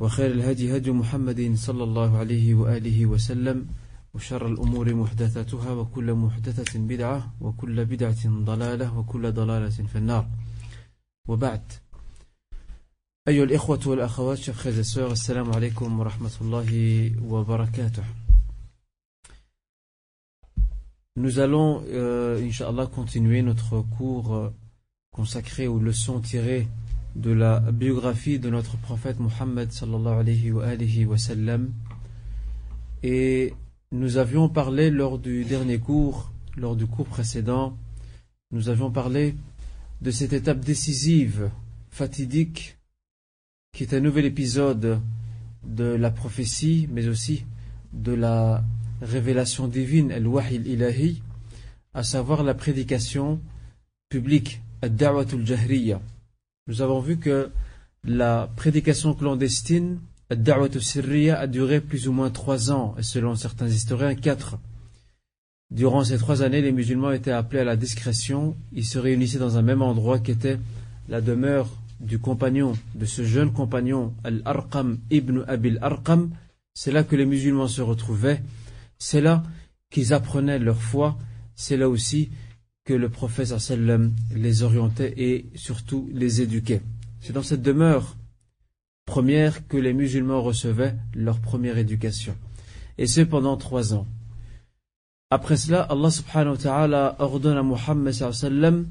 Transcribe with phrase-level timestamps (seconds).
[0.00, 3.66] وخير الهدي هدي محمد صلى الله عليه وآله وسلم
[4.14, 10.28] وشر الأمور محدثاتها وكل محدثة بدعة وكل بدعة ضلالة وكل ضلالة في النار.
[11.28, 11.72] وبعد.
[13.28, 18.04] أيها الإخوة والأخوات et sœurs السلام عليكم ورحمة الله وبركاته.
[21.16, 24.50] Nous allons, euh, Inch'Allah, continuer notre cours euh,
[25.10, 26.68] consacré aux leçons tirées
[27.18, 30.20] de la biographie de notre prophète Muhammad sallallahu
[30.62, 31.72] alayhi wa, sallam.
[33.02, 33.54] Et
[33.90, 37.76] nous avions parlé lors du dernier cours, lors du cours précédent,
[38.52, 39.34] nous avions parlé
[40.00, 41.50] de cette étape décisive,
[41.90, 42.78] fatidique,
[43.72, 45.00] qui est un nouvel épisode
[45.66, 47.44] de la prophétie, mais aussi
[47.92, 48.64] de la
[49.02, 51.20] révélation divine, al-wahi ilahi
[51.94, 53.40] à savoir la prédication
[54.08, 56.00] publique, ad-da'watul jahriya.
[56.68, 57.50] Nous avons vu que
[58.04, 63.68] la prédication clandestine, ad-da'watul sirriya, a duré plus ou moins trois ans, et selon certains
[63.68, 64.58] historiens, quatre.
[65.70, 68.54] Durant ces trois années, les musulmans étaient appelés à la discrétion.
[68.72, 70.58] Ils se réunissaient dans un même endroit qui était
[71.08, 71.70] la demeure
[72.00, 76.30] du compagnon, de ce jeune compagnon, Al-Arqam ibn Abil Arqam.
[76.74, 78.42] C'est là que les musulmans se retrouvaient.
[78.98, 79.42] C'est là
[79.90, 81.16] qu'ils apprenaient leur foi.
[81.54, 82.28] C'est là aussi
[82.88, 86.80] que le prophète sallam les orientait et surtout les éduquait.
[87.20, 88.16] C'est dans cette demeure
[89.04, 92.34] première que les musulmans recevaient leur première éducation.
[92.96, 94.06] Et ce pendant trois ans.
[95.28, 98.86] Après cela, Allah subhanahu wa ta'ala ordonne à Muhammad sallam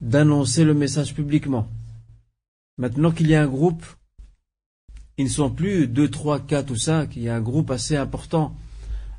[0.00, 1.66] d'annoncer le message publiquement.
[2.78, 3.84] Maintenant qu'il y a un groupe,
[5.18, 7.96] ils ne sont plus deux, trois, quatre ou cinq, il y a un groupe assez
[7.96, 8.54] important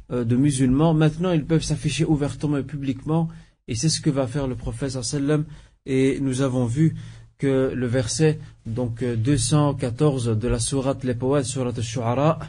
[0.09, 0.93] de musulmans.
[0.93, 3.27] Maintenant, ils peuvent s'afficher ouvertement et publiquement,
[3.71, 5.45] et c'est ce que va faire le prophète sallam.
[5.85, 6.93] Et nous avons vu
[7.37, 12.39] que le verset donc 214 de la sourate l'Epawad, sourate al-Shu'ara,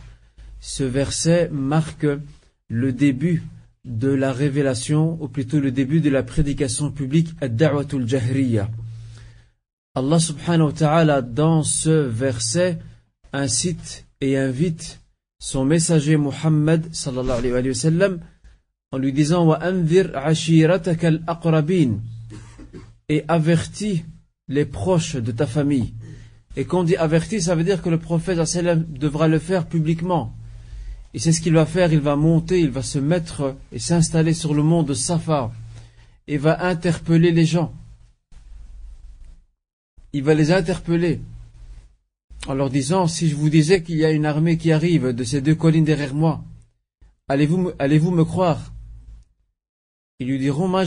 [0.59, 2.09] ce verset marque
[2.69, 3.45] le début
[3.85, 8.69] de la révélation, ou plutôt le début de la prédication publique, ad-da'watul jahriya.
[9.95, 12.81] Allah subhanahu wa ta'ala, dans ce verset,
[13.33, 15.01] incite et invite
[15.39, 18.21] son messager Muhammad sallallahu alayhi wa sallam
[18.93, 19.49] en lui disant
[23.09, 24.05] et avertis
[24.49, 25.95] les proches de ta famille.
[26.57, 30.35] Et quand on dit avertis, ça veut dire que le prophète devra le faire publiquement.
[31.15, 34.35] Et c'est ce qu'il va faire, il va monter, il va se mettre et s'installer
[34.35, 35.51] sur le mont de Safa
[36.29, 37.73] et va interpeller les gens.
[40.13, 41.21] Il va les interpeller
[42.47, 45.25] en leur disant, si je vous disais qu'il y a une armée qui arrive de
[45.25, 46.45] ces deux collines derrière moi,
[47.29, 48.73] allez-vous allez me croire
[50.23, 50.79] Ils lui diront, nous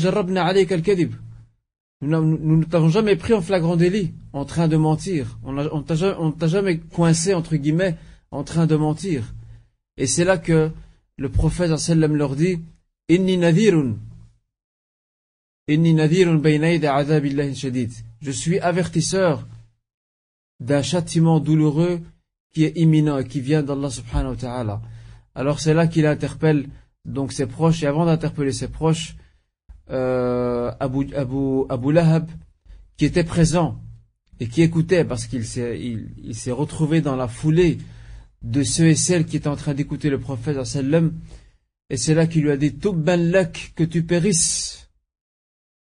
[2.57, 5.38] ne t'avons jamais pris en flagrant délit, en train de mentir.
[5.44, 7.97] On ne t'a jamais coincé, entre guillemets,
[8.31, 9.35] en train de mentir.
[9.97, 10.72] Et c'est là que
[11.18, 12.62] le prophète leur dit,
[13.09, 13.97] Inni nadirun.
[15.67, 16.41] Inni nadirun.
[18.22, 19.46] Je suis avertisseur
[20.62, 22.00] d'un châtiment douloureux
[22.53, 24.81] qui est imminent et qui vient d'Allah subhanahu wa ta'ala.
[25.35, 26.70] Alors c'est là qu'il interpelle
[27.03, 29.17] donc ses proches, et avant d'interpeller ses proches,
[29.91, 32.29] euh, Abu, Lahab,
[32.97, 33.82] qui était présent
[34.40, 37.78] et qui écoutait parce qu'il s'est il, s'est retrouvé dans la foulée
[38.41, 40.58] de ceux et celles qui étaient en train d'écouter le prophète
[41.90, 44.90] et c'est là qu'il lui a dit Tubban lak que tu périsses.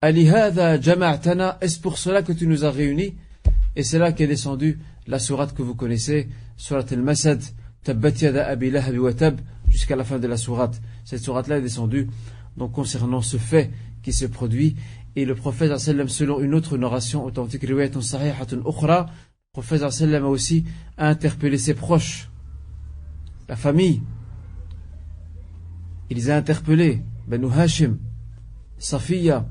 [0.00, 3.14] Alihada jama'tana, est-ce pour cela que tu nous as réunis?
[3.76, 7.42] Et c'est là qu'est descendue la sourate que vous connaissez, sourate al-Masad,
[7.84, 10.80] Tabbat yada abi lahab wa tab, jusqu'à la fin de la sourate.
[11.04, 12.08] Cette sourate-là est descendue
[12.56, 13.70] donc concernant ce fait
[14.02, 14.76] qui se produit.
[15.16, 17.88] Et le prophète selon une autre narration authentique, le
[19.52, 20.64] prophète a aussi
[20.98, 22.28] interpellé ses proches,
[23.48, 24.02] la famille.
[26.10, 27.98] il les a interpellés, Banu Hashim,
[28.78, 29.46] Safiya,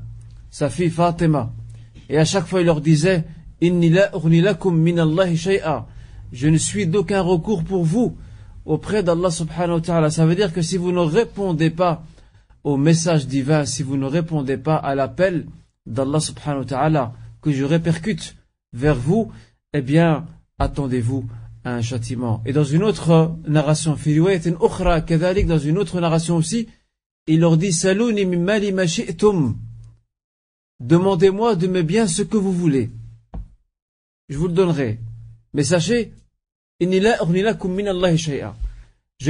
[0.50, 1.52] Safi Fatima,
[2.08, 3.24] et à chaque fois il leur disait.
[6.32, 8.16] Je ne suis d'aucun recours pour vous
[8.64, 10.10] auprès d'Allah subhanahu wa ta'ala.
[10.10, 12.04] Ça veut dire que si vous ne répondez pas
[12.64, 15.46] au message divin, si vous ne répondez pas à l'appel
[15.86, 17.12] d'Allah subhanahu wa ta'ala
[17.42, 18.36] que je répercute
[18.72, 19.30] vers vous,
[19.74, 20.26] eh bien,
[20.58, 21.26] attendez-vous
[21.62, 22.42] à un châtiment.
[22.46, 26.68] Et dans une autre narration, dans une autre narration aussi,
[27.26, 27.72] il leur dit,
[30.80, 32.90] Demandez-moi de me bien ce que vous voulez.
[34.28, 35.00] Je vous le donnerai.
[35.52, 36.12] Mais sachez,
[36.80, 36.86] je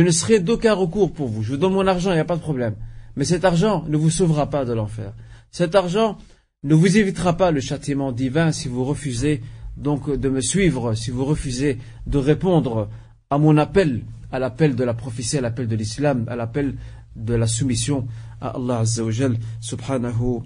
[0.03, 1.43] ne serai d'aucun recours pour vous.
[1.43, 2.75] Je vous donne mon argent, il n'y a pas de problème.
[3.17, 5.13] Mais cet argent ne vous sauvera pas de l'enfer.
[5.51, 6.19] Cet argent
[6.63, 9.43] ne vous évitera pas le châtiment divin si vous refusez
[9.77, 12.89] donc de me suivre, si vous refusez de répondre
[13.31, 14.03] à mon appel,
[14.33, 16.75] à l'appel de la prophétie, à l'appel de l'islam, à l'appel
[17.17, 18.07] de la soumission
[18.41, 19.13] à Allah Azza wa
[19.61, 20.43] subhanahu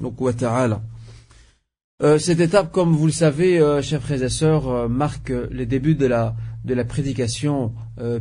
[0.00, 0.82] wa ta'ala.
[2.02, 5.64] Euh, cette étape, comme vous le savez, euh, chers frères et sœurs, euh, marque le
[5.64, 7.72] début de la, de la prédication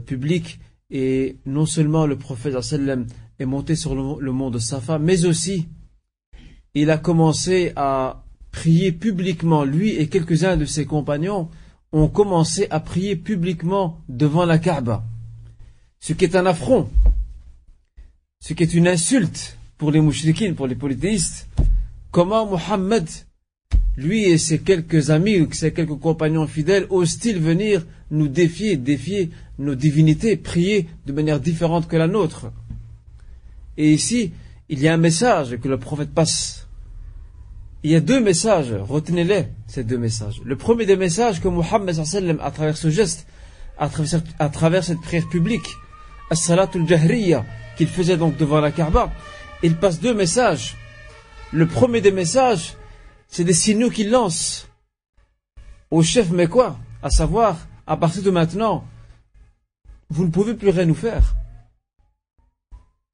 [0.06, 0.60] publique
[0.90, 2.56] et non seulement le prophète
[3.40, 5.68] est monté sur le, mont de Safa, mais aussi
[6.74, 9.64] il a commencé à prier publiquement.
[9.64, 11.50] Lui et quelques-uns de ses compagnons
[11.92, 15.04] ont commencé à prier publiquement devant la Kaaba.
[16.00, 16.90] Ce qui est un affront,
[18.40, 21.48] ce qui est une insulte pour les mouchriquines, pour les polythéistes.
[22.12, 23.08] Comment Mohammed
[23.98, 29.30] lui et ses quelques amis ou ses quelques compagnons fidèles osent-ils venir nous défier, défier
[29.58, 32.52] nos divinités, prier de manière différente que la nôtre?
[33.78, 34.34] Et ici,
[34.70, 36.68] il y a un message que le prophète passe.
[37.84, 40.42] Il y a deux messages, retenez-les, ces deux messages.
[40.44, 41.96] Le premier des messages que Mohammed
[42.42, 43.28] à travers ce geste,
[43.78, 43.90] à
[44.50, 45.68] travers, cette prière publique,
[46.32, 47.46] as-salatul jahriya,
[47.78, 49.12] qu'il faisait donc devant la Kaaba,
[49.62, 50.76] il passe deux messages.
[51.52, 52.76] Le premier des messages,
[53.28, 54.68] c'est des signaux qu'il lance
[55.92, 56.48] au chef mais
[57.04, 58.84] À savoir, à partir de maintenant,
[60.10, 61.36] vous ne pouvez plus rien nous faire.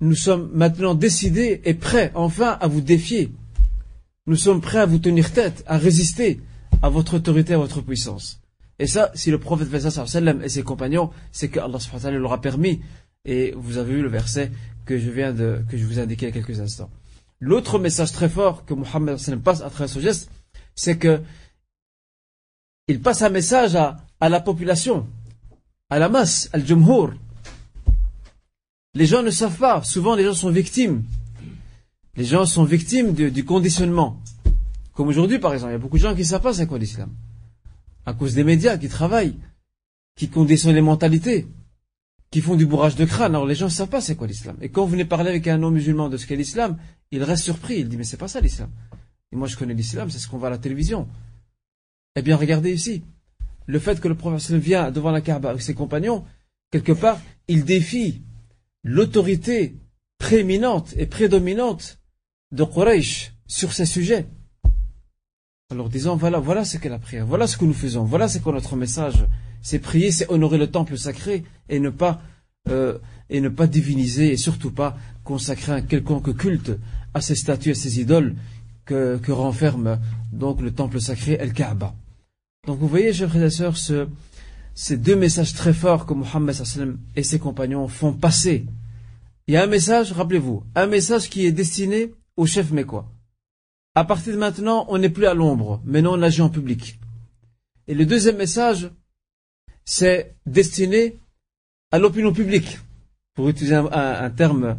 [0.02, 3.32] Nous sommes maintenant décidés et prêts enfin à vous défier.
[4.28, 6.40] Nous sommes prêts à vous tenir tête, à résister
[6.82, 8.42] à votre autorité, à votre puissance.
[8.80, 10.04] Et ça, si le prophète fait ça
[10.44, 11.78] et ses compagnons, c'est que Allah
[12.12, 12.82] leur a permis.
[13.26, 14.52] Et vous avez vu le verset
[14.86, 16.90] que je viens de, que je vous ai indiqué il y a quelques instants.
[17.40, 20.32] L'autre message très fort que Mohammed passe à travers ce geste,
[20.74, 21.22] c'est que
[22.88, 25.08] il passe un message à, la population,
[25.90, 27.14] à la masse, al jumhur.
[28.94, 31.04] Les gens ne savent pas, souvent les gens sont victimes.
[32.16, 34.22] Les gens sont victimes du conditionnement.
[34.94, 36.68] Comme aujourd'hui, par exemple, il y a beaucoup de gens qui ne savent pas c'est
[36.68, 37.10] quoi l'islam.
[38.06, 39.38] À cause des médias qui travaillent,
[40.16, 41.48] qui conditionnent les mentalités
[42.32, 43.36] qui font du bourrage de crâne.
[43.36, 44.58] Alors les gens ne savent pas c'est quoi l'islam.
[44.62, 46.78] Et quand vous venez parler avec un non-musulman de ce qu'est l'islam,
[47.12, 47.80] il reste surpris.
[47.80, 48.70] Il dit mais c'est pas ça l'islam.
[49.32, 51.08] Et moi je connais l'islam, c'est ce qu'on voit à la télévision.
[52.16, 53.04] Eh bien regardez ici.
[53.68, 56.24] Le fait que le prophète vient devant la Kaaba avec ses compagnons,
[56.72, 58.22] quelque part, il défie
[58.84, 59.76] l'autorité
[60.18, 62.00] prééminente et prédominante
[62.52, 64.28] de Quraysh sur ces sujets.
[65.72, 68.40] Alors disant voilà, voilà ce qu'est la prière, voilà ce que nous faisons, voilà ce
[68.40, 69.26] qu'est notre message
[69.62, 72.22] c'est prier, c'est honorer le temple sacré et ne pas
[72.70, 72.98] euh,
[73.30, 76.72] et ne pas diviniser et surtout pas consacrer un quelconque culte
[77.14, 78.36] à ces statues, à ces idoles
[78.86, 80.00] que, renferme
[80.34, 81.96] donc le temple sacré El Kaaba.
[82.68, 83.78] Donc vous voyez, chers frères et sœurs,
[84.74, 86.56] ces deux messages très forts que Mohammed
[87.16, 88.66] et ses compagnons font passer.
[89.48, 93.10] Il y a un message, rappelez-vous, un message qui est destiné au chef mécois.
[93.96, 97.00] À partir de maintenant, on n'est plus à l'ombre, maintenant on agit en public.
[97.88, 98.90] Et le deuxième message,
[99.84, 101.20] c'est destiné
[101.92, 102.80] à l'opinion publique,
[103.36, 104.78] pour utiliser un, terme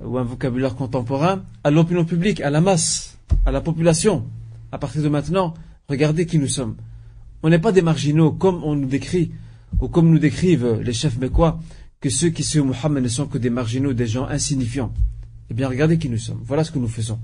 [0.00, 4.24] ou un vocabulaire contemporain, à l'opinion publique, à la masse, à la population.
[4.70, 5.54] À partir de maintenant,
[5.88, 6.76] regardez qui nous sommes.
[7.42, 9.32] On n'est pas des marginaux comme on nous décrit,
[9.80, 11.60] ou comme nous décrivent les chefs mécois,
[12.00, 14.92] que ceux qui suivent Mohammed ne sont que des marginaux, des gens insignifiants.
[15.50, 16.40] Eh bien, regardez qui nous sommes.
[16.44, 17.18] Voilà ce que nous faisons.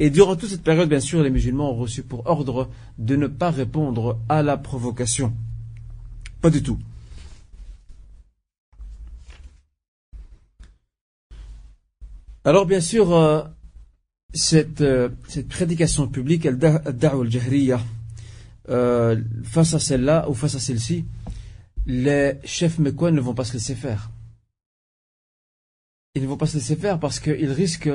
[0.00, 2.68] Et durant toute cette période, bien sûr, les musulmans ont reçu pour ordre
[2.98, 5.32] de ne pas répondre à la provocation.
[6.40, 6.78] Pas du tout.
[12.44, 13.42] Alors bien sûr, euh,
[14.32, 17.28] cette, euh, cette, prédication publique, elle al
[18.68, 21.04] euh, face à celle-là ou face à celle-ci,
[21.86, 24.10] les chefs mécois ne vont pas se laisser faire.
[26.14, 27.90] Ils ne vont pas se laisser faire parce qu'ils risquent,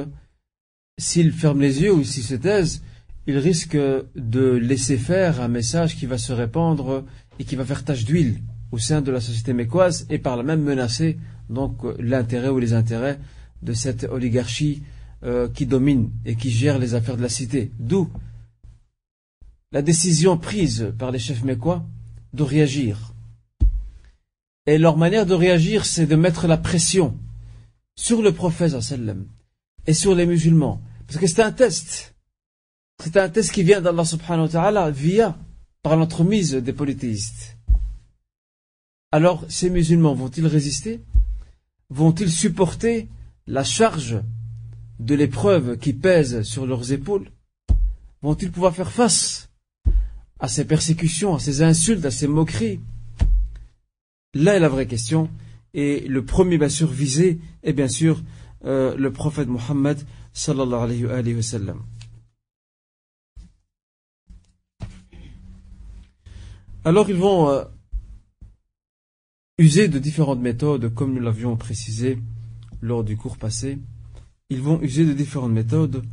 [0.97, 2.83] s'ils ferment les yeux ou s'ils se taisent,
[3.27, 3.77] ils risquent
[4.15, 7.05] de laisser faire un message qui va se répandre
[7.39, 10.43] et qui va faire tache d'huile au sein de la société mécoise et par là
[10.43, 11.17] même menacer
[11.49, 13.19] donc l'intérêt ou les intérêts
[13.61, 14.83] de cette oligarchie
[15.23, 17.71] euh, qui domine et qui gère les affaires de la cité.
[17.79, 18.09] D'où
[19.73, 21.83] la décision prise par les chefs mécois
[22.33, 23.13] de réagir.
[24.67, 27.17] Et leur manière de réagir, c'est de mettre la pression
[27.95, 28.75] sur le prophète
[29.87, 30.79] et sur les musulmans.
[31.07, 32.15] Parce que c'est un test.
[33.03, 35.37] C'est un test qui vient d'Allah subhanahu wa ta'ala via,
[35.81, 37.57] par l'entremise des polythéistes.
[39.11, 41.01] Alors, ces musulmans vont-ils résister?
[41.89, 43.09] Vont-ils supporter
[43.47, 44.21] la charge
[44.99, 47.31] de l'épreuve qui pèse sur leurs épaules?
[48.21, 49.49] Vont-ils pouvoir faire face
[50.43, 52.81] à ces persécutions, à ces insultes, à ces moqueries
[54.33, 55.29] Là est la vraie question.
[55.73, 58.21] Et le premier, bien sûr, visé est bien sûr
[58.65, 59.99] euh, le prophète Mohammed
[60.33, 61.81] sallallahu alayhi wa sallam.
[66.83, 67.63] Alors ils vont euh,
[69.59, 72.19] user de différentes méthodes, comme nous l'avions précisé
[72.81, 73.77] lors du cours passé.
[74.49, 76.03] Ils vont user de différentes méthodes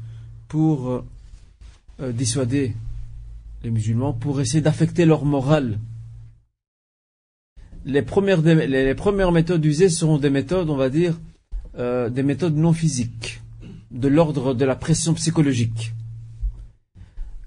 [0.46, 1.02] pour
[1.98, 2.76] euh, dissuader
[3.62, 5.78] les musulmans, pour essayer d'affecter leur morale.
[7.84, 11.18] Les premières, méthodes usées seront des méthodes, on va dire,
[11.76, 13.40] des méthodes non physiques,
[13.90, 15.92] de l'ordre de la pression psychologique.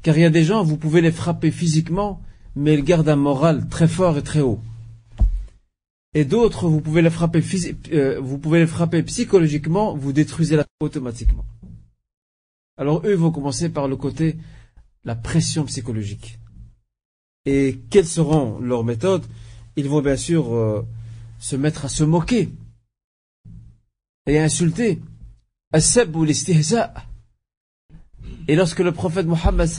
[0.01, 2.21] Car il y a des gens, vous pouvez les frapper physiquement,
[2.55, 4.59] mais ils gardent un moral très fort et très haut.
[6.13, 7.43] Et d'autres, vous pouvez les frapper,
[7.91, 11.45] euh, vous pouvez les frapper psychologiquement, vous détruisez la automatiquement.
[12.77, 14.35] Alors eux vont commencer par le côté
[15.03, 16.39] la pression psychologique.
[17.45, 19.25] Et quelles seront leurs méthodes?
[19.75, 20.85] Ils vont bien sûr euh,
[21.39, 22.49] se mettre à se moquer
[24.25, 25.01] et à insulter.
[28.47, 29.69] et lorsque le prophète Mohammed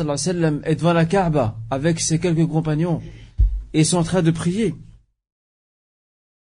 [0.64, 3.00] est devant la Kaaba avec ses quelques compagnons
[3.72, 4.74] et sont en train de prier,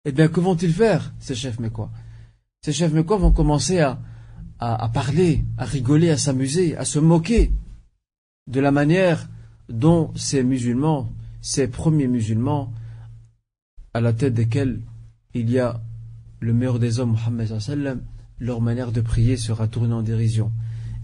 [0.06, 1.92] eh bien, que vont-ils faire, ces chefs mécois
[2.62, 4.00] Ces chefs mécois vont commencer à,
[4.60, 7.52] à, parler, à rigoler, à s'amuser, à se moquer
[8.50, 9.30] de la manière
[9.70, 11.10] dont ces musulmans,
[11.42, 12.74] ces premiers musulmans,
[13.94, 14.82] à la tête desquels
[15.34, 15.80] il y a
[16.40, 18.02] le meilleur des hommes, Mohammed
[18.40, 20.52] leur manière de prier sera tournée en dérision.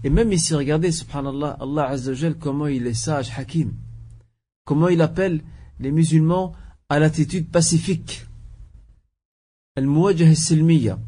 [0.04, 3.72] Et même ici, regardez, subhanallah, Allah Azzawajal, comment il est sage, hakim.
[4.64, 5.42] Comment il appelle
[5.80, 6.52] les musulmans
[6.88, 8.26] à l'attitude pacifique.
[9.76, 10.98] Al-Muwajjah silmiya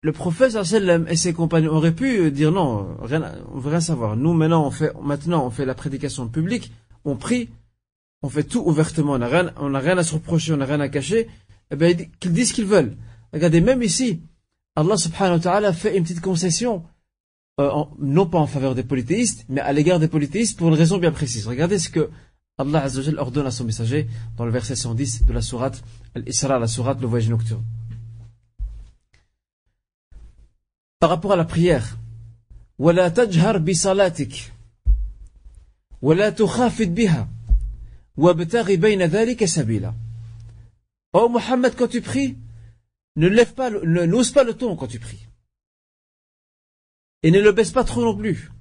[0.00, 0.56] Le prophète
[1.08, 4.16] et ses compagnons auraient pu dire non, rien, on veut rien savoir.
[4.16, 6.72] Nous, maintenant, on fait, maintenant, on fait la prédication publique,
[7.04, 7.48] on prie,
[8.22, 10.78] on fait tout ouvertement, on n'a rien, on rien à se reprocher, on n'a rien
[10.80, 11.28] à cacher.
[11.72, 12.96] Eh bien, qu'ils disent ce qu'ils veulent.
[13.32, 14.20] Regardez, même ici,
[14.76, 16.84] Allah subhanahu wa ta'ala fait une petite concession,
[17.60, 20.98] euh, non pas en faveur des polythéistes, mais à l'égard des polythéistes pour une raison
[20.98, 21.48] bien précise.
[21.48, 22.08] Regardez ce que
[22.56, 22.86] Allah
[23.18, 25.82] ordonne à son messager dans le verset 110 de la sourate
[26.14, 27.64] Al-Isra, la sourate le voyage nocturne.
[30.99, 31.97] Par rapport à la prière,
[32.79, 34.53] ولا تجهر بصلاتك
[36.01, 37.29] ولا تخافت بها
[38.17, 39.93] وابتغي بين ذلك سبيلا.
[41.13, 42.37] Oh Mohammed, quand tu pries,
[43.15, 45.27] ne lève pas, n'ose pas le ton quand tu pries.
[47.21, 48.51] Et ne le baisse pas trop non plus.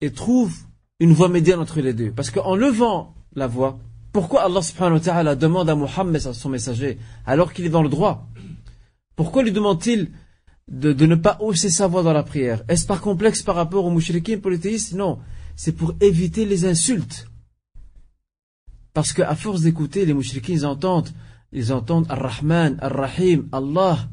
[0.00, 0.54] Et trouve
[1.00, 2.12] une voie médiane entre les deux.
[2.12, 3.78] Parce qu'en levant la voix,
[4.12, 7.88] pourquoi Allah subhanahu wa ta'ala demande à Muhammad, son messager, alors qu'il est dans le
[7.88, 8.28] droit
[9.16, 10.10] Pourquoi lui demande-t-il
[10.67, 13.89] de, ne pas hausser sa voix dans la prière Est-ce pas complexe par rapport aux
[13.89, 14.93] mouchriquins polythéistes?
[14.93, 15.19] Non.
[15.55, 17.27] C'est pour éviter les insultes.
[18.93, 21.09] Parce qu'à force d'écouter, les mouchriquins, ils entendent
[21.51, 24.09] ils entendent Ar-Rahman, Ar-Rahim, Allah,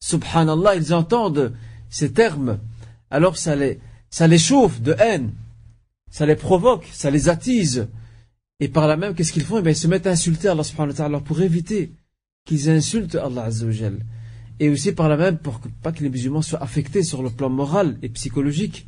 [0.00, 1.54] Subhanallah, ils entendent
[1.88, 2.58] ces termes.
[3.10, 5.32] Alors ça les, ça les chauffe de haine,
[6.10, 7.88] ça les provoque, ça les attise.
[8.60, 9.58] Et par là même, qu'est-ce qu'ils font?
[9.58, 11.92] Eh bien, Ils se mettent à insulter Allah subhanahu wa ta'ala pour éviter
[12.44, 13.66] qu'ils insultent Allah azza
[14.58, 17.30] Et aussi par là même, pour que, pas que les musulmans soient affectés sur le
[17.30, 18.86] plan moral et psychologique.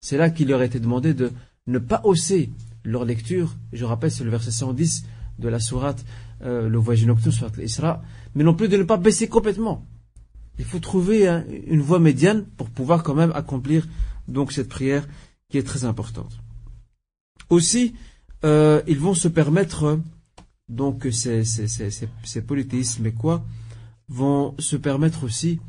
[0.00, 1.32] C'est là qu'il leur a été demandé de
[1.66, 2.50] ne pas hausser
[2.84, 3.56] leur lecture.
[3.72, 5.04] Je rappelle, c'est le verset 110
[5.38, 6.04] de la sourate
[6.42, 8.02] euh, le voyage nocturne, soit l'Isra,
[8.34, 9.86] mais non plus de ne pas baisser complètement.
[10.58, 11.28] Il faut trouver
[11.66, 13.86] une voie médiane pour pouvoir quand même accomplir
[14.26, 15.06] donc cette prière
[15.50, 16.38] qui est très importante.
[17.50, 17.94] Aussi,
[18.44, 20.00] euh, ils vont se permettre,
[20.68, 21.90] donc ces, ces, ces,
[22.24, 23.44] ces polythéistes, mais quoi,
[24.10, 25.60] vont se permettre aussi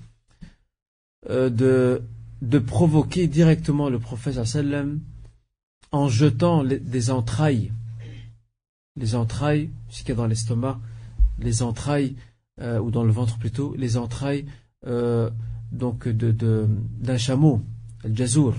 [1.29, 2.03] euh, de,
[2.41, 4.37] de provoquer directement le prophète
[5.91, 7.71] en jetant des entrailles
[8.97, 10.79] les entrailles, ce qu'il y a dans l'estomac,
[11.39, 12.15] les entrailles,
[12.59, 14.45] euh, ou dans le ventre plutôt, les entrailles
[14.85, 15.29] euh,
[15.71, 16.67] donc de,
[16.99, 17.61] d'un chameau,
[18.03, 18.55] le jazour.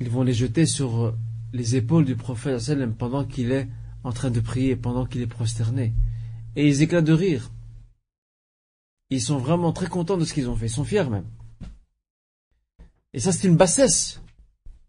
[0.00, 1.14] Ils vont les jeter sur
[1.52, 2.60] les épaules du prophète
[2.98, 3.68] pendant qu'il est
[4.04, 5.92] en train de prier, pendant qu'il est prosterné.
[6.56, 7.50] Et ils éclatent de rire.
[9.10, 10.66] Ils sont vraiment très contents de ce qu'ils ont fait.
[10.66, 11.26] Ils sont fiers même.
[13.14, 14.20] Et ça, c'est une bassesse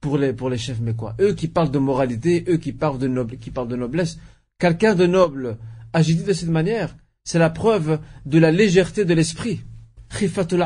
[0.02, 3.08] pour les, pour les chefs quoi Eux qui parlent de moralité, eux qui parlent de,
[3.08, 4.20] noble, qui parlent de noblesse.
[4.58, 5.58] Quelqu'un de noble
[5.94, 6.96] agit de cette manière.
[7.24, 9.62] C'est la preuve de la légèreté de l'esprit.
[10.10, 10.66] Khifatul.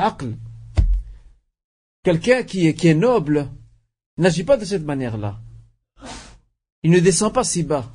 [2.04, 3.50] Quelqu'un qui est, qui est noble
[4.18, 5.40] n'agit pas de cette manière-là.
[6.84, 7.92] Il ne descend pas si bas.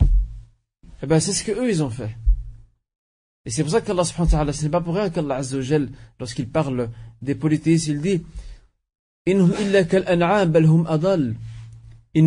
[1.02, 2.16] Eh bien, c'est ce que eux ils ont fait.
[3.48, 5.56] Et c'est pour ça qu'Allah subhanahu wa ta'ala, ce n'est pas pour rien qu'Allah azza
[6.20, 6.90] lorsqu'il parle
[7.22, 8.22] des polythéistes, il dit
[9.26, 9.38] ils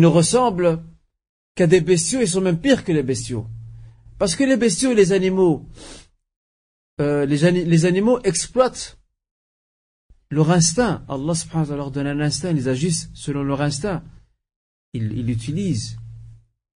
[0.00, 0.82] ne ressemblent
[1.54, 3.46] qu'à des bestiaux, ils sont même pires que les bestiaux.
[4.18, 5.64] Parce que les bestiaux, les animaux,
[7.00, 8.98] euh, les, animaux exploitent
[10.28, 11.04] leur instinct.
[11.08, 14.02] Allah subhanahu wa ta'ala leur donne un instinct, ils agissent selon leur instinct.
[14.92, 15.98] Ils l'utilisent,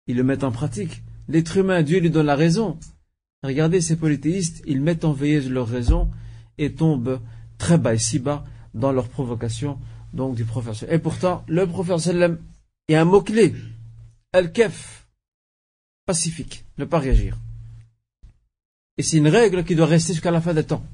[0.06, 1.02] ils le mettent en pratique.
[1.30, 2.78] L'être humain, Dieu lui donne la raison.
[3.46, 6.10] Regardez ces polythéistes, ils mettent en veilleuse leur raison
[6.58, 7.22] et tombent
[7.58, 9.80] très bas et si bas dans leur provocation
[10.14, 10.88] donc du prophète.
[10.90, 12.10] Et pourtant, le prophète
[12.88, 13.54] il y a un mot-clé,
[14.34, 15.08] al-kef,
[16.06, 17.38] pacifique, ne pas réagir.
[18.98, 20.86] Et c'est une règle qui doit rester jusqu'à la fin des temps.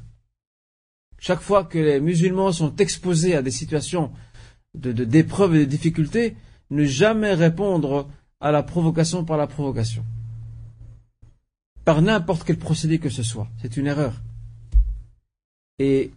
[1.20, 4.12] Chaque fois que les musulmans sont exposés à des situations
[4.74, 6.36] de, d'épreuves et de difficultés,
[6.72, 10.04] ne jamais répondre à la provocation par la provocation.
[11.86, 13.48] Par n'importe quel procédé que ce soit.
[13.62, 14.22] C'est une erreur.
[15.80, 16.12] Et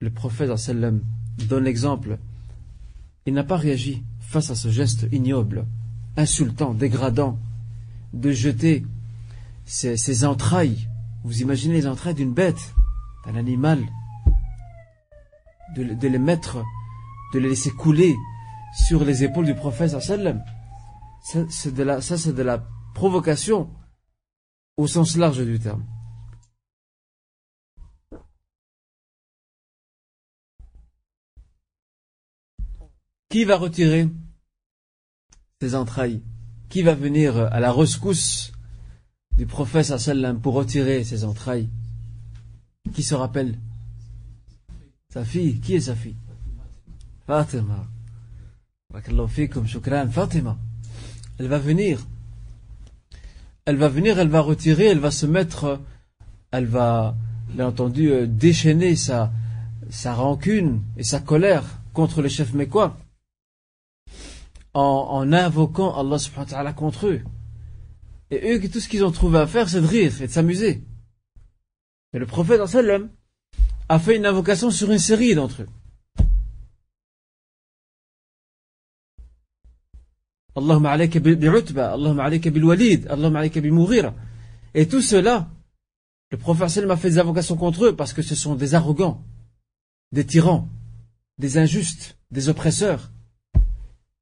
[0.00, 0.50] le prophète
[1.48, 2.18] donne l'exemple.
[3.24, 5.66] Il n'a pas réagi face à ce geste ignoble,
[6.16, 7.38] insultant, dégradant,
[8.12, 8.84] de jeter
[9.64, 10.88] ses, entrailles.
[11.24, 12.74] Vous imaginez les entrailles d'une bête,
[13.24, 13.80] d'un animal,
[15.76, 16.62] de, les mettre,
[17.32, 18.14] de les laisser couler
[18.86, 19.90] sur les épaules du prophète
[21.22, 23.70] ça, c'est de la provocation
[24.82, 25.84] au sens large du terme.
[33.28, 34.08] Qui va retirer
[35.60, 36.20] ses entrailles?
[36.68, 38.52] Qui va venir à la rescousse
[39.36, 41.70] du prophète sallam pour retirer ses entrailles?
[42.92, 43.58] Qui se rappelle?
[45.10, 45.60] Sa fille.
[45.60, 46.16] Qui est sa fille?
[47.26, 47.86] Fatima.
[50.10, 50.58] Fatima.
[51.38, 52.04] Elle va venir.
[53.64, 55.80] Elle va venir, elle va retirer, elle va se mettre,
[56.50, 57.16] elle va,
[57.48, 59.30] bien entendu, euh, déchaîner sa,
[59.90, 62.96] sa rancune et sa colère contre le chef mécois
[64.74, 67.20] en, invoquant Allah subhanahu wa ta'ala contre eux.
[68.30, 70.82] Et eux, tout ce qu'ils ont trouvé à faire, c'est de rire et de s'amuser.
[72.14, 72.60] Et le prophète
[73.88, 75.68] a fait une invocation sur une série d'entre eux.
[80.54, 83.70] Allahumma alayka bi'utba, Allahumma alayka walid, Allahumma alayka bi
[84.74, 85.48] Et tout cela,
[86.30, 89.22] le prophète a fait des invocations contre eux parce que ce sont des arrogants,
[90.12, 90.68] des tyrans,
[91.38, 93.10] des injustes, des oppresseurs.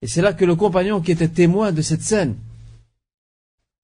[0.02, 2.36] Et c'est là que le compagnon qui était témoin de cette scène,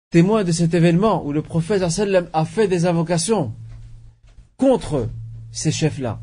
[0.09, 3.53] témoin de cet événement où le prophète a fait des invocations
[4.57, 5.09] contre
[5.51, 6.19] ces chefs-là.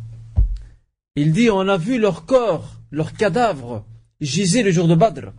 [1.16, 3.84] Il dit, on a vu leur corps, leur cadavre,
[4.20, 5.32] giser le jour de Badr.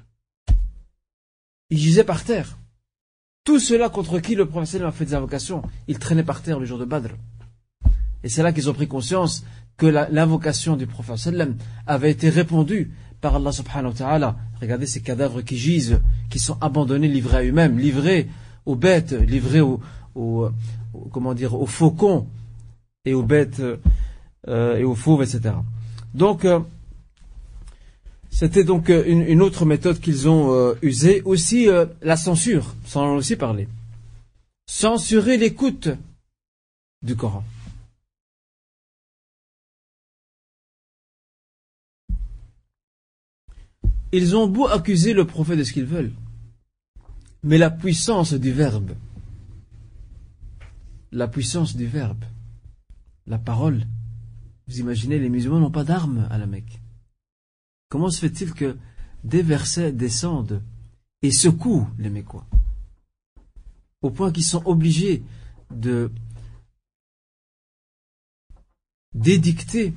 [1.69, 2.57] Ils gisaient par terre.
[3.43, 6.65] Tout cela contre qui le prophète a fait des invocations, ils traînaient par terre le
[6.65, 7.09] jour de Badr.
[8.23, 9.45] Et c'est là qu'ils ont pris conscience
[9.77, 11.33] que l'invocation du prophète
[11.87, 14.35] avait été répondue par Allah subhanahu wa ta'ala.
[14.61, 18.27] Regardez ces cadavres qui gisent, qui sont abandonnés, livrés à eux-mêmes, livrés
[18.65, 19.79] aux bêtes, livrés aux,
[21.11, 22.27] comment dire, aux faucons
[23.05, 23.61] et aux bêtes
[24.47, 25.55] euh, et aux fauves, etc.
[26.13, 26.59] Donc, euh,
[28.29, 31.21] c'était donc euh, une, autre méthode qu'ils ont usée.
[31.23, 31.67] Aussi,
[32.01, 33.67] la censure, sans en aussi parler.
[34.67, 35.89] Censurer l'écoute
[37.01, 37.43] du Coran.
[44.11, 46.13] Ils ont beau accuser le prophète de ce qu'ils veulent,
[47.43, 48.93] mais la puissance du verbe,
[51.11, 52.23] la puissance du verbe,
[53.27, 53.85] la parole,
[54.67, 56.79] vous imaginez, les musulmans n'ont pas d'armes à la Mecque.
[57.89, 58.77] Comment se fait-il que
[59.23, 60.61] des versets descendent
[61.21, 62.45] et secouent les Mécois
[64.01, 65.23] Au point qu'ils sont obligés
[65.71, 66.11] de
[69.13, 69.93] d'édicter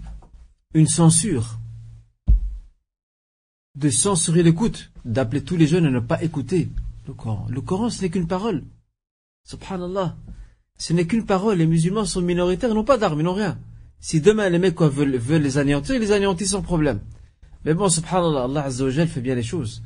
[0.75, 1.59] une censure
[3.75, 6.71] de censurer l'écoute, d'appeler tous les jeunes à ne pas écouter
[7.07, 7.47] le Coran.
[7.49, 8.65] Le Coran, ce n'est qu'une parole.
[9.45, 10.17] Subhanallah.
[10.79, 11.59] Ce n'est qu'une parole.
[11.59, 13.59] Les musulmans sont minoritaires, ils n'ont pas d'armes, ils n'ont rien.
[13.99, 17.01] Si demain les mecs veulent, veulent les anéantir, ils les anéantissent sans problème.
[17.65, 19.83] Mais bon, subhanallah, Allah Azza fait bien les choses.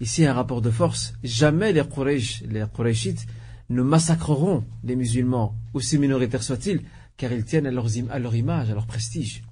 [0.00, 1.14] Ici, un rapport de force.
[1.22, 3.26] Jamais les Quraysh, les Qurayshites
[3.70, 6.82] ne massacreront les musulmans, aussi minoritaires soient-ils,
[7.16, 9.42] car ils tiennent à, leur image, à leur prestige.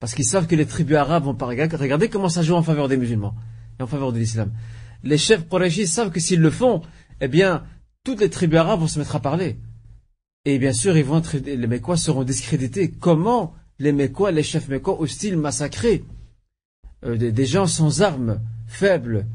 [0.00, 1.76] Parce qu'ils savent que les tribus arabes vont pas regarder.
[1.76, 3.34] Regardez comment ça joue en faveur des musulmans
[3.78, 4.52] et en faveur de l'islam.
[5.04, 6.82] Les chefs Qurayshis savent que s'ils le font,
[7.20, 7.64] eh bien,
[8.04, 9.58] toutes les tribus arabes vont se mettre à parler.
[10.44, 12.90] Et bien sûr, ils vont les Mécois seront discrédités.
[12.90, 16.04] Comment les Mécois, les chefs Mécois, ont-ils massacré
[17.04, 19.26] euh, des, gens sans armes, faibles,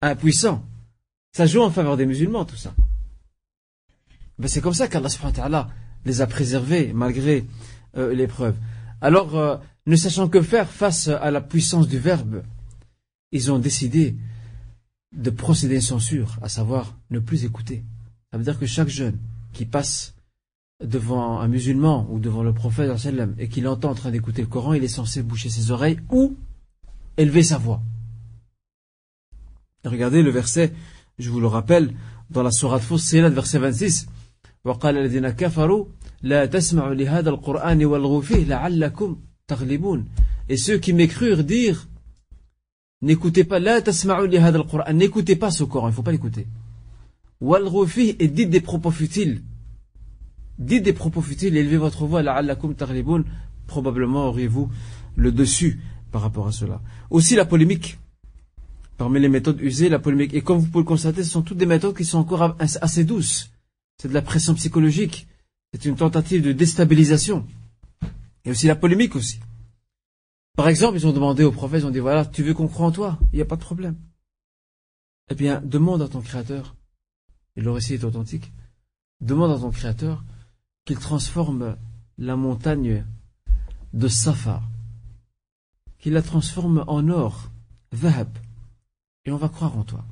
[0.00, 0.64] impuissants
[1.32, 2.74] Ça joue en faveur des musulmans, tout ça.
[4.38, 5.68] Ben, c'est comme ça qu'Allah
[6.04, 7.44] les a préservés malgré
[7.96, 8.56] euh, l'épreuve.
[9.00, 12.42] Alors, euh, ne sachant que faire face à la puissance du verbe,
[13.32, 14.16] ils ont décidé
[15.14, 17.84] de procéder à une censure, à savoir ne plus écouter.
[18.30, 19.18] Ça veut dire que chaque jeune
[19.52, 20.14] qui passe
[20.82, 22.90] devant un musulman ou devant le prophète
[23.38, 26.36] et qu'il entend en train d'écouter le Coran, il est censé boucher ses oreilles ou
[27.16, 27.80] élever sa voix.
[29.84, 30.72] Regardez le verset,
[31.18, 31.94] je vous le rappelle,
[32.30, 34.06] dans la sourate Fussilat, verset 26.
[40.48, 41.88] Et ceux qui m'écrirent dire
[43.02, 46.46] N'écoutez pas, n'écoutez pas ce Coran, il ne faut pas l'écouter.
[47.42, 49.42] Et dites des propos futiles.
[50.58, 52.22] Dites des propos futiles, élevez votre voix,
[53.66, 54.70] probablement auriez-vous
[55.16, 55.80] le dessus
[56.14, 56.80] par rapport à cela.
[57.10, 57.98] Aussi la polémique.
[58.98, 60.32] Parmi les méthodes usées, la polémique.
[60.32, 63.02] Et comme vous pouvez le constater, ce sont toutes des méthodes qui sont encore assez
[63.02, 63.50] douces.
[63.98, 65.26] C'est de la pression psychologique.
[65.72, 67.44] C'est une tentative de déstabilisation.
[68.44, 69.40] Et aussi la polémique aussi.
[70.56, 72.86] Par exemple, ils ont demandé au prophète, ils ont dit, voilà, tu veux qu'on croie
[72.86, 73.18] en toi?
[73.32, 73.96] Il n'y a pas de problème.
[75.32, 76.76] Eh bien, demande à ton Créateur,
[77.56, 78.52] et le récit est authentique,
[79.20, 80.22] demande à ton Créateur
[80.84, 81.76] qu'il transforme
[82.18, 83.04] la montagne
[83.92, 84.62] de Safa,
[86.04, 87.50] qu'il la transforme en or,
[87.90, 88.28] vahab,
[89.24, 90.04] et on va croire en toi.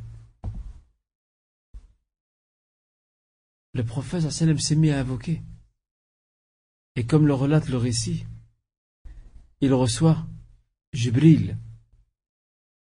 [3.74, 5.42] Le prophète s'est mis à invoquer.
[6.96, 8.24] Et comme le relate le récit,
[9.60, 10.26] il reçoit
[10.94, 11.58] Jibril.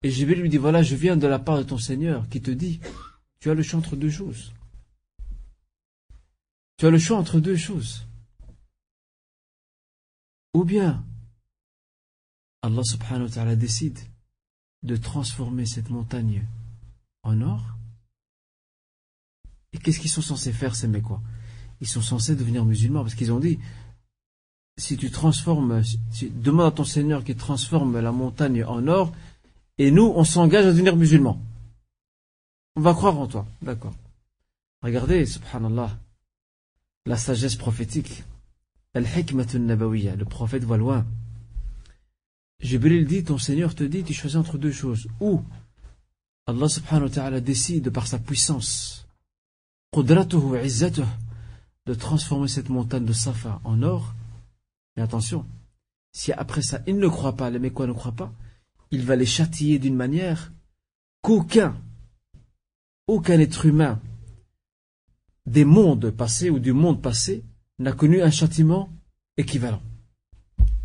[0.02, 2.50] Et Jibril lui dit, voilà, je viens de la part de ton Seigneur qui te
[2.50, 2.80] dit,
[3.38, 4.52] tu as le choix entre deux choses.
[6.76, 8.04] Tu as le choix entre deux choses.
[10.54, 11.06] Ou bien,
[12.66, 13.98] Allah subhanahu wa ta'ala décide
[14.82, 16.44] de transformer cette montagne
[17.22, 17.64] en or.
[19.72, 21.20] Et qu'est-ce qu'ils sont censés faire, ces quoi?
[21.80, 23.58] Ils sont censés devenir musulmans parce qu'ils ont dit,
[24.78, 29.12] si tu transformes, si, demande à ton Seigneur qui transforme la montagne en or,
[29.78, 31.40] et nous, on s'engage à devenir musulmans.
[32.74, 33.46] On va croire en toi.
[33.62, 33.94] D'accord.
[34.82, 35.96] Regardez, subhanallah,
[37.04, 38.24] la sagesse prophétique.
[38.94, 39.66] Al-hikmatun.
[39.66, 41.06] Le prophète voit loin.
[42.60, 45.08] Jibril dit, ton Seigneur te dit, tu choisis entre deux choses.
[45.20, 45.42] Ou
[46.46, 49.06] Allah subhanahu wa ta'ala décide par sa puissance,
[51.86, 54.14] de transformer cette montagne de Safa en or,
[54.96, 55.46] mais attention,
[56.12, 58.32] si après ça, il ne croit pas, les Mécois ne croient pas,
[58.90, 60.52] il va les châtier d'une manière
[61.22, 61.76] qu'aucun,
[63.06, 64.00] aucun être humain
[65.46, 67.44] des mondes passés ou du monde passé
[67.78, 68.90] n'a connu un châtiment
[69.36, 69.82] équivalent.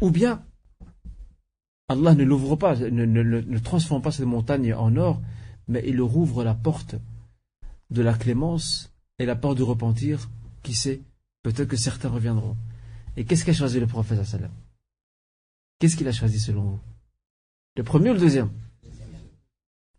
[0.02, 0.44] Ou bien,
[1.92, 5.22] Allah ne l'ouvre pas, ne, ne, transforme pas cette montagne en or,
[5.68, 6.96] mais il rouvre la porte
[7.90, 10.30] de la clémence et la porte du repentir,
[10.64, 11.02] qui sait,
[11.44, 12.56] peut-être que certains reviendront.
[13.18, 14.52] Et qu'est-ce qu'a choisi le prophète sallam?
[15.80, 16.80] Qu'est-ce qu'il a choisi selon vous?
[17.76, 18.50] Le premier ou le deuxième?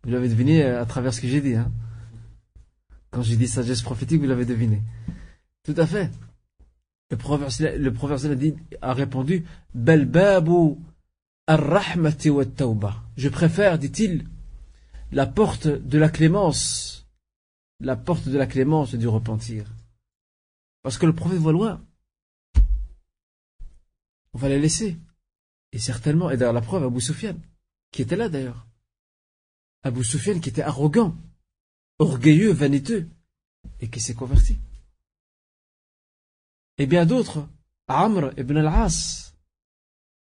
[0.03, 1.55] Vous l'avez deviné à travers ce que j'ai dit.
[1.55, 1.71] Hein
[3.11, 4.81] Quand j'ai dit sagesse prophétique, vous l'avez deviné.
[5.63, 6.09] Tout à fait.
[7.09, 10.92] Le prophète, le dit, a répondu babu ar-rahmati wa
[11.47, 14.27] Je préfère, dit-il,
[15.11, 17.07] la porte de la clémence,
[17.79, 19.65] la porte de la clémence du repentir.
[20.81, 21.81] Parce que le prophète voit loin
[24.33, 24.97] on va les laisser.
[25.71, 27.35] Et certainement, et d'ailleurs la preuve, Abu Sufyan,
[27.91, 28.67] qui était là d'ailleurs.
[29.83, 31.15] Abu Sufyan qui était arrogant,
[31.99, 33.07] orgueilleux, vaniteux,
[33.79, 34.57] et qui s'est converti.
[36.77, 37.47] Et bien d'autres,
[37.87, 39.32] Amr ibn al-As.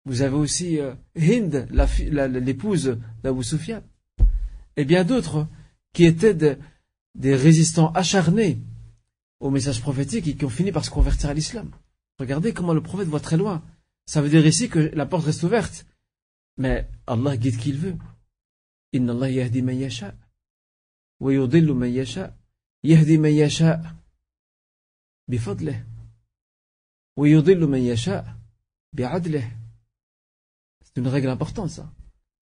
[0.08, 3.82] Vous avez aussi euh, Hind, l'épouse d'Abu Sufyan,
[4.76, 5.46] et bien d'autres
[5.92, 6.58] qui étaient
[7.14, 8.58] des résistants acharnés
[9.38, 11.70] au message prophétique et qui ont fini par se convertir à l'islam.
[12.18, 13.62] Regardez comment le prophète voit très loin.
[14.06, 15.84] Ça veut dire ici que la porte reste ouverte.
[16.56, 17.96] Mais Allah guide qui veut.
[18.94, 20.14] Inna Allah yahdi man yasha.
[21.20, 22.34] Wa yudillu yasha.
[22.82, 23.82] Yahdi man yasha.
[27.16, 28.24] Wa yudillu man yasha.
[30.98, 31.92] Une règle importante ça.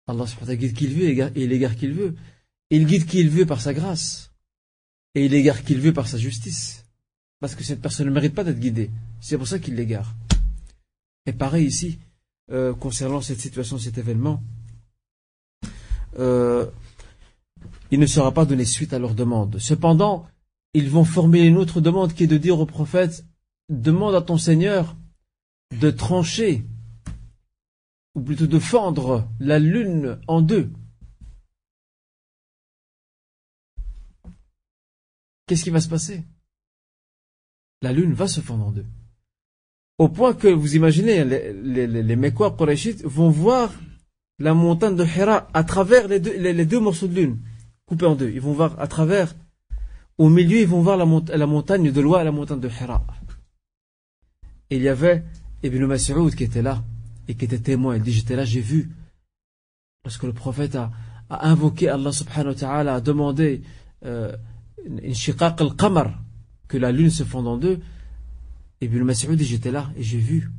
[0.08, 0.26] Allah
[0.56, 2.16] guide qui il veut et il égare qui il veut.
[2.72, 4.32] Il guide qui il veut par sa grâce.
[5.14, 6.84] Et il égare qui il veut par sa justice.
[7.40, 8.90] Parce que cette personne ne mérite pas d'être guidée.
[9.20, 10.16] C'est pour ça qu'il l'égare.
[11.28, 12.00] Et pareil ici,
[12.52, 14.42] euh, concernant cette situation, cet événement,
[16.18, 16.66] euh,
[17.92, 19.60] il ne sera pas donné suite à leur demande.
[19.60, 20.26] Cependant,
[20.74, 23.24] ils vont former une autre demande qui est de dire au prophète,
[23.70, 24.96] demande à ton Seigneur
[25.80, 26.66] de trancher,
[28.16, 30.72] ou plutôt de fendre la lune en deux.
[35.48, 36.24] Qu'est-ce qui va se passer?
[37.82, 38.86] La lune va se fendre en deux.
[39.98, 42.56] Au point que, vous imaginez, les, les, les Mekwa
[43.04, 43.74] vont voir
[44.40, 47.40] la montagne de Hira à travers les deux, morceaux de lune,
[47.86, 48.30] coupés en deux.
[48.30, 49.36] Ils vont voir à travers,
[50.18, 51.06] au milieu, ils vont voir la,
[51.38, 53.06] la montagne de Loa et la montagne de Hira.
[54.70, 55.24] Et il y avait
[55.64, 56.84] Ibn Mas'ud qui était là
[57.28, 57.96] et qui était témoin.
[57.96, 58.92] Il dit J'étais là, j'ai vu.
[60.04, 60.92] Parce que le prophète a,
[61.30, 63.62] invoqué Allah subhanahu wa ta'ala, a demandé
[64.04, 64.36] euh,
[65.40, 66.22] al-qamar,
[66.68, 67.80] que la lune se fonde en deux.
[68.82, 70.52] Ibn Mas'ud dit J'étais là et j'ai vu.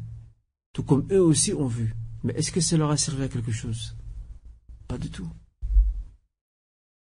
[0.72, 1.94] Tout comme eux aussi ont vu.
[2.22, 3.96] Mais est-ce que ça leur a servi à quelque chose?
[4.88, 5.28] Pas du tout.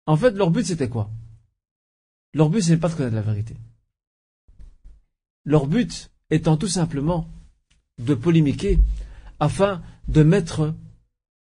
[0.05, 1.09] En fait, leur but c'était quoi?
[2.33, 3.55] Leur but c'est pas de connaître la vérité.
[5.43, 7.29] Leur but étant tout simplement
[7.99, 8.79] de polémiquer
[9.39, 10.73] afin de mettre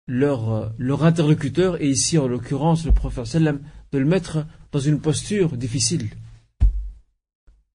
[0.07, 3.61] leur, leur interlocuteur, et ici en l'occurrence le prophète sallam,
[3.93, 6.11] de le mettre dans une posture difficile,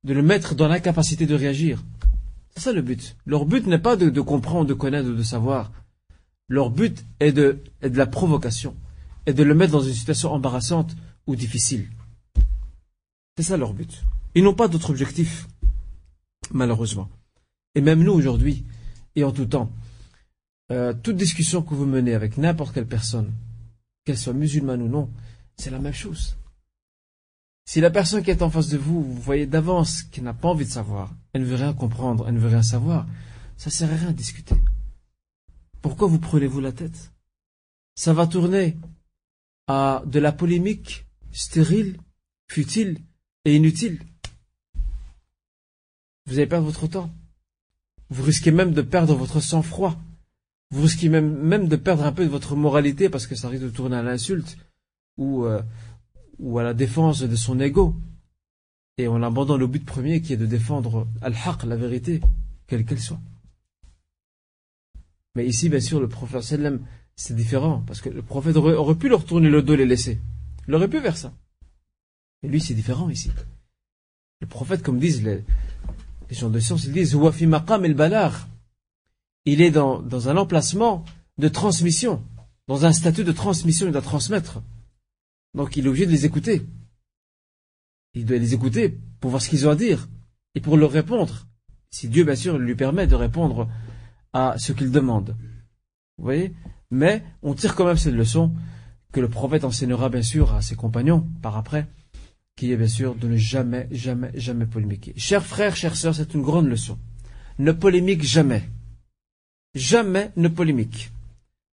[0.03, 1.84] de le mettre dans l'incapacité de réagir.
[2.55, 3.15] C'est ça le but.
[3.25, 5.71] Leur but n'est pas de, comprendre, de connaître, de savoir.
[6.47, 8.75] Leur but est de, est de la provocation,
[9.25, 10.95] et de le mettre dans une situation embarrassante
[11.27, 11.89] ou difficile.
[13.38, 14.03] C'est ça leur but.
[14.36, 15.47] Ils n'ont pas d'autre objectif,
[16.51, 17.10] malheureusement.
[17.75, 18.65] Et même nous aujourd'hui,
[19.15, 19.71] et en tout temps,
[20.71, 23.32] euh, toute discussion que vous menez avec n'importe quelle personne,
[24.05, 25.10] qu'elle soit musulmane ou non,
[25.58, 26.38] c'est la même chose.
[27.65, 30.47] Si la personne qui est en face de vous, vous voyez d'avance qu'elle n'a pas
[30.47, 33.05] envie de savoir, elle ne veut rien comprendre, elle ne veut rien savoir,
[33.58, 34.55] ça sert à rien de discuter.
[35.82, 37.12] Pourquoi vous prenez-vous la tête?
[37.95, 38.77] Ça va tourner
[39.67, 41.97] à de la polémique stérile,
[42.47, 42.99] futile
[43.45, 44.01] et inutile.
[46.25, 47.12] Vous allez perdre votre temps.
[48.10, 49.95] Vous risquez même de perdre votre sang-froid.
[50.71, 53.69] Vous risquez même, de perdre un peu de votre moralité parce que ça risque de
[53.69, 54.58] tourner à l'insulte
[55.17, 55.62] ou, euh,
[56.38, 57.95] ou à la défense de son ego.
[58.97, 62.21] Et on abandonne le but premier qui est de défendre al-haq, la vérité,
[62.67, 63.19] quelle qu'elle soit.
[65.36, 66.82] Mais ici, bien sûr, le prophète sallam,
[67.15, 70.19] c'est différent parce que le prophète aurait, pu leur tourner le dos et les laisser.
[70.67, 71.34] Il aurait pu faire ça.
[72.41, 73.32] Mais lui, c'est différent ici.
[74.41, 75.43] Le prophète, comme disent les,
[76.29, 77.15] gens de science, ils disent
[79.51, 81.03] Il est dans, un emplacement
[81.39, 82.21] de transmission,
[82.67, 84.62] dans un statut de transmission, il doit transmettre.
[85.55, 86.67] Donc il est obligé de les écouter.
[88.13, 90.07] Il doit les écouter pour voir ce qu'ils ont à dire
[90.53, 91.47] et pour leur répondre.
[91.89, 93.67] Si Dieu, bien sûr, lui permet de répondre
[94.33, 95.35] à ce qu'il demande.
[96.19, 96.53] Vous voyez?
[96.91, 98.53] Mais on tire quand même cette leçon
[99.12, 101.88] que le prophète enseignera, bien sûr, à ses compagnons par après
[102.55, 105.13] qui est bien sûr de ne jamais, jamais, jamais polémiquer.
[105.15, 106.99] Chers frères, chères sœurs, c'est une grande leçon.
[107.57, 108.69] Ne polémique jamais.
[109.75, 111.12] Jamais ne polémique.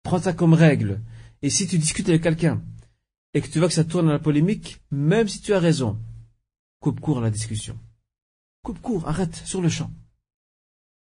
[0.03, 1.01] Prends ça comme règle.
[1.43, 2.63] Et si tu discutes avec quelqu'un
[3.35, 5.99] et que tu vois que ça tourne à la polémique, même si tu as raison,
[6.81, 7.79] coupe court la discussion.
[8.63, 9.91] Coupe court, arrête sur le champ.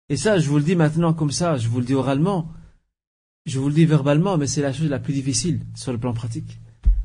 [0.10, 2.52] Et ça, je vous le dis maintenant comme ça, je vous le dis oralement,
[3.46, 6.14] je vous le dis verbalement, mais c'est la chose la plus difficile sur le plan
[6.14, 6.60] pratique.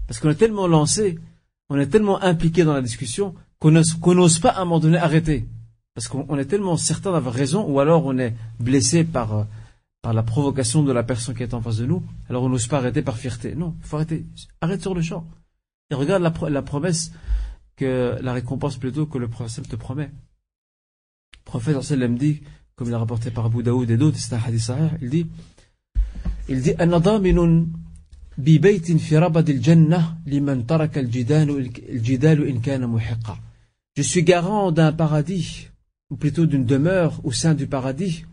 [0.06, 1.18] Parce qu'on est tellement lancé
[1.70, 5.46] on est tellement impliqué dans la discussion qu'on n'ose pas à un moment donné arrêter.
[5.94, 9.44] Parce qu'on est tellement certain d'avoir raison, ou alors on est blessé par, euh,
[10.04, 12.66] par la provocation de la personne qui est en face de nous, alors on n'ose
[12.66, 13.54] pas arrêter par fierté.
[13.54, 14.26] Non, il faut arrêter.
[14.60, 15.26] Arrête sur le champ.
[15.90, 17.10] Et regarde la, promesse
[17.74, 20.10] que, la récompense plutôt que le prophète te promet.
[20.10, 22.42] Le prophète sallam dit,
[22.76, 25.26] comme il a rapporté par Abu Daoud et d'autres, c'est un hadith sahih, il dit,
[26.50, 26.74] il dit,
[33.96, 35.68] je suis garant d'un paradis,
[36.10, 38.26] ou plutôt d'une demeure au sein du paradis,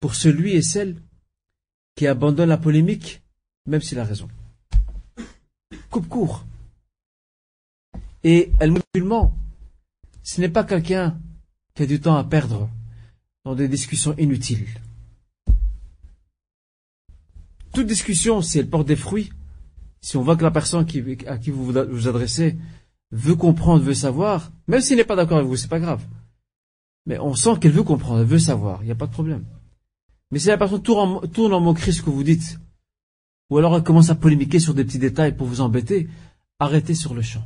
[0.00, 1.02] pour celui et celle
[1.94, 3.22] qui abandonne la polémique,
[3.66, 4.28] même s'il a raison.
[5.90, 6.44] Coupe court.
[8.22, 9.36] Et le musulman,
[10.22, 11.18] ce n'est pas quelqu'un
[11.74, 12.68] qui a du temps à perdre
[13.44, 14.66] dans des discussions inutiles
[17.76, 19.30] toute discussion, si elle porte des fruits,
[20.00, 20.86] si on voit que la personne
[21.26, 22.56] à qui vous vous adressez
[23.10, 26.02] veut comprendre, veut savoir, même s'il n'est pas d'accord avec vous, c'est pas grave.
[27.04, 29.44] Mais on sent qu'elle veut comprendre, elle veut savoir, il n'y a pas de problème.
[30.30, 32.58] Mais si la personne tourne en, tourne moquerie ce que vous dites,
[33.50, 36.08] ou alors elle commence à polémiquer sur des petits détails pour vous embêter,
[36.58, 37.44] arrêtez sur le champ.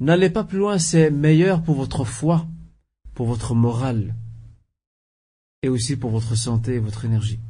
[0.00, 2.46] N'allez pas plus loin, c'est meilleur pour votre foi,
[3.14, 4.14] pour votre morale,
[5.62, 7.40] et aussi pour votre santé et votre énergie.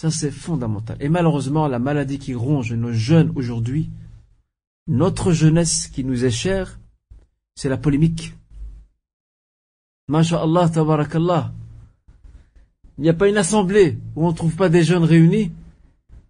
[0.00, 0.96] Ça, c'est fondamental.
[1.00, 3.90] Et malheureusement, la maladie qui ronge nos jeunes aujourd'hui,
[4.86, 6.78] notre jeunesse qui nous est chère,
[7.56, 8.34] c'est la polémique.
[10.08, 11.52] Masha'Allah, tabarakallah.
[12.98, 15.52] Il n'y a pas une assemblée où on ne trouve pas des jeunes réunis.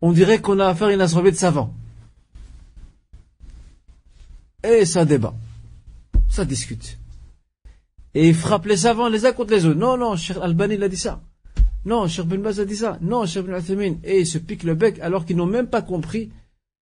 [0.03, 1.75] On dirait qu'on a affaire à une assemblée de savants.
[4.63, 5.35] Et ça débat.
[6.29, 6.99] Ça discute.
[8.15, 9.79] Et ils frappent les savants les uns contre les autres.
[9.79, 11.21] Non, non, Cheikh Albani il a dit ça.
[11.85, 12.99] Non, Cheikh Ben Baz a dit ça.
[13.01, 13.95] Non, Cheikh Ben Athamin.
[14.05, 16.31] Et ils se piquent le bec alors qu'ils n'ont même pas compris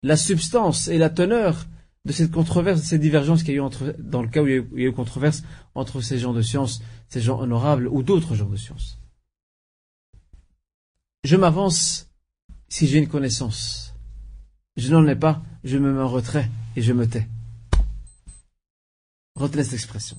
[0.03, 1.65] la substance et la teneur
[2.05, 4.47] de cette controverse, de cette divergence qu'il y a eu entre, dans le cas où
[4.47, 8.03] il y a eu, il controverse entre ces gens de science, ces gens honorables ou
[8.03, 8.97] d'autres gens de science.
[11.23, 12.09] Je m'avance
[12.67, 13.93] si j'ai une connaissance.
[14.75, 17.27] Je n'en ai pas, je me mets en retrait et je me tais.
[19.35, 20.17] Retenez cette expression.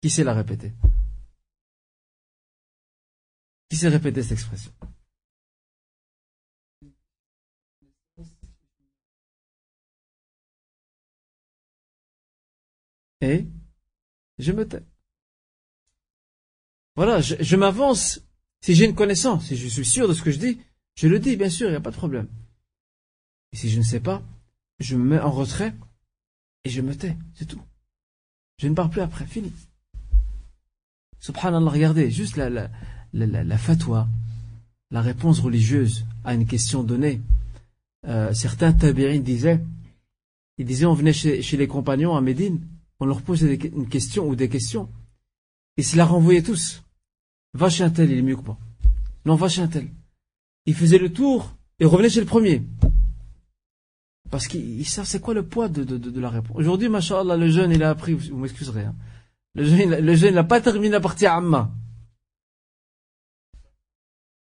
[0.00, 0.72] Qui sait la répéter?
[3.68, 4.72] Qui sait répéter cette expression?
[13.20, 13.46] Et
[14.38, 14.84] je me tais.
[16.96, 18.20] Voilà, je, je m'avance.
[18.62, 20.58] Si j'ai une connaissance, si je suis sûr de ce que je dis,
[20.94, 22.28] je le dis, bien sûr, il n'y a pas de problème.
[23.52, 24.22] Et si je ne sais pas,
[24.78, 25.74] je me mets en retrait
[26.64, 27.60] et je me tais, c'est tout.
[28.58, 29.52] Je ne parle plus après, fini.
[31.18, 32.70] Subhanallah, regardez, juste la, la,
[33.12, 34.08] la, la fatwa,
[34.92, 37.20] la réponse religieuse à une question donnée.
[38.06, 39.60] Euh, certains tabi'in disaient,
[40.58, 42.60] ils disaient, on venait chez, les compagnons à Médine,
[43.00, 44.88] on leur posait une question ou des questions,
[45.76, 46.81] et se la renvoyaient tous.
[47.54, 48.58] Va chez un tel, il est mieux que moi.
[49.24, 49.88] Non, va chez un tel.
[50.66, 52.62] Il faisait le tour et revenait chez le premier.
[54.30, 56.56] Parce qu'ils savent c'est quoi le poids de, de, la réponse.
[56.56, 58.94] Aujourd'hui, machallah, le jeune, il a appris, vous m'excuserez, hein.
[59.54, 61.70] le jeune, le jeune n'a pas terminé la partie Amma.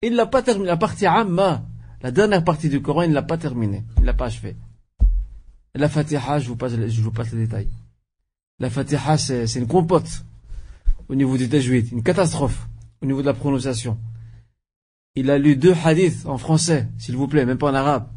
[0.00, 1.64] Il n'a pas terminé la partie Amma.
[2.00, 3.84] La dernière partie du Coran, il ne l'a pas terminée.
[3.96, 4.56] Il ne l'a pas achevé.
[5.74, 7.68] La Fatiha, je vous passe, je vous passe les détails.
[8.60, 10.24] La Fatiha, c'est une compote
[11.08, 12.68] au niveau du tajwid, une catastrophe
[13.04, 13.98] au niveau de la prononciation.
[15.14, 18.08] Il a lu deux hadiths en français, s'il vous plaît, même pas en arabe.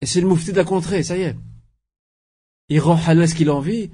[0.00, 1.36] Et c'est le moufti de la contrée, ça y est.
[2.68, 3.90] Il rend halal ce qu'il a envie,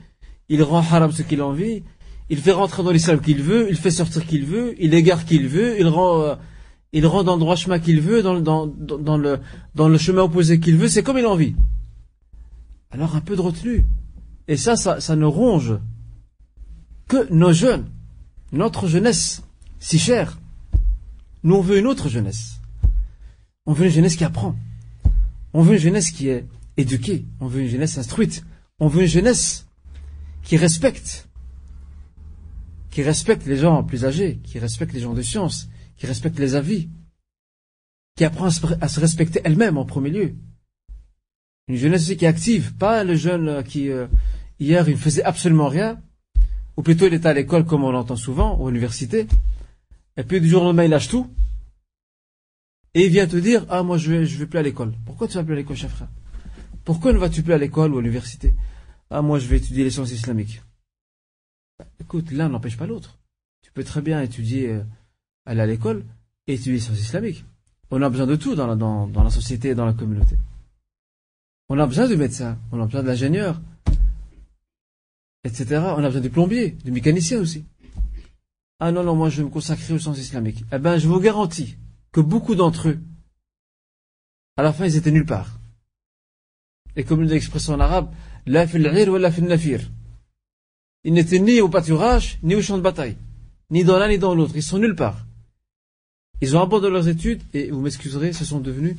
[0.49, 1.83] il rend haram ce qu'il a envie,
[2.31, 5.49] il fait rentrer dans l'islam qu'il veut, il fait sortir qu'il veut, il égare qu'il
[5.49, 6.35] veut, il rend, euh,
[7.25, 9.41] dans le droit chemin qu'il veut, dans, le,
[9.75, 11.55] dans le chemin opposé qu'il veut, c'est comme il a envie.
[12.91, 13.87] Alors un peu de retenue.
[14.49, 15.79] Et ça, ça ne ronge
[17.09, 17.87] que nos jeunes,
[18.53, 19.43] notre jeunesse,
[19.83, 20.39] si chère.
[21.43, 22.61] Nous, on veut une autre jeunesse.
[23.67, 24.55] On veut une jeunesse qui apprend.
[25.53, 27.27] On veut une jeunesse qui est éduquée.
[27.41, 28.45] On veut une jeunesse instruite.
[28.79, 29.67] On veut une jeunesse
[30.45, 31.29] qui respecte.
[32.91, 36.55] Qui respecte les gens plus âgés, qui respecte les gens de science, qui respecte les
[36.55, 36.89] avis,
[38.17, 38.47] qui apprend
[38.81, 40.35] à se respecter elle-même en premier lieu.
[41.67, 44.07] Une jeunesse aussi qui est active, pas le jeune qui, euh,
[44.61, 46.01] hier, il ne faisait absolument rien,
[46.77, 49.27] ou plutôt il était à l'école comme on l'entend souvent, ou à l'université,
[50.17, 51.29] et puis du jour au lendemain il lâche tout,
[52.95, 54.93] et il vient te dire, ah moi je vais, je vais plus à l'école.
[55.07, 56.09] Pourquoi tu vas plus à l'école, chef frère?
[56.85, 58.55] Pourquoi ne vas-tu plus à l'école ou à l'université?
[59.11, 60.63] Ah moi je vais étudier les sciences islamiques.
[62.01, 63.19] Écoute, l'un n'empêche pas l'autre.
[63.63, 64.85] Tu peux très bien étudier, euh,
[65.47, 66.05] aller à l'école
[66.47, 67.45] et étudier les sciences islamiques.
[67.91, 70.37] On a besoin de tout dans la, dans, dans la société et dans la communauté.
[71.69, 73.61] On a besoin de médecins, on a besoin d'ingénieurs,
[75.45, 75.81] etc.
[75.97, 77.65] On a besoin de plombiers, de mécaniciens aussi.
[78.85, 80.65] Ah non, non, moi je vais me consacrer au sens islamique.
[80.73, 81.77] Eh ben, je vous garantis
[82.11, 82.99] que beaucoup d'entre eux,
[84.57, 85.61] à la fin, ils étaient nulle part.
[86.97, 88.13] Et comme l'expression en arabe,
[88.45, 89.89] la fil ou la fil nafir.
[91.05, 93.17] Ils n'étaient ni au pâturage, ni au champ de bataille.
[93.71, 94.57] Ni dans l'un, ni dans l'autre.
[94.57, 95.27] Ils sont nulle part.
[96.41, 98.97] Ils ont abandonné leurs études, et vous m'excuserez, ce sont devenus,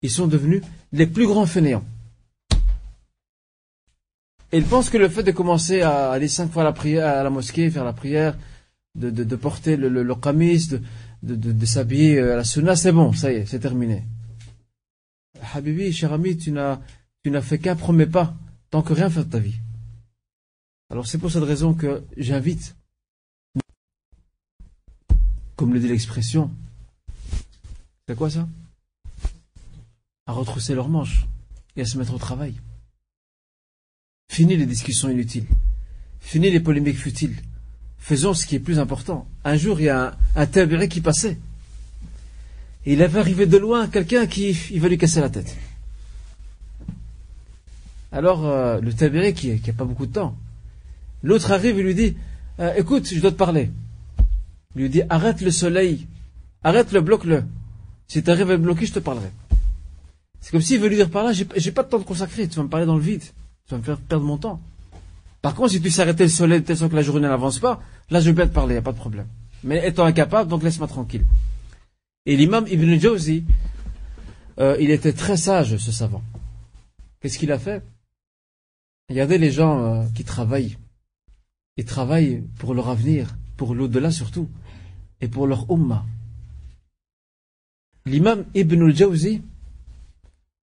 [0.00, 0.62] ils sont devenus
[0.92, 1.84] les plus grands fainéants.
[4.50, 7.06] Et ils pensent que le fait de commencer à aller cinq fois à la prière,
[7.06, 8.34] à la mosquée, faire la prière,
[8.94, 10.80] de, porter le, le, qamis, de,
[11.22, 14.04] de, de, s'habiller à la sunna, c'est bon, ça y est, c'est terminé.
[15.54, 16.80] Habibi, cher ami, tu n'as,
[17.22, 18.34] tu fait qu'un premier pas,
[18.70, 19.58] tant que rien fait de ta vie.
[20.90, 22.74] Alors c'est pour cette raison que j'invite,
[25.56, 26.50] comme le dit l'expression,
[28.08, 28.48] c'est quoi ça?
[30.26, 31.26] À retrousser leurs manches
[31.76, 32.54] et à se mettre au travail.
[34.30, 35.46] Fini les discussions inutiles.
[36.20, 37.36] Fini les polémiques futiles.
[38.00, 39.26] Faisons ce qui est plus important.
[39.44, 41.38] Un jour, il y a un, un qui passait.
[42.86, 45.56] Il avait arrivé de loin quelqu'un qui va lui casser la tête.
[48.10, 50.36] Alors, euh, le tabi'i qui n'a pas beaucoup de temps,
[51.22, 52.16] l'autre arrive et lui dit,
[52.58, 53.70] euh, écoute, je dois te parler.
[54.74, 56.06] Il lui dit, arrête le soleil,
[56.64, 57.44] arrête-le, bloque-le.
[58.08, 59.30] Si tu arrives à le bloquer, je te parlerai.
[60.40, 62.56] C'est comme s'il veut lui dire par là, j'ai pas de temps de consacrer, tu
[62.56, 64.60] vas me parler dans le vide, tu vas me faire perdre mon temps.
[65.42, 67.58] Par contre, si tu sais arrêter le soleil de telle sorte que la journée n'avance
[67.58, 67.80] pas,
[68.10, 69.26] là je vais bien te parler, il a pas de problème.
[69.64, 71.24] Mais étant incapable, donc laisse-moi tranquille.
[72.26, 73.44] Et l'imam Ibn Jawzi,
[74.58, 76.22] euh, il était très sage, ce savant.
[77.20, 77.82] Qu'est-ce qu'il a fait?
[79.08, 80.76] Regardez les gens euh, qui travaillent.
[81.76, 84.48] Ils travaillent pour leur avenir, pour l'au-delà surtout,
[85.22, 86.04] et pour leur ummah.
[88.04, 89.42] L'imam Ibn al-Jawzi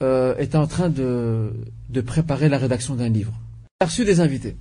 [0.02, 1.54] euh, est en train de
[2.06, 3.34] préparer la rédaction d'un livre.
[3.80, 4.56] A reçu des invités.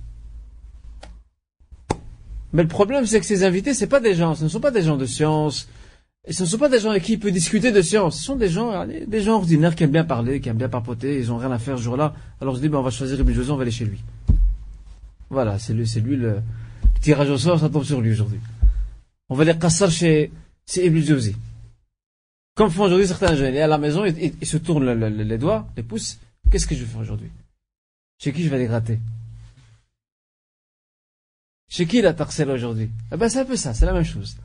[2.53, 4.71] Mais le problème, c'est que ces invités, c'est pas des gens, ce ne sont pas
[4.71, 5.67] des gens de science,
[6.27, 8.17] et ce ne sont pas des gens avec qui il peut discuter de science.
[8.17, 11.19] Ce sont des gens, des gens ordinaires qui aiment bien parler, qui aiment bien papoter,
[11.19, 12.13] ils ont rien à faire ce jour-là.
[12.41, 14.03] Alors je dis, ben, on va choisir Ibn on va aller chez lui.
[15.29, 16.41] Voilà, c'est lui, c'est lui le,
[17.01, 18.39] tirage au sort, ça tombe sur lui aujourd'hui.
[19.29, 20.31] On va aller cassar chez,
[20.67, 21.01] chez Ibn.
[22.55, 23.53] Comme font aujourd'hui certains jeunes.
[23.53, 26.19] Et à la maison, ils, se tournent les doigts, les pouces.
[26.49, 27.29] Qu'est-ce que je vais faire aujourd'hui?
[28.17, 28.99] Chez qui je vais aller gratter?
[31.67, 32.89] Chez qui la tarcelle aujourd'hui?
[33.11, 34.37] Eh ben c'est un peu ça, c'est la même chose.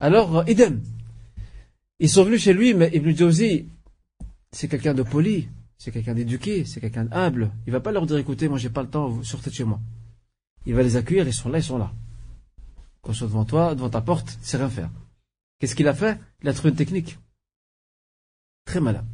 [0.00, 0.82] Alors, euh, idem.
[1.98, 3.66] Ils sont venus chez lui, mais Ibn Jawzi,
[4.52, 7.50] c'est quelqu'un de poli, c'est quelqu'un d'éduqué, c'est quelqu'un d'humble.
[7.66, 9.80] Il va pas leur dire, écoutez, moi j'ai pas le temps, sortez de chez moi.
[10.66, 11.92] Il va les accueillir, ils sont là, ils sont là.
[13.02, 14.90] Quand ils sont devant toi, devant ta porte, c'est rien faire.
[15.58, 16.18] Qu'est-ce qu'il a fait?
[16.42, 17.18] Il a trouvé une technique.
[18.64, 19.04] Très malin.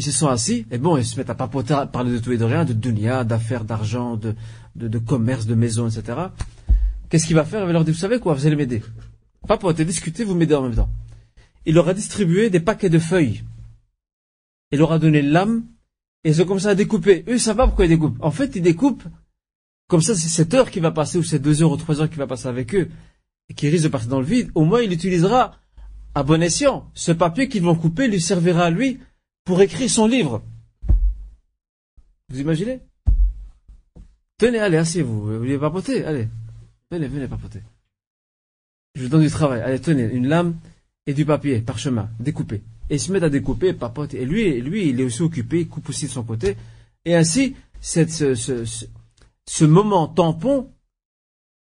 [0.00, 2.32] Ils se sont assis, et bon, ils se mettent à papoter, à parler de tout
[2.32, 4.34] et de rien, de dunya, d'affaires, d'argent, de,
[4.74, 6.18] de, de, commerce, de maison, etc.
[7.10, 7.60] Qu'est-ce qu'il va faire?
[7.60, 8.82] Il va leur dire, vous savez quoi, vous allez m'aider.
[9.46, 10.88] Papoter, discuter, vous m'aidez en même temps.
[11.66, 13.44] Il leur a distribué des paquets de feuilles.
[14.72, 15.64] Il leur a donné l'âme,
[16.24, 17.22] et ils ont commencé à découper.
[17.28, 18.16] Eux, ils savent pas pourquoi ils découpent.
[18.20, 19.04] En fait, ils découpent,
[19.86, 22.08] comme ça, c'est cette heure qui va passer, ou ces deux heures ou trois heures
[22.08, 22.88] qui va passer avec eux,
[23.50, 25.58] et qui risque de partir dans le vide, au moins il utilisera
[26.14, 26.90] à bon escient.
[26.94, 28.98] Ce papier qu'ils vont couper lui servira à lui
[29.50, 30.44] pour écrire son livre.
[32.28, 32.78] Vous imaginez?
[34.38, 35.22] Tenez, allez, asseyez-vous.
[35.22, 36.04] Vous voulez papoter?
[36.04, 36.28] Allez.
[36.88, 37.58] Venez, venez papoter.
[38.94, 39.60] Je vous donne du travail.
[39.60, 40.54] Allez, tenez, une lame
[41.04, 42.62] et du papier, parchemin, découpé.
[42.90, 44.22] Et il se met à découper, papoter.
[44.22, 46.56] Et lui, lui, il est aussi occupé, il coupe aussi de son côté.
[47.04, 50.70] Et ainsi, cette, ce, ce, moment tampon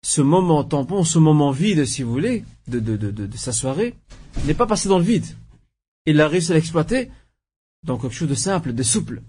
[0.03, 3.95] ce moment tampon, ce moment vide, si vous voulez, de, de, sa soirée,
[4.45, 5.24] n'est pas passé dans le vide.
[6.05, 7.11] Il a réussi à l'exploiter
[7.85, 9.22] dans quelque chose de simple, de souple.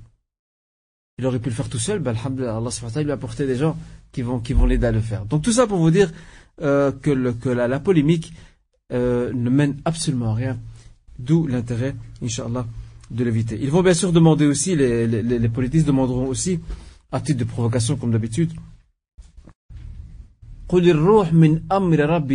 [1.18, 3.78] Il aurait pu le faire tout seul, ben, Allah lui a apporté des gens
[4.12, 5.26] qui vont, qui vont l'aider à le faire.
[5.26, 6.12] Donc tout ça pour vous dire
[6.62, 8.34] euh, que, la, polémique
[8.93, 10.60] euh, ne mène absolument à rien,
[11.18, 12.66] d'où l'intérêt, Inch'Allah,
[13.12, 13.60] de l'éviter.
[13.62, 16.60] Ils vont bien sûr demander aussi, les, les, les politistes demanderont aussi,
[17.12, 18.52] à titre de provocation comme d'habitude,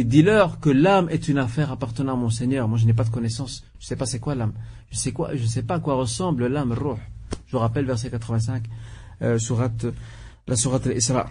[0.05, 2.68] Dis-leur que l'âme est une affaire appartenant à mon Seigneur.
[2.68, 3.64] Moi, je n'ai pas de connaissance.
[3.78, 4.55] Je ne sais pas c'est quoi l'âme.
[4.91, 6.97] Je sais quoi, je sais pas à quoi ressemble l'âme ruh.
[7.47, 8.64] Je vous rappelle verset 85,
[9.22, 9.39] euh,
[10.47, 11.30] la sourate Isra.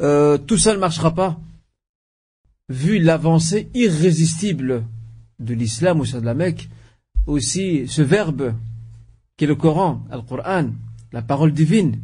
[0.00, 1.38] Euh, tout ça ne marchera pas.
[2.68, 4.84] Vu l'avancée irrésistible
[5.38, 6.68] de l'islam au sein de la Mecque,
[7.26, 8.54] aussi ce verbe
[9.36, 10.70] qui est le Coran, Coran,
[11.12, 12.00] la parole divine,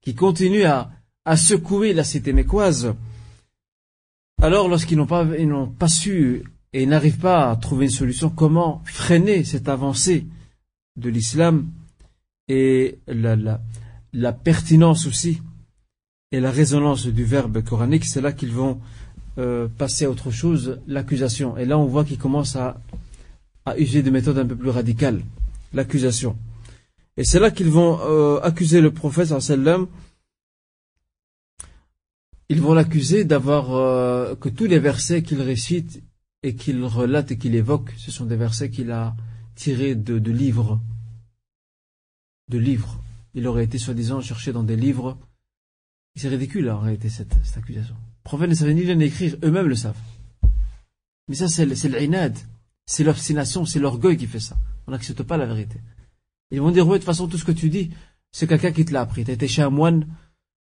[0.00, 0.90] qui continue à
[1.24, 2.94] à secouer la cité mécoise.
[4.40, 8.30] Alors, lorsqu'ils n'ont pas, ils n'ont pas su et n'arrivent pas à trouver une solution,
[8.30, 10.26] comment freiner cette avancée
[10.96, 11.68] de l'islam
[12.48, 13.60] et la, la,
[14.12, 15.40] la, pertinence aussi
[16.32, 18.80] et la résonance du verbe coranique, c'est là qu'ils vont
[19.38, 21.56] euh, passer à autre chose, l'accusation.
[21.56, 22.80] Et là, on voit qu'ils commencent à,
[23.64, 25.22] à user des méthodes un peu plus radicales,
[25.72, 26.36] l'accusation.
[27.16, 29.86] Et c'est là qu'ils vont euh, accuser le prophète sallam
[32.52, 36.02] ils vont l'accuser d'avoir euh, que tous les versets qu'il récite
[36.42, 39.16] et qu'il relate et qu'il évoque, ce sont des versets qu'il a
[39.54, 40.78] tirés de, livres.
[42.50, 43.00] De livres.
[43.32, 45.18] Il aurait été soi-disant cherché dans des livres.
[46.14, 47.94] C'est ridicule en réalité cette, accusation.
[47.94, 49.96] Les prophètes ne savaient ni lire écrire, eux-mêmes le savent.
[51.28, 52.36] Mais ça c'est l'inad,
[52.84, 54.58] c'est l'obstination, c'est l'orgueil qui fait ça.
[54.86, 55.80] On n'accepte pas la vérité.
[56.50, 57.92] Ils vont dire, oui, de toute façon, tout ce que tu dis,
[58.30, 59.24] c'est quelqu'un qui te l'a appris.
[59.24, 60.06] Tu as été chez un moine,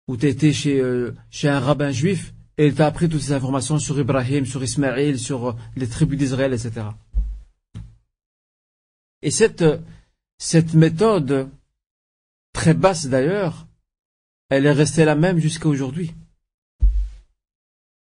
[0.08, 3.32] où tu étais chez, euh, chez un rabbin juif et il t'a appris toutes ces
[3.32, 6.86] informations sur Ibrahim, sur Ismaël, sur euh, les tribus d'Israël, etc.
[9.22, 9.78] Et cette, euh,
[10.38, 11.48] cette méthode,
[12.52, 13.66] très basse d'ailleurs,
[14.50, 16.14] elle est restée la même jusqu'à aujourd'hui.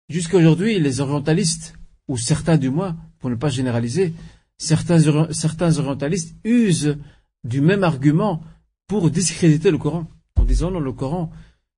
[0.09, 1.75] Jusqu'à aujourd'hui, les orientalistes,
[2.09, 4.13] ou certains du moins, pour ne pas généraliser,
[4.59, 6.99] certains, certains orientalistes usent
[7.45, 8.43] du même argument
[8.87, 10.07] pour discréditer le Coran.
[10.37, 11.31] En disant non, le Coran,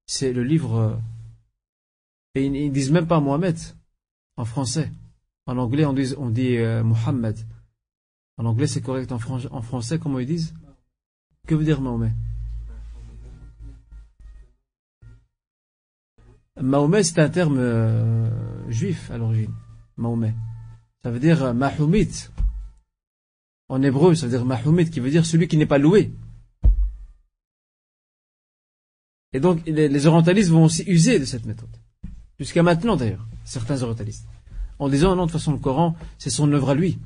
[0.07, 0.77] c'est le livre...
[0.77, 0.97] Euh,
[2.35, 3.57] et ils, ne disent même pas Mohamed
[4.37, 4.91] en français.
[5.47, 7.39] En anglais, on dit, on euh, Mohammed.
[8.37, 9.11] En anglais, c'est correct.
[9.13, 10.53] En, en français, comment ils disent?
[11.47, 12.13] Que veut dire Mahomet?
[16.61, 19.55] Mahomet, c'est un terme euh, juif à l'origine.
[19.97, 20.35] Mahomet.
[21.03, 22.09] Ça veut dire Mahomet.
[23.69, 26.13] En hébreu, ça veut dire Mahomet, qui veut dire celui qui n'est pas loué.
[29.33, 31.69] Et donc, les, orientalistes vont aussi user de cette méthode.
[32.39, 34.27] Jusqu'à maintenant, d'ailleurs, certains orientalistes.
[34.79, 36.99] En disant, non, de toute façon, le Coran, c'est son œuvre à lui.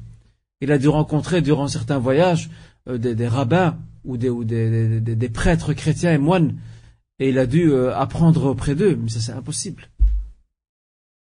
[0.60, 2.50] Il a dû rencontrer, durant certains voyages,
[2.88, 6.56] euh, des, rabbins ou, des, prêtres chrétiens et moines,
[7.18, 8.98] et il a dû euh, apprendre auprès d'eux.
[9.00, 9.88] Mais ça, c'est impossible.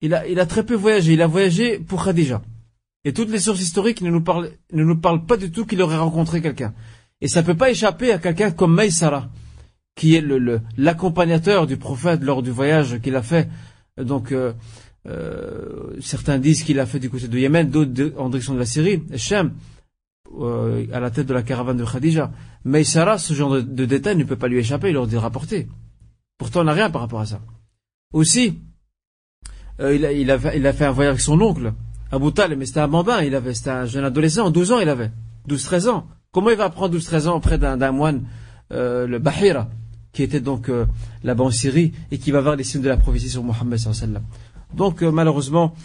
[0.02, 1.14] Il a, très peu voyagé.
[1.14, 2.42] Il a voyagé pour Khadija.
[3.04, 5.82] Et toutes les sources historiques ne nous parlent, ne nous parlent pas du tout qu'il
[5.82, 6.74] aurait rencontré quelqu'un.
[7.22, 9.30] Et ça ne peut pas échapper à quelqu'un comme Maïsara,
[9.98, 10.24] qui est
[10.78, 13.50] l'accompagnateur du prophète lors du voyage qu'il a fait.
[13.98, 14.54] Donc, euh,
[15.08, 18.66] euh, certains disent qu'il a fait du côté du Yémen, d'autres en direction de la
[18.66, 19.54] Syrie, Shem,
[20.40, 22.32] euh, à la tête de la caravane de Khadija.
[22.64, 25.68] Maïsara, ce genre de, de détails ne peut pas lui échapper, il leur dit rapporter.
[26.38, 27.42] Pourtant, on n'a rien par rapport à ça.
[28.14, 28.60] Aussi,
[29.80, 30.38] il, a,
[30.74, 31.74] fait un voyage avec son oncle,
[32.12, 34.90] Abu Talib, mais c'était un bambin, il avait, c'était un jeune adolescent, 12 ans il
[34.90, 35.12] avait,
[35.50, 36.08] 12-13 ans.
[36.32, 38.28] Comment il va apprendre 12-13 ans auprès d'un moine,
[38.70, 39.70] le Bahira,
[40.18, 40.88] qui était donc euh,
[41.24, 43.80] là-bas en Syrie, et qui va voir les signes de la prophétie sur Mohammed.
[44.74, 45.76] Donc euh, malheureusement,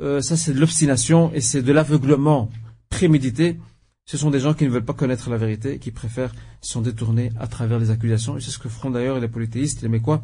[0.00, 2.48] euh, ça c'est de l'obstination et c'est de l'aveuglement
[2.90, 3.58] prémédité.
[4.04, 7.32] Ce sont des gens qui ne veulent pas connaître la vérité, qui préfèrent s'en détourner
[7.40, 8.36] à travers les accusations.
[8.36, 10.22] Et c'est ce que feront d'ailleurs les polythéistes, les Mécois.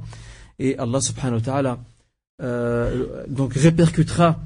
[0.61, 1.79] Et Allah subhanahu wa ta'ala
[3.29, 4.39] donc répercutera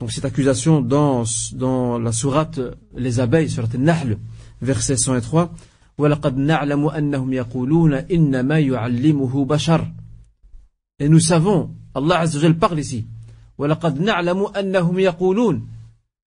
[0.00, 2.60] donc cette accusation dans, dans la sourate
[2.94, 4.18] Les abeilles, sourate Nahl,
[4.60, 5.50] verset 103.
[5.99, 9.87] وَلَقَدْ نَعْلَمُ أَنَّهُمْ يَقُولُونَ إِنَّمَا يُعَلِّمُهُ بَشَرٌ
[10.99, 13.05] Et nous savons, Allah Azza wa parle ici,
[13.57, 15.61] وَلَقَدْ نَعْلَمُ أَنَّهُمْ يَقُولُونَ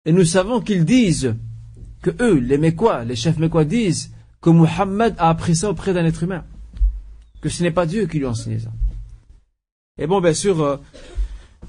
[0.05, 1.37] Et nous savons qu'ils disent,
[2.03, 6.05] que eux, les Mécois, les chefs Mécois disent, que Muhammad a appris ça auprès d'un
[6.05, 6.45] être humain.
[7.41, 8.71] Que ce n'est pas Dieu qui lui a enseigné ça.
[9.99, 10.77] Et bon, bien sûr, euh,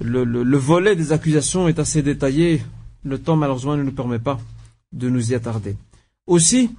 [0.02, 2.64] le, volet des accusations est assez détaillé.
[3.04, 4.40] Le temps, malheureusement, ne nous permet pas
[4.92, 5.76] de nous y attarder.
[6.26, 6.72] Aussi,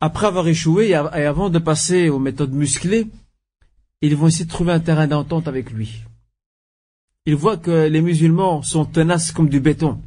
[0.00, 3.06] après avoir échoué et avant de passer aux méthodes musclées,
[4.00, 6.04] ils vont essayer de trouver un terrain d'entente avec lui.
[7.26, 10.00] Ils voient que les musulmans sont tenaces comme du béton.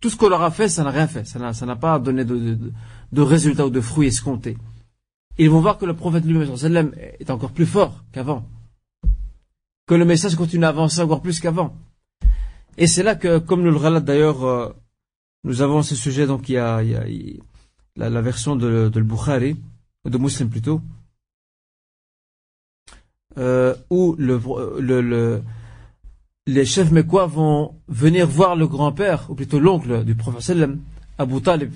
[0.00, 1.24] Tout ce qu'on leur a fait, ça n'a rien fait.
[1.24, 4.58] Ça n'a pas donné de, résultats ou de fruits escomptés.
[5.38, 8.46] Ils vont voir que le prophète lui-même est encore plus fort qu'avant
[9.86, 11.76] que le message continue à avancer encore plus qu'avant.
[12.76, 14.72] Et c'est là que, comme nous le relate d'ailleurs, euh,
[15.44, 16.82] nous avons ce sujet, donc il y a,
[17.96, 19.56] la, la version de, de Bukhari,
[20.04, 20.80] de Muslim plutôt,
[23.38, 24.40] euh, où le,
[24.80, 25.42] le, le,
[26.46, 30.56] les chefs mécois vont venir voir le grand-père, ou plutôt l'oncle du prophète
[31.18, 31.74] Abu Talib.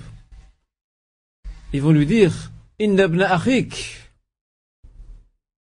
[1.73, 3.23] Ils vont lui dire Inna ibn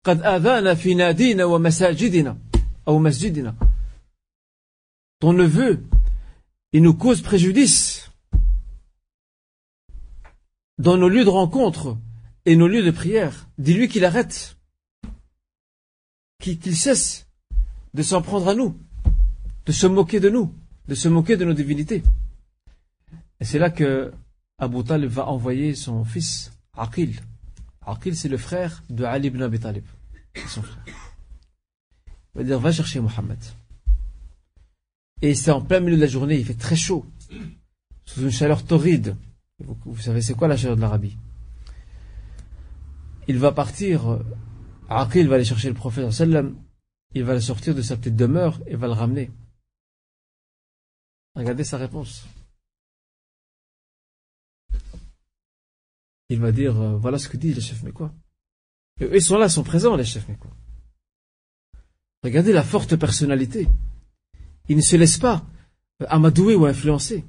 [0.08, 2.38] qad adana fi nadina wa masajidina
[2.86, 3.54] ou masjidina.
[5.20, 5.84] Ton neveu,
[6.72, 8.07] il nous cause préjudice
[10.78, 11.98] dans nos lieux de rencontre
[12.46, 13.50] et nos lieux de prière.
[13.58, 14.58] Dis-lui qu'il arrête,
[16.40, 17.28] qu'il cesse
[17.94, 18.78] de s'en prendre à nous,
[19.66, 20.54] de se moquer de nous,
[20.88, 22.04] de se moquer de nos divinités.
[23.40, 24.12] Et c'est là que
[24.58, 27.20] Abu Talib va envoyer son fils, Aqil.
[27.86, 29.84] Aqil, c'est le frère de Ali ibn Abi Talib
[30.46, 30.84] son frère.
[32.36, 33.40] Il va dire, va chercher Mohammed.
[35.22, 37.06] Et c'est en plein milieu de la journée, il fait très chaud,
[38.06, 39.16] sous une chaleur torride.
[39.60, 41.18] Vous, savez, c'est quoi la chaleur de l'Arabie?
[43.28, 44.24] Il va partir,
[44.90, 46.10] Aqil va aller chercher le prophète,
[47.14, 49.32] il va le sortir de sa petite demeure et va le ramener.
[51.36, 52.26] Regardez sa réponse.
[56.30, 58.14] Il va dire, euh, voilà ce que dit le chef, mais quoi
[59.00, 60.52] ils sont là, ils sont présents, les chefs quoi
[62.24, 63.68] Regardez la forte personnalité.
[64.70, 65.46] Il ne se laisse pas
[66.08, 67.24] amadouer ou influencer.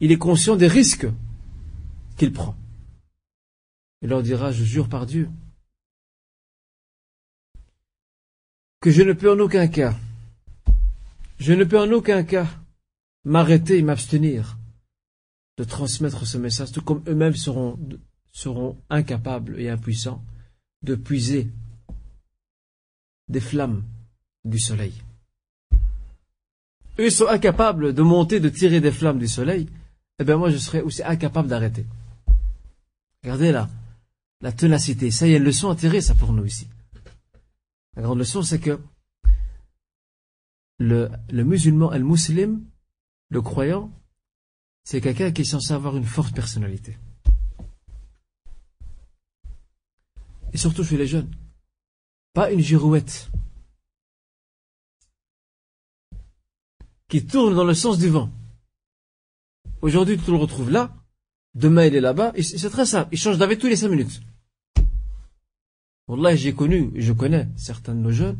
[0.00, 1.06] Il est conscient des risques
[2.16, 2.56] qu'il prend.
[4.02, 5.28] Il leur dira, je jure par Dieu,
[8.80, 9.96] que je ne peux en aucun cas,
[11.38, 12.46] je ne peux en aucun cas
[13.24, 14.56] m'arrêter et m'abstenir
[15.56, 17.78] de transmettre ce message, tout comme eux-mêmes seront
[18.32, 20.24] seront incapables et impuissants
[20.82, 21.48] de puiser
[23.28, 23.82] des flammes
[24.44, 24.94] du soleil.
[27.00, 29.68] Eux sont incapables de monter, de tirer des flammes du soleil,
[30.18, 31.86] eh bien moi je serais aussi incapable d'arrêter.
[33.22, 33.68] Regardez là,
[34.40, 35.10] la ténacité.
[35.10, 36.68] Ça y est, une leçon atterrée, ça pour nous ici.
[37.96, 38.80] La grande leçon, c'est que
[40.78, 42.60] le, le musulman, le musulman,
[43.30, 43.90] le croyant,
[44.84, 46.96] c'est quelqu'un qui est censé avoir une forte personnalité.
[50.52, 51.30] Et surtout chez les jeunes.
[52.32, 53.30] Pas une girouette
[57.08, 58.30] qui tourne dans le sens du vent.
[59.80, 60.94] Aujourd'hui, tu le retrouves là,
[61.54, 64.20] demain il est là-bas, c'est très simple, il change d'avis tous les cinq minutes.
[66.08, 68.38] Wallah, j'ai connu, je connais certains de nos jeunes.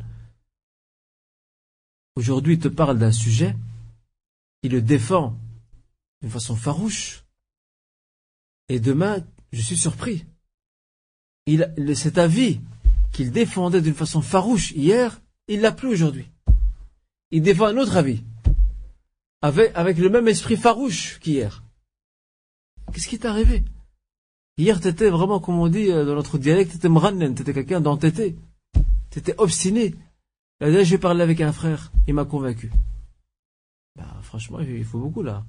[2.17, 3.55] Aujourd'hui, il te parle d'un sujet,
[4.63, 5.37] il le défend
[6.23, 7.25] d'une façon farouche,
[8.69, 10.25] et demain, je suis surpris.
[11.47, 12.61] Il, cet avis
[13.13, 16.29] qu'il défendait d'une façon farouche hier, il l'a plus aujourd'hui.
[17.31, 18.23] Il défend un autre avis
[19.43, 21.63] avec, avec le même esprit farouche qu'hier.
[22.93, 23.65] Qu'est-ce qui t'est arrivé?
[24.57, 27.81] Hier, tu étais vraiment, comme on dit euh, dans notre dialecte, t'étais mrannen, t'étais quelqu'un
[27.81, 28.37] d'entêté.
[29.11, 29.95] T'étais obstiné.
[30.61, 32.73] Là, j'ai parlé avec un frère, il m'a convaincu.
[33.97, 35.45] Bah, franchement, il faut beaucoup là.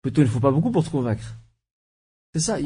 [0.00, 1.36] Plutôt, il ne faut pas beaucoup pour te convaincre.
[2.32, 2.56] C'est ça,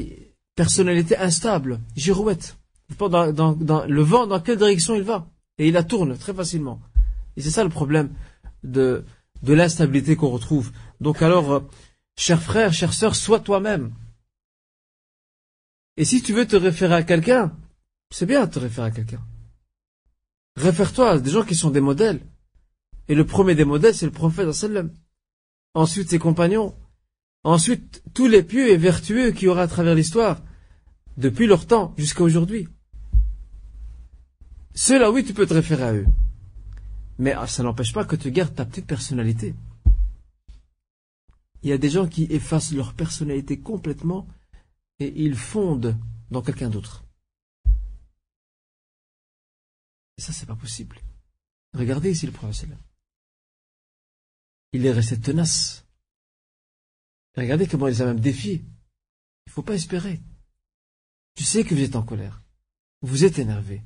[0.55, 2.57] personnalité instable, girouette.
[2.99, 5.28] Dans, le vent, dans quelle direction il va?
[5.59, 6.80] Et il la tourne très facilement.
[7.36, 8.11] Et c'est ça le problème
[8.62, 9.05] de,
[9.43, 10.72] de l'instabilité qu'on retrouve.
[11.01, 11.61] Donc alors, euh,
[12.16, 13.93] cher frère, chère sœur, sois toi-même.
[15.97, 17.57] Et si tu veux te référer à quelqu'un,
[18.11, 19.22] c'est bien de te référer à quelqu'un.
[20.57, 22.20] Réfère-toi à des gens qui sont des modèles.
[23.09, 24.91] Et le premier des modèles, c'est le prophète sallam.
[25.74, 26.74] Ensuite, ses compagnons.
[27.45, 30.43] Ensuite, tous les pieux et vertueux qui aura à travers l'histoire,
[31.16, 32.68] depuis leur temps jusqu'à aujourd'hui.
[34.74, 36.07] Ceux-là, oui, tu peux te référer à eux.
[37.18, 39.54] Mais ah, ça n'empêche pas que tu gardes ta petite personnalité.
[41.62, 44.28] Il y a des gens qui effacent leur personnalité complètement
[44.98, 45.96] et ils fondent
[46.30, 47.04] dans quelqu'un d'autre.
[50.18, 50.98] Et ça, c'est pas possible.
[51.74, 52.70] Regardez ici le prophète.
[54.72, 55.84] Il est resté tenace.
[57.36, 58.64] regardez comment il les a même défiés.
[59.46, 60.20] Il ne faut pas espérer.
[61.34, 62.42] Tu sais que vous êtes en colère.
[63.02, 63.82] Vous êtes énervé.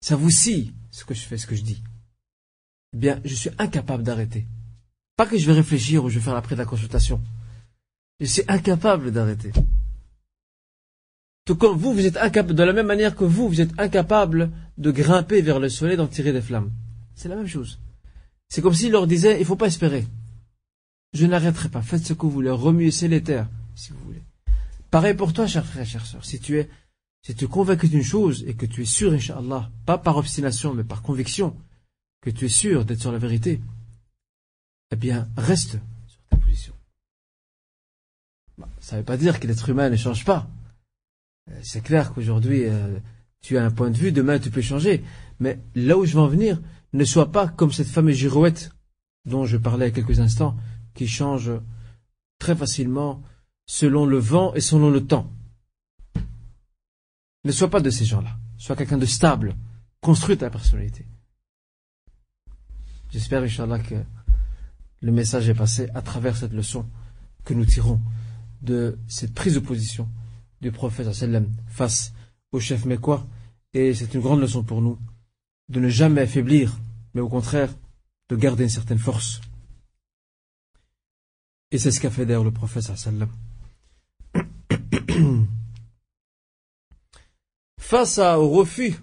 [0.00, 1.82] Ça vous scie ce que je fais, ce que je dis
[2.94, 4.46] eh bien, je suis incapable d'arrêter.
[5.16, 7.20] Pas que je vais réfléchir ou je vais faire après de la consultation.
[8.20, 9.50] Je suis incapable d'arrêter.
[11.44, 14.50] Tout comme vous, vous êtes incapable, de la même manière que vous, vous êtes incapable
[14.78, 16.70] de grimper vers le soleil, d'en tirer des flammes.
[17.16, 17.80] C'est la même chose.
[18.48, 20.06] C'est comme s'il leur disait, il faut pas espérer.
[21.12, 21.82] Je n'arrêterai pas.
[21.82, 22.50] Faites ce que vous voulez.
[22.50, 24.22] Remuez les terres, si vous voulez.
[24.90, 26.24] Pareil pour toi, cher frère, chère sœur.
[26.24, 26.70] Si tu es,
[27.22, 30.74] si tu es convaincu d'une chose et que tu es sûr, Inch'Allah, pas par obstination,
[30.74, 31.56] mais par conviction,
[32.24, 33.60] que tu es sûr d'être sur la vérité,
[34.90, 36.72] eh bien, reste sur ta position.
[38.80, 40.48] ça ne veut pas dire que l'être humain ne change pas.
[41.50, 42.98] Euh, c'est clair qu'aujourd'hui, euh,
[43.42, 45.04] tu as un point de vue, demain tu peux changer.
[45.38, 46.62] Mais là où je veux en venir,
[46.94, 48.70] ne sois pas comme cette fameuse girouette
[49.26, 50.56] dont je parlais il y a quelques instants,
[50.94, 51.50] qui change
[52.38, 53.22] très facilement
[53.66, 55.30] selon le vent et selon le temps.
[57.44, 58.38] Ne sois pas de ces gens-là.
[58.56, 59.56] Sois quelqu'un de stable.
[60.00, 61.04] Construis ta personnalité.
[63.14, 63.94] J'espère, Inch'Allah, que
[65.00, 66.84] le message est passé à travers cette leçon
[67.44, 68.00] que nous tirons
[68.60, 70.08] de cette prise de position
[70.60, 71.06] du prophète
[71.68, 72.12] face
[72.50, 73.24] au chef mécois.
[73.72, 74.98] Et c'est une grande leçon pour nous
[75.68, 76.76] de ne jamais affaiblir,
[77.14, 77.72] mais au contraire,
[78.30, 79.40] de garder une certaine force.
[81.70, 83.30] Et c'est ce qu'a fait d'ailleurs le prophète sallam.
[87.78, 88.96] Face au refus,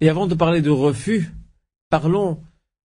[0.00, 1.32] et avant de parler de refus,
[1.90, 2.42] parlons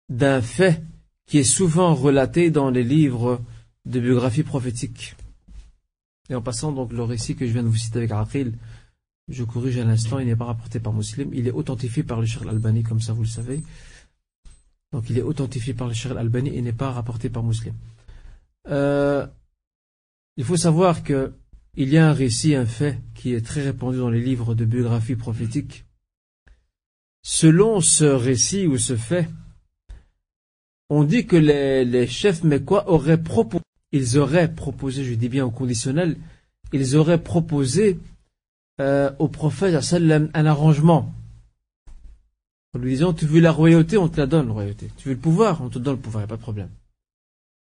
[0.10, 0.82] d'un fait
[1.28, 3.42] qui est souvent relaté dans les livres
[3.86, 5.16] de biographie prophétique.
[6.30, 8.54] Et en passant donc le récit que je viens de vous citer avec Aqil,
[9.28, 12.26] je corrige à l'instant, il n'est pas rapporté par Muslim, il est authentifié par le
[12.26, 13.62] Cheikh Al-Albani, comme ça vous le savez.
[14.92, 17.76] Donc il est authentifié par le Cheikh Al-Albani et n'est pas rapporté par Muslim.
[18.70, 19.26] Euh,
[20.38, 21.34] il faut savoir que
[21.76, 24.66] il y a un récit, un fait qui est très répandu dans les livres de
[24.66, 25.86] biographie prophétique.
[27.22, 29.30] Selon ce récit ou ce fait,
[30.90, 35.52] on dit que les, chefs mécois auraient proposé, ils auraient proposé, je dis bien au
[35.52, 36.18] conditionnel,
[36.74, 38.00] ils auraient proposé
[38.82, 41.14] euh, au prophète un arrangement.
[42.74, 44.92] En lui disant, tu veux la royauté, on te la donne, la royauté.
[44.98, 46.70] Tu veux le pouvoir, on te donne le pouvoir, il a pas de problème.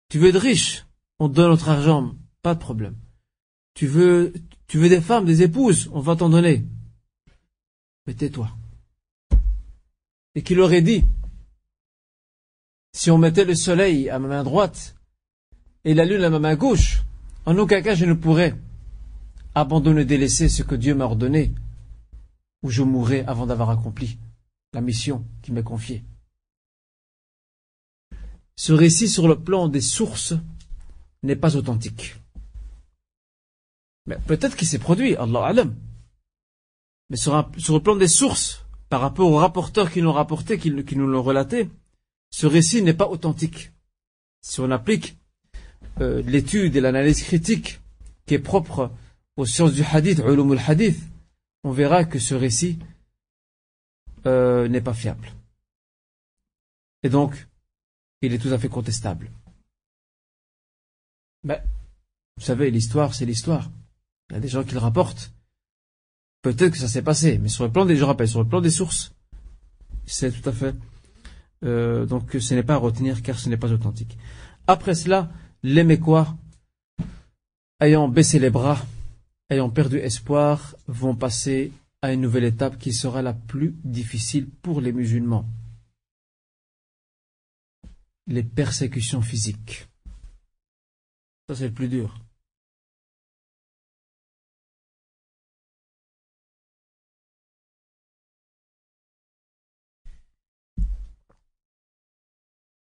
[0.09, 0.85] Tu veux être riche,
[1.19, 2.95] on te donne notre argent, pas de problème.
[3.75, 4.33] Tu veux,
[4.67, 6.65] tu veux des femmes, des épouses, on va t'en donner.
[8.07, 8.51] Mais tais-toi.
[10.35, 11.05] Et qu'il aurait dit,
[12.97, 14.97] si on mettait le soleil à ma main droite
[15.85, 17.03] et la lune à ma main gauche,
[17.45, 18.57] en aucun cas je ne pourrais
[19.55, 21.53] abandonner, délaisser ce que Dieu m'a ordonné,
[22.63, 24.17] ou je mourrai avant d'avoir accompli
[24.73, 26.05] la mission qui m'est confiée.
[28.57, 30.33] Ce récit sur le plan des sources
[31.23, 32.17] n'est pas authentique.
[34.07, 35.75] Mais peut-être qu'il s'est produit, Allah alam.
[37.11, 41.07] Mais sur, le plan des sources, par rapport aux rapporteurs qui l'ont rapporté, qui, nous
[41.07, 41.69] l'ont relaté,
[42.31, 43.73] ce récit n'est pas authentique.
[44.41, 45.17] Si on applique
[46.01, 47.81] euh, l'étude et l'analyse critique
[48.27, 48.93] qui est propre
[49.37, 51.01] aux sciences du hadith, ulum hadith,
[51.65, 52.79] on verra que ce récit
[54.27, 55.33] euh, n'est pas fiable.
[57.03, 57.47] Et donc,
[58.23, 59.31] il est tout à fait contestable.
[61.45, 61.63] Mais,
[62.37, 63.71] vous savez, l'histoire, c'est l'histoire.
[64.31, 65.33] Il y a des gens qui le rapportent.
[66.43, 68.61] Peut-être que ça s'est passé, mais sur le plan des, je rappelle, sur le plan
[68.61, 69.13] des sources,
[70.07, 70.75] c'est tout à fait.
[71.65, 74.19] Euh, donc, ce n'est pas à retenir car ce n'est pas authentique.
[74.67, 75.31] Après cela,
[75.63, 76.37] les Mécois,
[77.81, 78.85] ayant baissé les bras,
[79.51, 84.81] ayant perdu espoir, vont passer à une nouvelle étape qui sera la plus difficile pour
[84.81, 85.49] les musulmans.
[88.27, 89.89] Les persécutions physiques.
[91.49, 92.26] Ça, c'est le plus dur.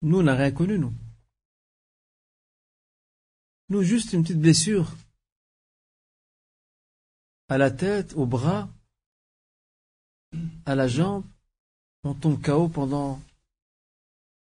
[0.04, 0.92] Nous, on n'a rien connu, nous.
[3.70, 4.94] Nous, juste une petite blessure
[7.48, 8.68] à la tête, au bras,
[10.66, 11.24] à la jambe.
[12.02, 13.18] On tombe KO pendant,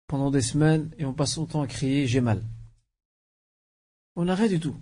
[0.08, 2.44] pendant des semaines et on passe son temps à crier j'ai mal.
[4.18, 4.76] On n'a rien du tout.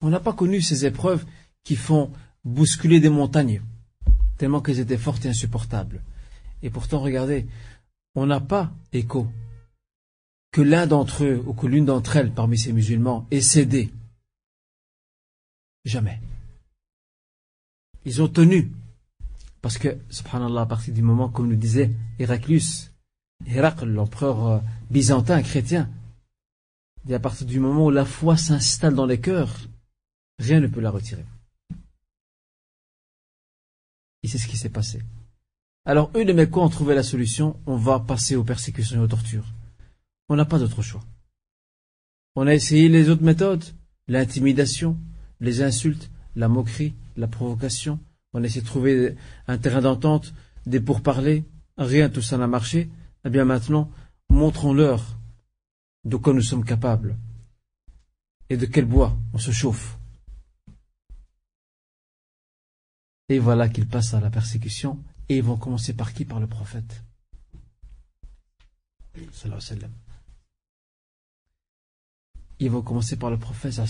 [0.00, 1.24] On n'a pas connu ces épreuves
[1.62, 2.12] qui font
[2.44, 3.62] bousculer des montagnes,
[4.38, 6.02] tellement qu'elles étaient fortes et insupportables.
[6.62, 7.46] Et pourtant, regardez,
[8.16, 9.28] on n'a pas écho
[10.50, 13.92] que l'un d'entre eux ou que l'une d'entre elles parmi ces musulmans ait cédé.
[15.84, 16.20] Jamais.
[18.04, 18.72] Ils ont tenu.
[19.60, 22.90] Parce que, subhanallah, à partir du moment, comme nous disait Héraclius,
[23.44, 24.58] Héracle, l'empereur euh,
[24.90, 25.90] byzantin, chrétien,
[27.04, 29.54] dit à partir du moment où la foi s'installe dans les cœurs,
[30.38, 31.24] rien ne peut la retirer.
[34.22, 35.02] Et c'est ce qui s'est passé.
[35.88, 39.06] Alors eux, les Mécois ont trouvé la solution, on va passer aux persécutions et aux
[39.06, 39.46] tortures.
[40.28, 41.04] On n'a pas d'autre choix.
[42.34, 43.64] On a essayé les autres méthodes,
[44.08, 44.98] l'intimidation,
[45.38, 48.00] les insultes, la moquerie, la provocation.
[48.32, 49.14] On a essayé de trouver
[49.46, 50.34] un terrain d'entente,
[50.66, 51.44] des pourparlers.
[51.78, 52.90] Rien, tout ça n'a marché.
[53.24, 53.88] Eh bien maintenant,
[54.28, 55.16] montrons-leur
[56.04, 57.16] de quoi nous sommes capables
[58.50, 59.98] et de quel bois on se chauffe.
[63.28, 66.46] Et voilà qu'ils passent à la persécution et ils vont commencer par qui Par le
[66.46, 67.02] prophète?
[72.58, 73.80] Ils vont commencer par le prophète.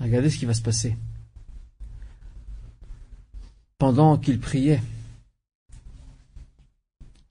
[0.00, 0.96] Regardez ce qui va se passer.
[3.78, 4.82] Pendant qu'il priait,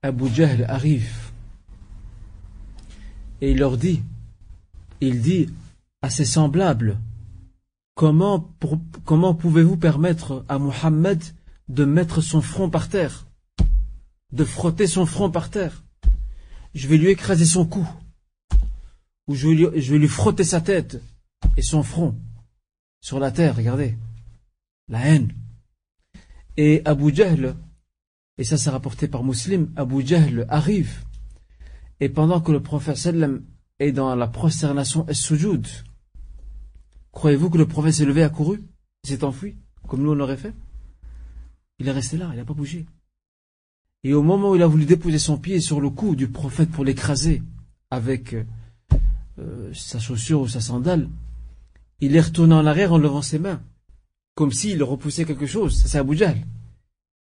[0.01, 1.31] Abu Jahl arrive
[3.41, 4.03] et il leur dit,
[4.99, 5.49] il dit
[6.01, 6.99] à ses semblables,
[7.95, 8.49] comment,
[9.05, 11.23] comment pouvez-vous permettre à Muhammad
[11.71, 13.27] de mettre son front par terre,
[14.33, 15.83] de frotter son front par terre.
[16.73, 17.87] Je vais lui écraser son cou.
[19.27, 21.01] Ou je vais, lui, frotter sa tête
[21.55, 22.15] et son front
[22.99, 23.97] sur la terre, regardez,
[24.89, 25.33] la haine.
[26.57, 27.55] Et Abu Jahl,
[28.37, 31.05] et ça c'est rapporté par Muslim, Abu Jahl arrive,
[32.01, 33.45] et pendant que le prophète sallam
[33.79, 35.65] est dans la prosternation et sujoud,
[37.13, 38.61] croyez-vous que le prophète s'est levé, a couru,
[39.05, 39.55] s'est enfui,
[39.87, 40.53] comme nous on aurait fait?
[41.81, 42.85] Il est resté là, il n'a pas bougé.
[44.03, 46.69] Et au moment où il a voulu déposer son pied sur le cou du prophète
[46.69, 47.41] pour l'écraser
[47.89, 48.35] avec
[49.39, 51.09] euh, sa chaussure ou sa sandale,
[51.99, 53.63] il est retourné en arrière en levant ses mains,
[54.35, 55.83] comme s'il repoussait quelque chose.
[55.83, 56.45] C'est Abu Jahl.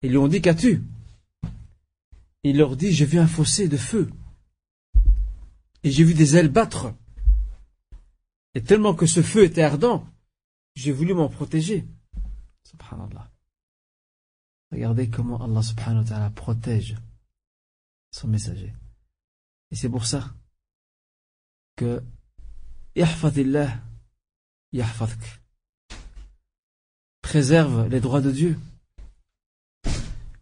[0.03, 0.83] Ils lui ont dit Qu'as-tu?
[2.43, 4.09] Il leur dit J'ai vu un fossé de feu.
[5.83, 6.93] Et j'ai vu des ailes battre.
[8.53, 10.07] Et tellement que ce feu était ardent,
[10.75, 11.85] j'ai voulu m'en protéger.
[12.63, 13.34] Subhanallah.
[14.75, 16.97] Regardez comment Allah subhanahu wa ta'ala protège
[18.11, 18.73] son messager.
[19.71, 20.33] Et c'est pour ça
[21.77, 22.03] que
[22.93, 23.69] Yahfadillah
[24.73, 25.41] Yahfadk.
[27.21, 28.59] Préserve les droits de Dieu.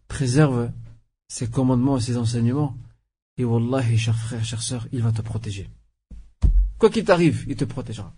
[0.08, 0.72] Préserve
[1.28, 2.76] ses commandements et ses enseignements.
[3.36, 5.70] Et Wallahi, cher frère, chère sœur, il va te protéger.
[6.78, 8.12] Quoi qu'il t'arrive, il te protégera.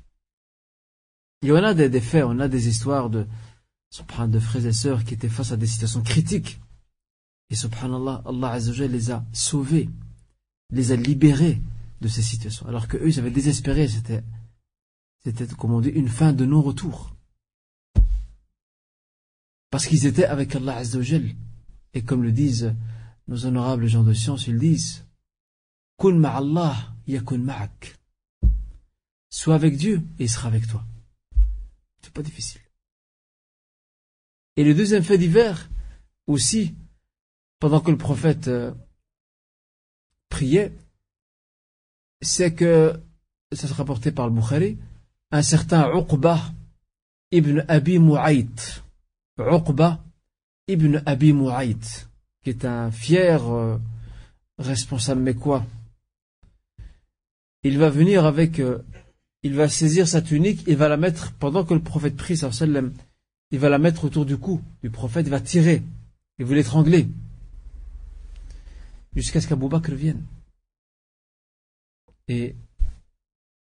[1.43, 3.27] Il y en a des, faits, on a des histoires de,
[4.28, 6.61] de frères et sœurs qui étaient face à des situations critiques.
[7.51, 9.89] Et subhanallah, Allah les a sauvés,
[10.70, 11.61] les a libérés
[12.01, 12.66] de ces situations.
[12.66, 14.22] Alors qu'eux, ils avaient désespéré, c'était,
[15.24, 17.14] C'était, comme on dit, une fin de non-retour.
[19.70, 21.34] Parce qu'ils étaient avec Allah Azzawajal.
[21.95, 22.74] Et comme le disent
[23.28, 25.05] nos honorables gens de science, ils disent
[25.99, 27.99] Kun ma'allah yakun ma'ak.
[29.30, 30.84] Sois avec Dieu et il sera avec toi.
[32.03, 32.66] C'est pas difficile.
[34.57, 35.68] Et le deuxième fait divers,
[36.26, 36.74] aussi,
[37.59, 38.72] pendant que le prophète euh,
[40.28, 40.72] priait,
[42.22, 42.98] c'est que,
[43.52, 44.78] ça se rapporté par le Bukhari,
[45.30, 46.40] un certain Uqba
[47.30, 48.82] ibn Abi Mu'ayt,
[49.38, 50.02] Uqba
[50.68, 52.09] ibn Abi Mu'ayt,
[52.42, 53.78] qui est un fier euh,
[54.59, 55.64] responsable quoi
[57.66, 58.78] il va venir avec, euh,
[59.42, 62.92] il va saisir sa tunique, il va la mettre, pendant que le prophète prie, sallam,
[63.51, 65.82] il va la mettre autour du cou du prophète, il va tirer,
[66.38, 67.09] il veut l'étrangler,
[69.14, 70.24] jusqu'à ce qu'Abou Bakr vienne.
[72.28, 72.55] Et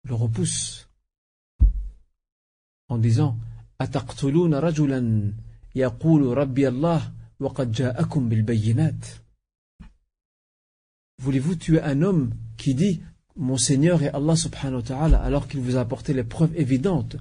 [0.05, 0.89] le repousse
[2.89, 3.37] en disant
[3.79, 5.33] rajulan
[5.75, 7.13] rabbi Allah
[11.19, 13.03] Voulez-vous tuer un homme qui dit
[13.37, 17.17] Mon Seigneur est Allah subhanahu wa ta'ala alors qu'il vous a apporté les preuves évidentes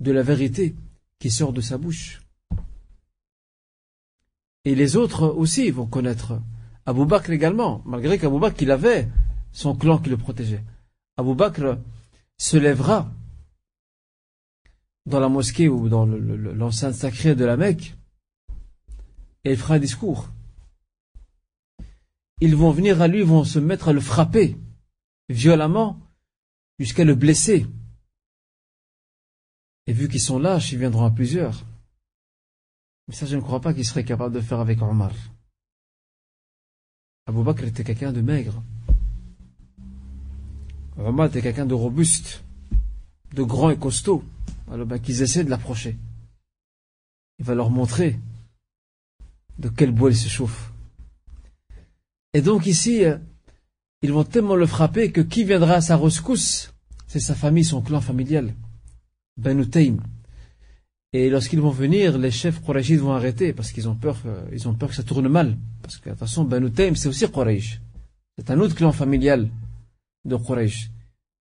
[0.00, 0.74] de la vérité?
[1.24, 2.20] Qui sort de sa bouche
[4.66, 6.38] Et les autres aussi vont connaître.
[6.84, 9.08] Abu Bakr également, malgré qu'Abu Bakr il avait
[9.50, 10.62] son clan qui le protégeait.
[11.16, 11.78] Abu Bakr
[12.36, 13.10] se lèvera
[15.06, 17.96] dans la mosquée ou dans l'enceinte sacrée de la Mecque
[19.44, 20.28] et il fera un discours.
[22.42, 24.58] Ils vont venir à lui, vont se mettre à le frapper
[25.30, 26.02] violemment
[26.78, 27.66] jusqu'à le blesser.
[29.86, 31.64] Et vu qu'ils sont lâches, ils viendront à plusieurs.
[33.06, 35.12] Mais ça, je ne crois pas qu'ils seraient capables de faire avec Omar.
[37.26, 38.62] Abu Bakr était quelqu'un de maigre.
[40.96, 42.44] Omar était quelqu'un de robuste,
[43.32, 44.24] de grand et costaud.
[44.70, 45.96] Alors ben, qu'ils essaient de l'approcher.
[47.38, 48.18] Il va leur montrer
[49.58, 50.72] de quel bois il se chauffe.
[52.32, 53.18] Et donc ici, euh,
[54.02, 56.72] ils vont tellement le frapper que qui viendra à sa rescousse?
[57.06, 58.54] C'est sa famille, son clan familial,
[59.36, 59.66] Ben
[61.12, 64.68] Et lorsqu'ils vont venir, les chefs Qurayshites vont arrêter parce qu'ils ont peur, euh, ils
[64.68, 65.56] ont peur que ça tourne mal.
[65.82, 67.80] Parce que, attention, Ben c'est aussi Quraysh.
[68.38, 69.48] C'est un autre clan familial
[70.24, 70.90] de Quraysh.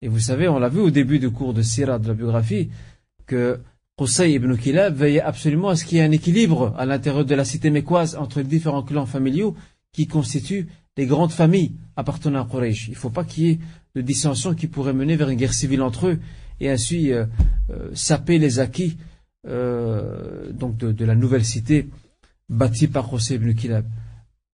[0.01, 2.69] Et vous savez, on l'a vu au début du cours de Sirah de la biographie,
[3.25, 3.59] que
[3.97, 7.35] Qusay ibn Kilab veillait absolument à ce qu'il y ait un équilibre à l'intérieur de
[7.35, 9.55] la cité mécoise entre les différents clans familiaux
[9.91, 10.67] qui constituent
[10.97, 12.87] les grandes familles appartenant à Quraysh.
[12.87, 13.59] Il ne faut pas qu'il y ait
[13.95, 16.19] de dissensions qui pourraient mener vers une guerre civile entre eux
[16.59, 17.25] et ainsi euh,
[17.69, 18.97] euh, saper les acquis
[19.47, 21.89] euh, donc de, la nouvelle cité
[22.49, 23.85] bâtie par Qusay ibn Kilab.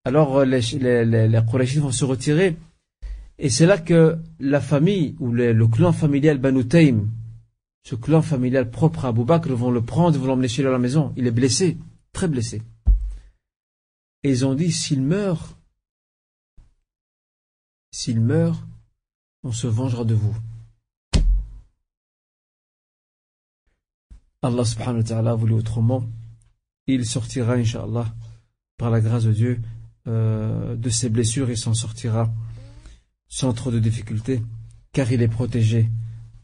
[0.06, 0.62] Alors les,
[1.06, 2.56] les, vont se retirer
[3.38, 7.08] et c'est là que la famille ou le, clan familial Banu Taym
[7.84, 10.80] ce clan familial propre à Bakr vont le prendre, vont l'emmener chez lui à la
[10.80, 11.14] maison.
[11.16, 11.78] Il est blessé,
[12.14, 12.62] très blessé.
[14.24, 15.58] Et ils ont dit, s'il meurt,
[17.92, 18.64] s'il meurt,
[19.44, 20.36] on se vengera de vous.
[24.42, 26.04] Allah subhanahu wa ta'ala voulu autrement.
[26.88, 28.14] Il sortira, inshallah,
[28.78, 29.62] par la grâce de Dieu,
[30.08, 32.32] euh, de ses blessures et s'en sortira
[33.28, 34.42] sans trop de difficultés,
[34.92, 35.90] car il est protégé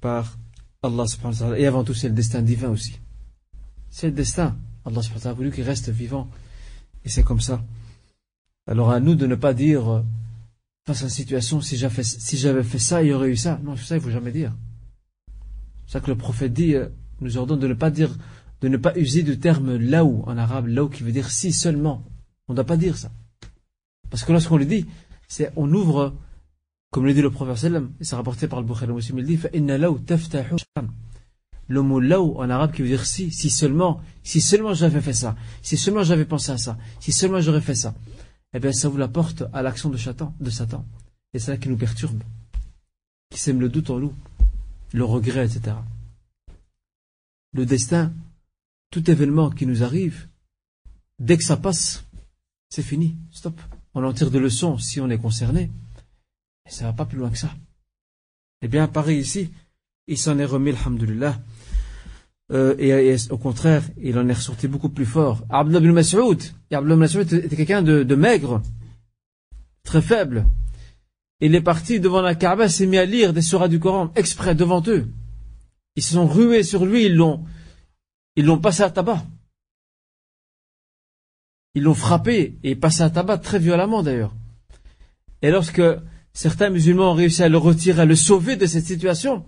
[0.01, 0.37] par
[0.83, 1.59] Allah subhanahu wa ta'ala.
[1.59, 2.99] Et avant tout, c'est le destin divin aussi.
[3.89, 4.57] C'est le destin.
[4.85, 6.29] Allah subhanahu wa ta'ala a voulu qu'il reste vivant.
[7.05, 7.63] Et c'est comme ça.
[8.67, 10.01] Alors à nous de ne pas dire, euh,
[10.85, 13.59] face à la situation, si j'avais fait ça, il y aurait eu ça.
[13.63, 14.53] Non, ça, il ne faut jamais dire.
[15.85, 16.89] C'est ça que le prophète dit, euh,
[17.21, 18.15] nous ordonne de ne pas dire,
[18.61, 22.03] de ne pas user du terme laou en arabe, laou qui veut dire si seulement.
[22.47, 23.11] On ne doit pas dire ça.
[24.09, 24.85] Parce que lorsqu'on le dit,
[25.27, 26.13] c'est on ouvre
[26.95, 29.37] comme le dit le prophète sallam, et c'est rapporté par le Bukhari Muslim, il dit
[31.67, 35.11] Le mot law en arabe qui veut dire si, si seulement, si seulement j'avais fait
[35.11, 37.93] ça, si seulement j'avais pensé à ça, si seulement j'aurais fait ça,
[38.53, 40.85] eh bien ça vous la porte à l'action de Satan, de Satan.
[41.33, 42.23] Et c'est là qui nous perturbe,
[43.29, 44.13] qui sème le doute en nous,
[44.93, 45.75] le regret, etc.
[47.55, 48.11] Le destin,
[48.91, 50.27] tout événement qui nous arrive,
[51.19, 52.03] dès que ça passe,
[52.67, 53.59] c'est fini, stop.
[53.93, 55.71] On en tire de leçons si on est concerné.
[56.67, 57.55] Et ça va pas plus loin que ça.
[58.61, 59.51] Eh bien, pareil ici,
[60.07, 61.39] il s'en est remis, alhamdulillah.
[62.51, 65.45] Euh, et, au contraire, il en est ressorti beaucoup plus fort.
[65.49, 66.41] Abdullah ibn Mas'ud,
[66.71, 68.61] Abdullah était quelqu'un de, maigre,
[69.83, 70.45] très faible.
[71.39, 74.55] Il est parti devant la Kaaba, s'est mis à lire des surahs du Coran, exprès
[74.55, 75.07] devant eux.
[75.95, 77.45] Ils se sont rués sur lui, ils l'ont,
[78.35, 79.25] ils l'ont passé à tabac.
[81.73, 84.33] Ils l'ont frappé et passé à tabac très violemment d'ailleurs.
[85.41, 85.81] Et lorsque
[86.33, 89.45] certains musulmans ont réussi à le retirer, à le sauver de cette situation.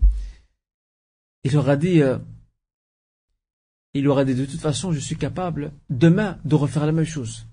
[1.44, 2.18] il aura dit, euh,
[3.94, 7.46] il aura dit de toute façon, je suis capable demain de refaire la même chose.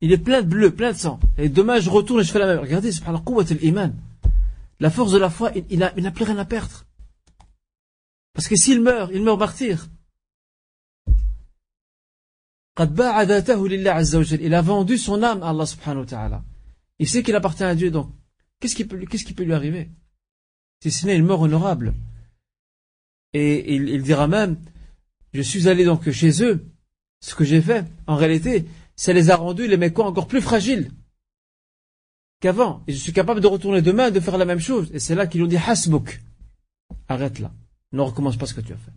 [0.00, 1.18] Il est plein de bleu, plein de sang.
[1.38, 2.60] Et demain, je retourne et je fais la même.
[2.60, 3.02] Regardez, c'est
[3.62, 3.92] iman.
[4.80, 6.84] La force de la foi, il n'a plus rien à perdre.
[8.38, 9.88] Parce que s'il meurt, il meurt martyr.
[12.78, 16.44] Il a vendu son âme à Allah subhanahu wa ta'ala.
[17.00, 18.14] Il sait qu'il appartient à Dieu, donc
[18.60, 19.90] qu'est-ce qui peut, lui arriver?
[20.80, 21.94] Si ce n'est une mort honorable.
[23.32, 24.56] Et il, dira même,
[25.32, 26.64] je suis allé donc chez eux,
[27.20, 30.92] ce que j'ai fait, en réalité, ça les a rendus, les Mécois, encore plus fragiles
[32.38, 32.84] qu'avant.
[32.86, 34.90] Et je suis capable de retourner demain de faire la même chose.
[34.94, 36.20] Et c'est là qu'ils ont dit, hasbouk.
[37.08, 37.52] Arrête là.
[37.92, 38.92] Ne recommence pas ce que tu as fait.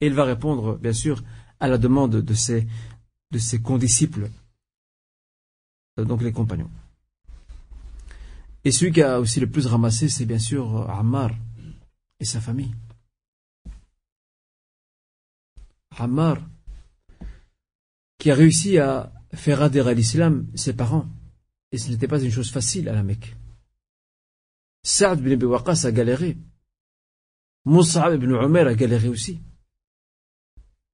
[0.00, 1.22] Et il va répondre, bien sûr,
[1.58, 2.66] à la demande de ses,
[3.30, 4.30] de ses condisciples,
[5.98, 6.70] euh, donc les compagnons.
[8.64, 11.30] Et celui qui a aussi le plus ramassé, c'est bien sûr Ammar
[12.18, 12.74] et sa famille.
[15.98, 16.38] Ammar,
[18.18, 21.06] qui a réussi à faire adhérer à l'islam ses parents.
[21.72, 23.36] Et ce n'était pas une chose facile à la Mecque.
[24.82, 25.46] Saad bin Abi
[25.86, 26.36] a galéré.
[27.64, 29.40] Moussa ibn Umar a galéré aussi.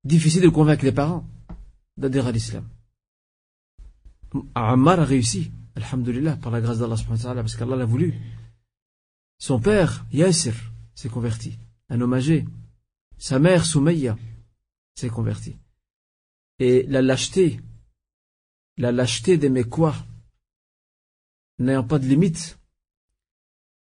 [0.05, 1.25] Difficile de convaincre les parents
[1.97, 2.69] d'adhérer à l'islam.
[4.55, 8.15] Ammar a réussi, alhamdulillah, par la grâce d'Allah parce qu'Allah l'a voulu.
[9.39, 10.55] Son père, Yasir,
[10.95, 11.59] s'est converti,
[11.89, 12.47] un homme âgé.
[13.19, 14.17] Sa mère, Soumeya,
[14.95, 15.57] s'est convertie.
[16.59, 17.61] Et la lâcheté,
[18.77, 19.95] la lâcheté des Mécois,
[21.59, 22.59] n'ayant pas de limite,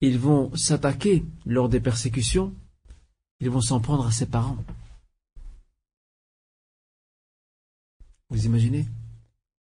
[0.00, 2.54] ils vont s'attaquer lors des persécutions,
[3.40, 4.58] ils vont s'en prendre à ses parents.
[8.30, 8.86] Vous imaginez?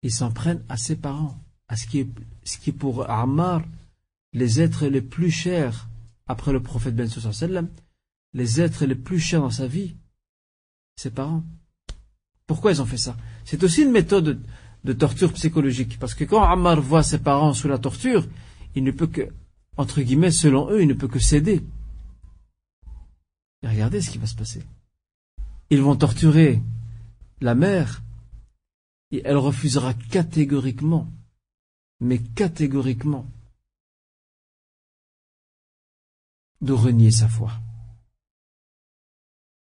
[0.02, 1.38] Ils s'en prennent à ses parents,
[1.68, 3.62] à ce qui est, pour Ammar
[4.32, 5.88] les êtres les plus chers
[6.26, 7.68] après le prophète Ben sallam,
[8.34, 9.94] les êtres les plus chers dans sa vie,
[10.96, 11.44] ses parents.
[12.46, 13.16] Pourquoi ils ont fait ça?
[13.44, 14.42] C'est aussi une méthode
[14.84, 18.26] de, torture psychologique, parce que quand Ammar voit ses parents sous la torture,
[18.74, 19.28] il ne peut que,
[19.76, 21.62] entre guillemets, selon eux, il ne peut que céder.
[23.62, 24.62] Regardez ce qui va se passer.
[25.70, 26.62] Ils vont torturer
[27.40, 28.02] la mère,
[29.10, 31.10] et elle refusera catégoriquement,
[32.00, 33.26] mais catégoriquement,
[36.60, 37.52] de renier sa foi.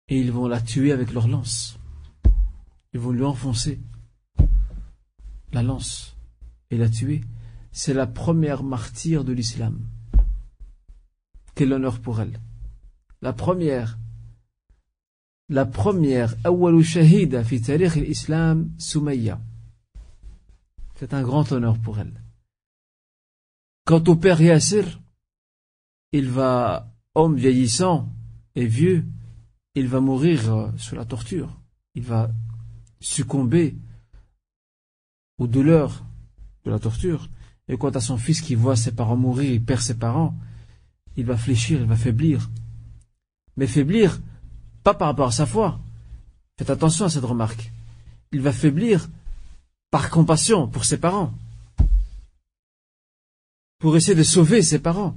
[0.08, 1.78] Et ils vont la tuer avec leur lance.
[2.92, 3.80] Ils vont lui enfoncer
[5.52, 6.16] la lance
[6.70, 7.22] et la tuer.
[7.70, 9.86] C'est la première martyre de l'islam.
[11.54, 12.40] Quel honneur pour elle.
[13.20, 13.98] La première,
[15.48, 16.34] la première,
[16.82, 19.40] shahida fi l'islam, Soumaïa.
[20.96, 22.22] C'est un grand honneur pour elle.
[23.84, 25.00] Quant au père Yassir,
[26.12, 28.08] il va, homme vieillissant
[28.54, 29.06] et vieux,
[29.74, 31.58] il va mourir euh, sous la torture.
[31.94, 32.30] Il va
[33.00, 33.76] succomber
[35.38, 36.04] aux douleurs
[36.64, 37.30] de la torture.
[37.68, 40.36] Et quant à son fils qui voit ses parents mourir, il perd ses parents,
[41.16, 42.50] il va fléchir, il va faiblir
[43.58, 44.20] mais faiblir
[44.84, 45.80] pas par rapport à sa foi.
[46.56, 47.72] Faites attention à cette remarque.
[48.30, 49.08] Il va faiblir
[49.90, 51.34] par compassion pour ses parents,
[53.78, 55.16] pour essayer de sauver ses parents.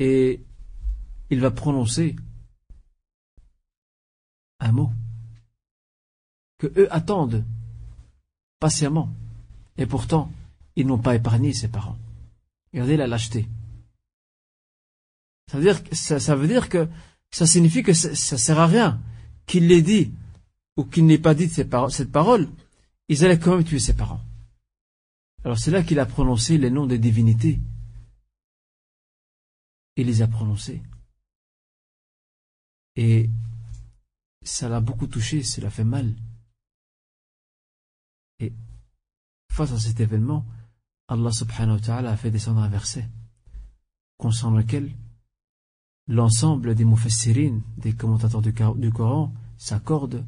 [0.00, 0.42] Et
[1.30, 2.16] il va prononcer
[4.58, 4.90] un mot
[6.58, 7.44] que eux attendent
[8.58, 9.10] patiemment.
[9.78, 10.32] Et pourtant,
[10.74, 11.98] ils n'ont pas épargné ses parents.
[12.72, 13.48] Regardez la lâcheté.
[15.54, 16.88] Ça veut dire, ça, ça veut dire que
[17.30, 19.00] ça signifie que ça, ça sert à rien
[19.46, 20.12] qu'il l'ait dit
[20.76, 21.70] ou qu'il n'ait pas dit cette
[22.10, 22.48] parole.
[23.08, 24.20] Ils allaient quand même tuer ses parents.
[25.44, 27.60] Alors c'est là qu'il a prononcé les noms des divinités.
[29.94, 30.82] Il les a prononcés.
[32.96, 33.30] Et
[34.42, 36.16] ça l'a beaucoup touché, cela fait mal.
[38.40, 38.52] Et
[39.52, 40.44] face à cet événement,
[41.06, 43.08] Allah subhanahu wa ta'ala a fait descendre un verset
[44.18, 44.92] concernant lequel
[46.07, 50.25] L'ensemble des mufassirin, des commentateurs du Coran, s'accordent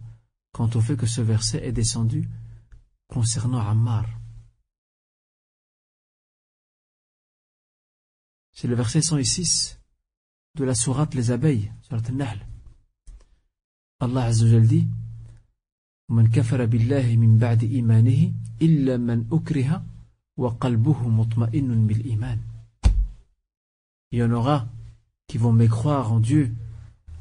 [0.52, 2.30] quant au fait que ce verset est descendu
[3.08, 4.06] concernant Ammar.
[8.52, 9.80] C'est le verset 106
[10.56, 12.46] de la sourate Les Abeilles, surat al-Nahl.
[14.00, 14.88] Allah Azza wa dit
[16.12, 19.86] من كفر بالله من بعد إيمانه إلا من أكره
[20.38, 22.40] وقلبه مطمئن بالإيمان.
[24.12, 24.68] Il y en aura
[25.27, 26.55] qui vont mécroire en Dieu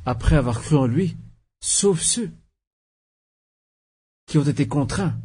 [0.06, 1.18] après avoir cru en lui,
[1.60, 2.32] sauf ceux
[4.26, 5.18] qui ont été contraints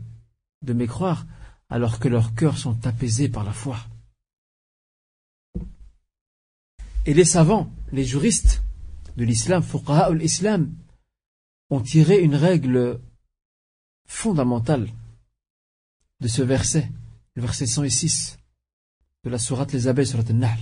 [0.63, 1.27] de mécroire
[1.69, 3.79] alors que leurs cœurs sont apaisés par la foi.
[7.07, 8.63] Et les savants, les juristes
[9.17, 10.75] de l'islam, fuqaha l'islam,
[11.71, 13.01] ont tiré une règle
[14.07, 14.89] fondamentale
[16.21, 16.91] de ce verset,
[17.35, 18.39] le verset 106
[19.25, 20.59] de la sourate Les abeilles, sur Al-Nahl.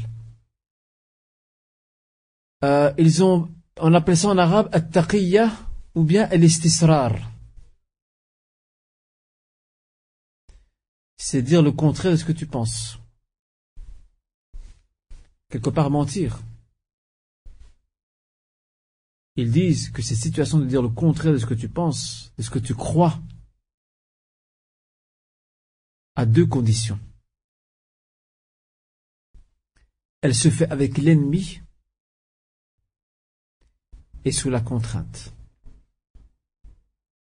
[2.64, 5.50] Euh, ils ont, on appelle ça en arabe at-taqiyya
[5.94, 7.12] ou bien al-istisrar.
[11.16, 12.98] C'est dire le contraire de ce que tu penses.
[15.50, 16.40] Quelque part mentir.
[19.36, 22.42] Ils disent que cette situation de dire le contraire de ce que tu penses, de
[22.42, 23.20] ce que tu crois,
[26.16, 26.98] a deux conditions.
[30.22, 31.60] Elle se fait avec l'ennemi
[34.24, 35.32] et sous la contrainte.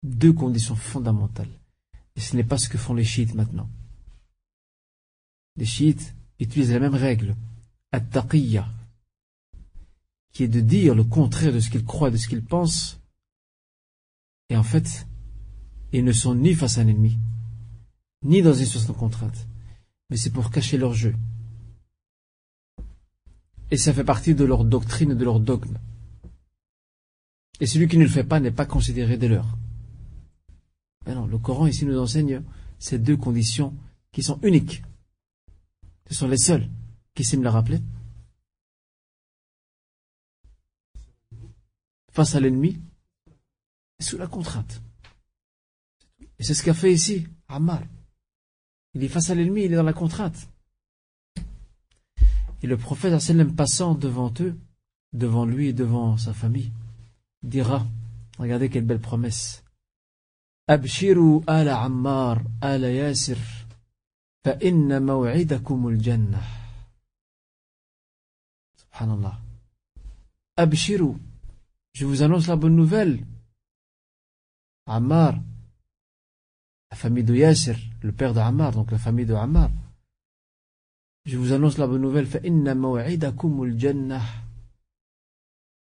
[0.03, 1.61] Deux conditions fondamentales.
[2.16, 3.68] Et ce n'est pas ce que font les chiites maintenant.
[5.57, 7.34] Les chiites utilisent la même règle,
[7.92, 8.68] at-taqiyya,
[10.32, 13.01] qui est de dire le contraire de ce qu'ils croient, de ce qu'ils pensent.
[14.49, 15.07] Et en fait,
[15.92, 17.18] ils ne sont ni face à un ennemi,
[18.22, 19.47] ni dans une situation de contrainte,
[20.11, 21.14] mais c'est pour cacher leur jeu.
[23.70, 25.78] Et ça fait partie de leur doctrine, de leur dogme.
[27.61, 29.57] Et celui qui ne le fait pas n'est pas considéré des leurs.
[31.07, 32.42] Mais non, le Coran ici nous enseigne
[32.78, 33.74] ces deux conditions
[34.12, 34.82] qui sont uniques.
[36.09, 36.68] Ce sont les seules
[37.14, 37.80] qui s'aiment la rappeler.
[42.11, 42.80] Face à l'ennemi,
[44.00, 44.82] sous la contrainte.
[46.38, 47.82] Et c'est ce qu'a fait ici Ammar.
[48.94, 50.48] Il est face à l'ennemi, il est dans la contrainte.
[52.62, 53.14] Et le prophète
[53.57, 54.57] passant devant eux,
[55.12, 56.72] devant lui et devant sa famille,
[57.45, 57.86] dira,
[58.38, 59.62] regardez quelle belle promesse.
[60.66, 63.38] Abshiru ala Ammar, ala Yasir,
[64.42, 66.49] fa inna maw'idakum al-jannah.
[68.76, 69.38] Subhanallah.
[70.57, 71.16] Abshiru,
[71.92, 73.24] je vous annonce la bonne nouvelle.
[74.86, 75.34] Ammar,
[76.90, 79.70] la famille de Yasir, le père de Ammar, donc la famille de Ammar.
[81.26, 82.28] Je vous annonce la bonne nouvelle.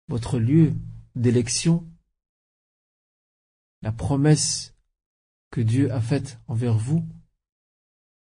[0.09, 0.75] Votre lieu
[1.15, 1.87] d'élection,
[3.83, 4.75] la promesse
[5.51, 7.07] que Dieu a faite envers vous,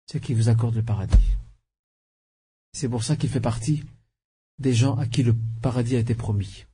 [0.07, 1.37] c'est qu'il vous accorde le paradis.
[2.73, 3.85] C'est pour ça qu'il fait partie
[4.59, 6.67] des gens à qui le paradis a été promis.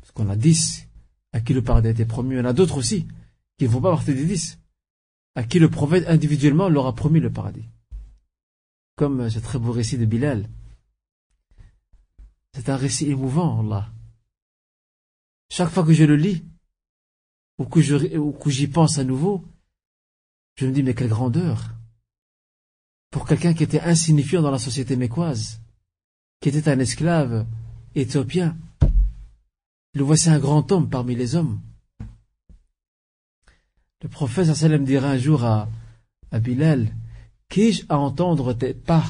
[0.00, 0.88] Parce qu'on a dix
[1.32, 2.34] à qui le paradis a été promis.
[2.34, 3.08] Il y en a d'autres aussi
[3.58, 4.58] qui ne font pas partie des dix,
[5.34, 7.68] à qui le prophète individuellement leur a promis le paradis
[8.96, 10.48] comme ce très beau récit de Bilal.
[12.54, 13.90] C'est un récit émouvant, Allah.
[15.54, 16.42] Chaque fois que je le lis,
[17.58, 19.44] ou que j'y pense à nouveau,
[20.54, 21.74] je me dis, mais quelle grandeur
[23.10, 25.60] Pour quelqu'un qui était insignifiant dans la société mécoise,
[26.40, 27.46] qui était un esclave
[27.94, 28.56] éthiopien,
[29.92, 31.60] le voici un grand homme parmi les hommes.
[34.00, 35.68] Le prophète sallam dira un jour à,
[36.40, 36.96] Bilal,
[37.50, 39.04] Qu'ai-je à entendre tes pas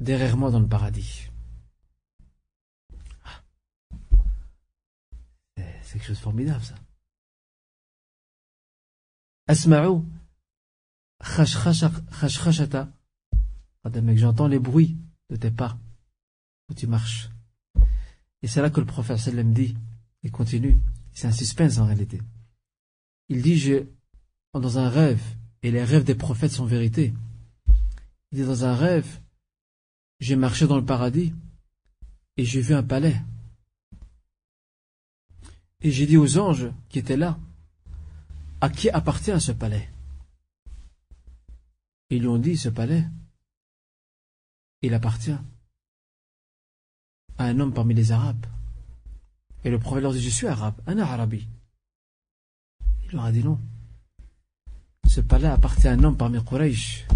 [0.00, 1.28] derrière moi dans le paradis
[3.24, 3.40] ah.
[5.94, 6.74] C'est quelque chose de formidable, ça.
[9.46, 10.02] Asma'u
[11.20, 12.88] khashkhashata.
[14.02, 14.96] mec, j'entends les bruits
[15.30, 15.78] de tes pas
[16.68, 17.30] où tu marches.
[18.42, 19.76] Et c'est là que le prophète sallam dit,
[20.24, 20.80] et continue,
[21.12, 22.20] c'est un suspense en réalité.
[23.28, 23.72] Il dit,
[24.52, 25.22] dans un rêve,
[25.62, 27.14] et les rêves des prophètes sont vérité.
[28.32, 29.20] Il dit dans un rêve,
[30.18, 31.32] j'ai marché dans le paradis
[32.36, 33.22] et j'ai vu un palais.
[35.84, 37.38] Et j'ai dit aux anges qui étaient là,
[38.62, 39.90] à qui appartient ce palais?
[42.08, 43.04] Ils lui ont dit, ce palais,
[44.80, 45.36] il appartient
[47.36, 48.46] à un homme parmi les Arabes.
[49.62, 51.46] Et le prophète leur dit, je suis arabe, un arabi.
[53.04, 53.60] Il leur a dit non.
[55.06, 57.06] Ce palais appartient à un homme parmi Quraysh.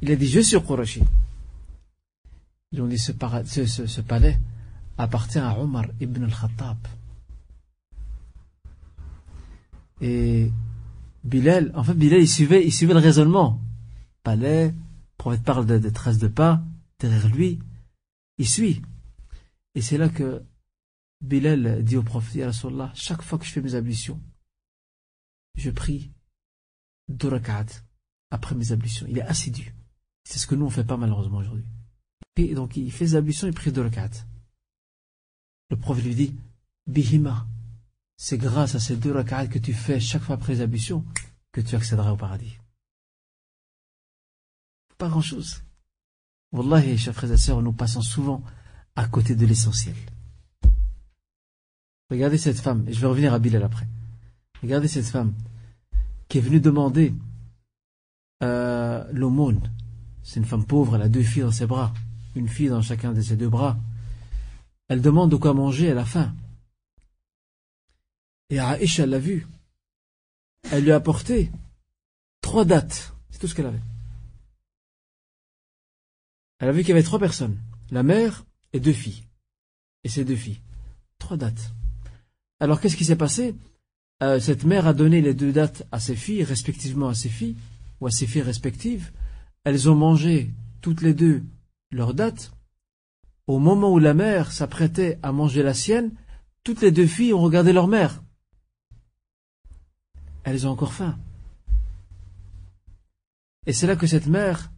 [0.00, 1.02] Il a dit, je suis Qurashi.
[2.72, 4.38] Ils ont dit, ce, palais
[4.96, 6.78] appartient à Omar ibn al-Khattab.
[10.00, 10.52] Et
[11.24, 13.60] Bilal, en fait, Bilal, il suivait, il suivait le raisonnement.
[14.22, 14.74] Palais,
[15.16, 16.62] prophète parle de, de traces de pas,
[16.98, 17.58] derrière lui,
[18.38, 18.82] il suit.
[19.74, 20.42] Et c'est là que
[21.20, 24.20] Bilal dit au prophète, Rasulallah, chaque fois que je fais mes ablutions,
[25.56, 26.12] je prie
[27.08, 27.30] deux
[28.30, 29.06] après mes ablutions.
[29.08, 29.74] Il est assidu.
[30.24, 31.64] C'est ce que nous on fait pas malheureusement aujourd'hui.
[32.36, 34.10] Et donc il fait ablutions et prie de rakat.
[35.70, 36.36] Le prophète lui dit,
[36.86, 37.46] Bihima,
[38.18, 41.04] c'est grâce à ces deux rakats que tu fais chaque fois après les ablutions
[41.52, 42.58] que tu accéderas au paradis.
[44.98, 45.62] Pas grand chose.
[46.52, 48.42] Wallahi, chers frères et sœurs, nous passons souvent
[48.96, 49.94] à côté de l'essentiel.
[52.10, 53.86] Regardez cette femme, et je vais revenir à Bilal après.
[54.62, 55.32] Regardez cette femme
[56.28, 57.14] qui est venue demander
[58.42, 59.70] euh, l'aumône.
[60.24, 61.94] C'est une femme pauvre, elle a deux filles dans ses bras,
[62.34, 63.78] une fille dans chacun de ses deux bras.
[64.88, 66.34] Elle demande de quoi manger, elle a faim.
[68.50, 69.46] Et Aïcha l'a vu.
[70.70, 71.50] Elle lui a apporté
[72.40, 73.14] trois dates.
[73.30, 73.82] C'est tout ce qu'elle avait.
[76.58, 77.58] Elle a vu qu'il y avait trois personnes.
[77.90, 79.22] La mère et deux filles.
[80.04, 80.60] Et ses deux filles.
[81.18, 81.72] Trois dates.
[82.60, 83.54] Alors qu'est-ce qui s'est passé?
[84.22, 87.56] Euh, Cette mère a donné les deux dates à ses filles, respectivement à ses filles,
[88.00, 89.12] ou à ses filles respectives.
[89.64, 90.50] Elles ont mangé
[90.80, 91.44] toutes les deux
[91.92, 92.52] leurs dates.
[93.46, 96.12] Au moment où la mère s'apprêtait à manger la sienne,
[96.64, 98.22] toutes les deux filles ont regardé leur mère.
[100.48, 101.18] Elles ont encore faim.
[103.66, 104.72] Et c'est là que cette mère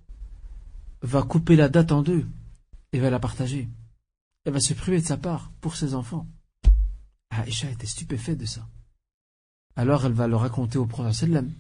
[1.01, 2.27] va couper la date en deux
[2.93, 3.69] et va la partager.
[4.45, 6.27] Elle va se priver de sa part pour ses enfants.
[7.31, 8.67] Aïcha était stupéfaite de ça.
[9.77, 11.53] Alors elle va le raconter au prophète sallam.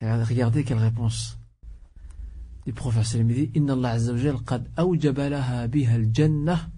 [0.00, 1.36] Et regardez quelle réponse.
[2.64, 4.38] Le prophète dit Inna Allah azza wa
[5.96, 6.70] al-jannah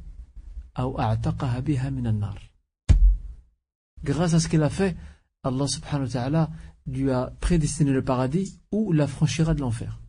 [1.60, 2.34] biha min
[4.02, 4.96] Grâce à ce qu'elle a fait,
[5.42, 6.50] Allah subhanahu wa ta'ala
[6.86, 10.00] lui a prédestiné le paradis ou la franchira de l'enfer.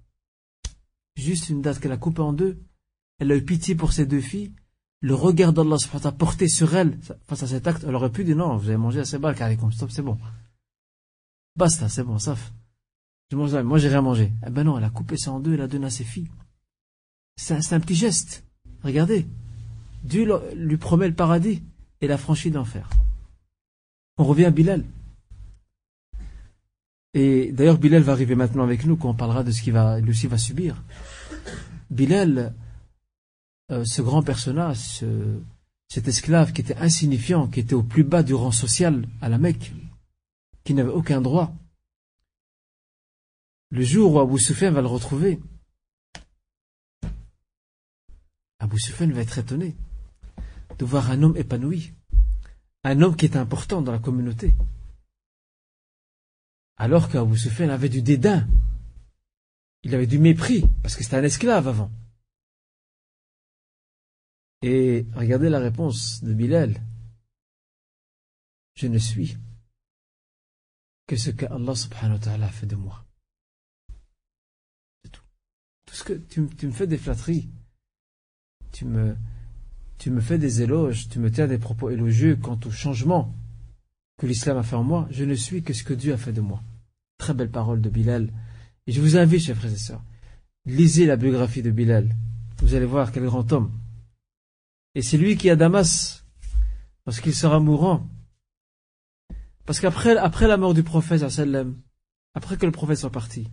[1.15, 2.59] Juste une date qu'elle a coupée en deux,
[3.19, 4.53] elle a eu pitié pour ses deux filles,
[5.01, 8.37] le regard d'Allah a porté sur elle face à cet acte, elle aurait pu dire
[8.37, 10.17] non, vous avez mangé assez bas, comme stop, c'est bon.
[11.55, 12.51] Basta, c'est bon, sauf.
[13.31, 14.31] Je mange, moi j'ai rien mangé.
[14.45, 16.29] Eh ben non, elle a coupé ça en deux, elle a donné à ses filles.
[17.35, 18.43] C'est un, petit geste.
[18.83, 19.25] Regardez.
[20.03, 21.63] Dieu lui promet le paradis
[22.01, 22.89] et la franchit d'enfer.
[24.17, 24.83] On revient à Bilal.
[27.13, 29.99] Et d'ailleurs, Bilal va arriver maintenant avec nous quand on parlera de ce qu'il va,
[29.99, 30.83] lui va subir.
[31.89, 32.55] Bilal,
[33.71, 35.03] euh, ce grand personnage,
[35.89, 39.37] cet esclave qui était insignifiant, qui était au plus bas du rang social à la
[39.37, 39.73] Mecque,
[40.63, 41.53] qui n'avait aucun droit.
[43.71, 45.39] Le jour où Abu Sufyan va le retrouver,
[48.59, 49.75] Abu Sufyan va être étonné
[50.77, 51.93] de voir un homme épanoui,
[52.83, 54.53] un homme qui est important dans la communauté.
[56.81, 58.47] Alors qu'Abu Sufyan avait du dédain,
[59.83, 61.91] il avait du mépris, parce que c'était un esclave avant.
[64.63, 66.81] Et regardez la réponse de Bilal.
[68.73, 69.37] Je ne suis
[71.05, 73.05] que ce que Allah subhanahu wa ta'ala a fait de moi.
[75.03, 75.23] C'est tout.
[75.85, 77.47] Tout ce que tu, me fais des flatteries,
[78.71, 79.15] tu me,
[79.99, 83.35] tu me fais des éloges, tu me tiens des propos élogieux quant au changement
[84.17, 86.33] que l'islam a fait en moi, je ne suis que ce que Dieu a fait
[86.33, 86.63] de moi.
[87.21, 88.33] Très belle parole de Bilal.
[88.87, 90.03] Et je vous invite, chers frères et sœurs,
[90.65, 92.15] lisez la biographie de Bilal.
[92.57, 93.71] Vous allez voir quel grand homme.
[94.95, 96.25] Et c'est lui qui a Damas,
[97.03, 98.09] parce qu'il sera mourant.
[99.67, 101.21] Parce qu'après après la mort du prophète,
[102.33, 103.47] après que le prophète soit parti,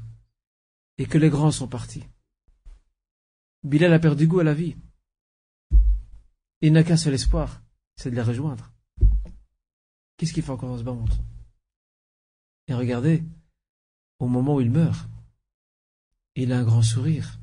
[0.97, 2.05] et que les grands sont partis,
[3.65, 4.77] Bilal a perdu goût à la vie.
[6.63, 7.61] Il n'a qu'un seul espoir,
[7.97, 8.73] c'est de les rejoindre.
[10.17, 10.97] Qu'est-ce qu'il fait encore dans ce bas
[12.69, 13.23] Et regardez,
[14.19, 15.09] au moment où il meurt,
[16.35, 17.39] il a un grand sourire.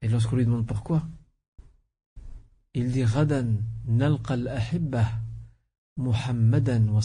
[0.00, 1.06] Et lorsqu'on lui demande pourquoi,
[2.74, 3.56] il dit Radan
[5.96, 7.00] Muhammadan.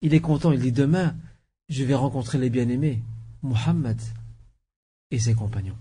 [0.00, 1.16] Il est content, il dit demain,
[1.68, 3.02] je vais rencontrer les bien-aimés,
[3.42, 4.00] Muhammad
[5.10, 5.76] et ses compagnons.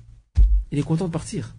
[0.72, 1.56] Il est content de partir.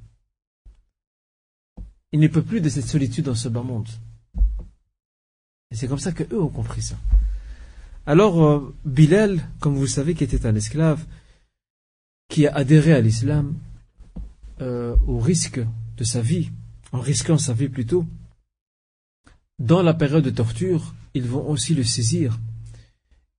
[2.13, 3.89] Il ne peut plus de cette solitude dans ce bas monde.
[5.71, 6.97] Et c'est comme ça que eux ont compris ça.
[8.07, 11.05] Alors, euh, Bilal, comme vous savez, qui était un esclave,
[12.29, 13.55] qui a adhéré à l'islam,
[14.61, 15.61] euh, au risque
[15.97, 16.51] de sa vie,
[16.93, 18.05] en risquant sa vie plutôt,
[19.59, 22.39] dans la période de torture, ils vont aussi le saisir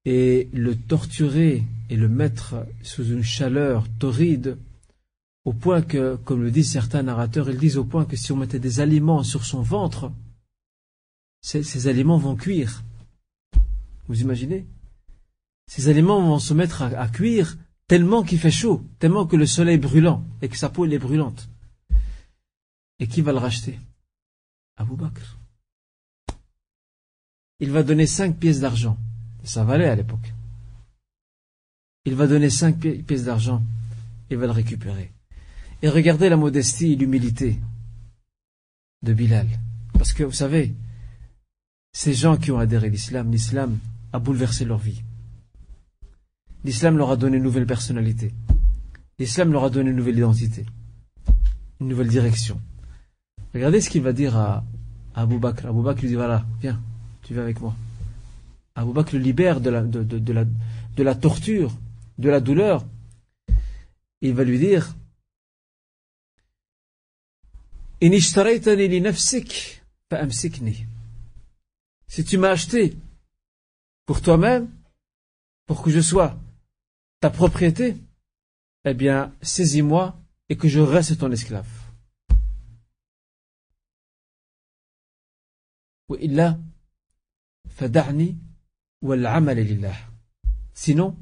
[0.05, 4.57] et le torturer et le mettre sous une chaleur torride,
[5.43, 8.37] au point que, comme le disent certains narrateurs, ils disent au point que si on
[8.37, 10.11] mettait des aliments sur son ventre,
[11.41, 12.83] ces, aliments vont cuire.
[14.07, 14.65] Vous imaginez?
[15.67, 17.57] Ces aliments vont se mettre à cuire
[17.87, 20.99] tellement qu'il fait chaud, tellement que le soleil est brûlant et que sa peau est
[20.99, 21.49] brûlante.
[22.99, 23.79] Et qui va le racheter?
[24.77, 25.37] Abu Bakr.
[27.59, 28.97] Il va donner cinq pièces d'argent.
[29.43, 30.33] Ça valait à l'époque.
[32.05, 33.63] Il va donner cinq pièces d'argent
[34.29, 35.11] et va le récupérer.
[35.81, 37.59] Et regardez la modestie et l'humilité
[39.03, 39.47] de Bilal.
[39.93, 40.73] Parce que vous savez,
[41.93, 43.79] ces gens qui ont adhéré à l'islam, l'islam
[44.15, 45.03] a bouleversé leur vie.
[46.63, 48.33] L'islam leur a donné une nouvelle personnalité.
[49.19, 50.65] L'islam leur a donné une nouvelle identité.
[51.79, 52.59] une nouvelle direction.
[53.53, 54.63] Regardez ce qu'il va dire à,
[55.13, 55.67] Abu Bakr.
[55.67, 56.81] Abu Bakr lui dit voilà, viens,
[57.23, 57.75] tu vas avec moi.
[58.75, 61.71] Abu Bakr le libère de la, de, la, de la torture,
[62.17, 62.85] de la douleur.
[64.21, 64.95] il va lui dire
[72.07, 72.97] si tu m'as acheté
[74.05, 74.69] pour toi-même,
[75.65, 76.37] pour que je sois
[77.19, 77.97] ta propriété,
[78.83, 80.15] eh bien, saisis-moi
[80.49, 81.67] et que je reste ton esclave.
[90.73, 91.15] Sinon,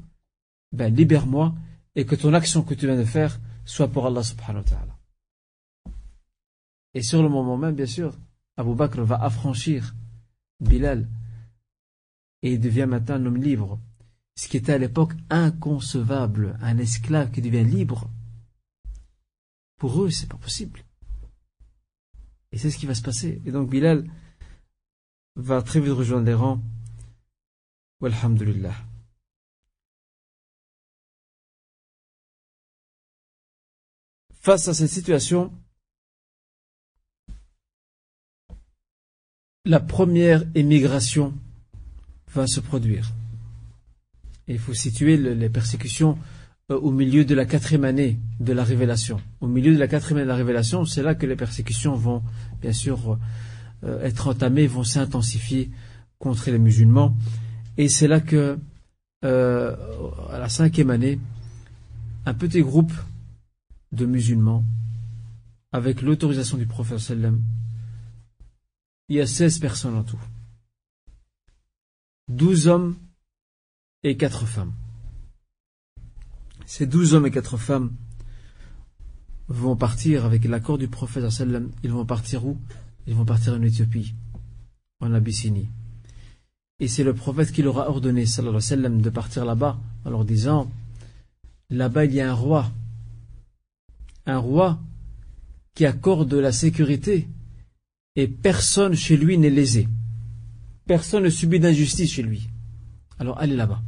[0.72, 1.54] ben, libère-moi
[1.94, 4.98] et que ton action que tu viens de faire soit pour Allah subhanahu wa ta'ala.
[6.92, 8.14] Et sur le moment même, bien sûr,
[8.56, 9.94] Abu Bakr va affranchir
[10.60, 11.08] Bilal
[12.44, 13.80] et devient maintenant un homme libre.
[14.36, 18.10] Ce qui était à l'époque inconcevable, un esclave qui devient libre.
[19.78, 20.84] Pour eux, c'est pas possible.
[22.52, 23.40] Et c'est ce qui va se passer.
[23.46, 24.08] Et donc Bilal
[25.36, 26.62] va très vite rejoindre les rangs.
[28.00, 28.74] Walhamdulillah.
[34.34, 35.50] Face à cette situation,
[39.64, 41.32] la première émigration
[42.34, 43.12] va se produire.
[44.48, 46.18] il faut situer les persécutions
[46.70, 49.20] euh, au milieu de la quatrième année de la révélation.
[49.40, 52.22] Au milieu de la quatrième année de la révélation, c'est là que les persécutions vont,
[52.62, 53.18] bien sûr,
[53.84, 55.70] euh, être entamées, vont s'intensifier
[56.18, 57.14] contre les musulmans.
[57.76, 58.58] Et c'est là que,
[59.26, 59.76] euh,
[60.30, 61.18] à la cinquième année,
[62.24, 62.94] un petit groupe
[63.92, 64.64] de musulmans,
[65.70, 67.12] avec l'autorisation du prophète
[69.10, 70.20] il y a 16 personnes en tout.
[72.28, 72.96] 12 hommes
[74.02, 74.72] et 4 femmes.
[76.66, 77.92] Ces 12 hommes et 4 femmes
[79.48, 81.24] vont partir avec l'accord du prophète.
[81.82, 82.58] Ils vont partir où?
[83.06, 84.14] Ils vont partir en Éthiopie,
[85.00, 85.68] en Abyssinie.
[86.80, 90.70] Et c'est le prophète qui leur a ordonné de partir là-bas en leur disant
[91.70, 92.72] Là-bas il y a un roi,
[94.26, 94.80] un roi
[95.74, 97.28] qui accorde la sécurité
[98.16, 99.88] et personne chez lui n'est lésé.
[100.86, 102.48] Personne ne subit d'injustice chez lui.
[103.18, 103.82] Alors allez là-bas.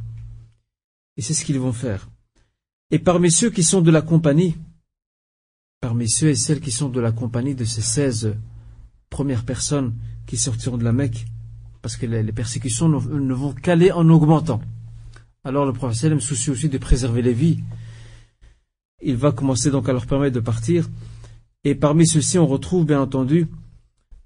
[1.15, 2.09] Et c'est ce qu'ils vont faire.
[2.91, 4.55] Et parmi ceux qui sont de la compagnie,
[5.81, 8.35] parmi ceux et celles qui sont de la compagnie de ces seize
[9.09, 9.93] premières personnes
[10.25, 11.25] qui sortiront de la Mecque,
[11.81, 14.61] parce que les, persécutions ne, vont qu'aller en augmentant.
[15.43, 17.59] Alors le prophète soucie aussi de préserver les vies.
[19.01, 20.89] Il va commencer donc à leur permettre de partir.
[21.63, 23.47] Et parmi ceux-ci, on retrouve bien entendu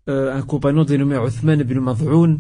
[0.10, 2.40] euh, un compagnon dénommé Uthman ibn Mad'oun,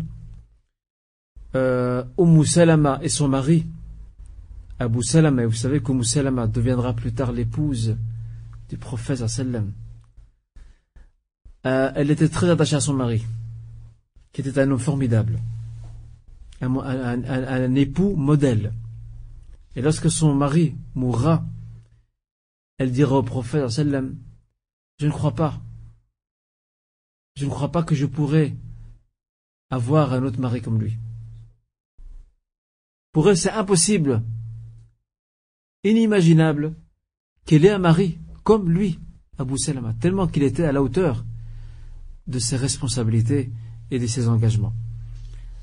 [1.56, 2.03] euh,
[2.45, 3.65] Salama et son mari,
[4.80, 7.98] Abu Salama, et vous savez qu'Umm Salama deviendra plus tard l'épouse
[8.69, 9.73] du prophète sallam.
[11.65, 13.23] Euh, elle était très attachée à son mari,
[14.34, 15.40] qui était un homme formidable,
[16.61, 18.73] un, époux modèle.
[19.76, 21.45] Et lorsque son mari mourra,
[22.78, 24.15] elle dira au prophète sallam,
[24.99, 25.61] je ne crois pas
[27.36, 28.56] je ne crois pas que je pourrais
[29.69, 30.98] avoir un autre mari comme lui.
[33.11, 34.23] Pour eux, c'est impossible,
[35.83, 36.75] inimaginable,
[37.45, 38.99] qu'elle ait un mari comme lui,
[39.38, 41.25] Abu Salama, tellement qu'il était à la hauteur
[42.27, 43.51] de ses responsabilités
[43.89, 44.73] et de ses engagements.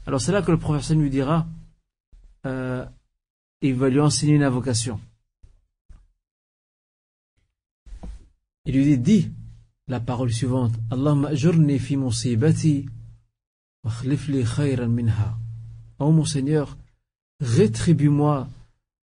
[0.07, 1.47] Alors c'est là que le professeur lui dira,
[2.47, 2.85] euh,
[3.63, 5.01] il va lui enseigner une invocation.
[8.65, 9.33] Il lui dit, dis,
[9.87, 12.87] la parole suivante Allahumma ajurni fi musibati
[13.83, 15.39] wa li khayran minha.
[15.99, 16.77] Oh mon Seigneur,
[17.41, 18.49] rétribue-moi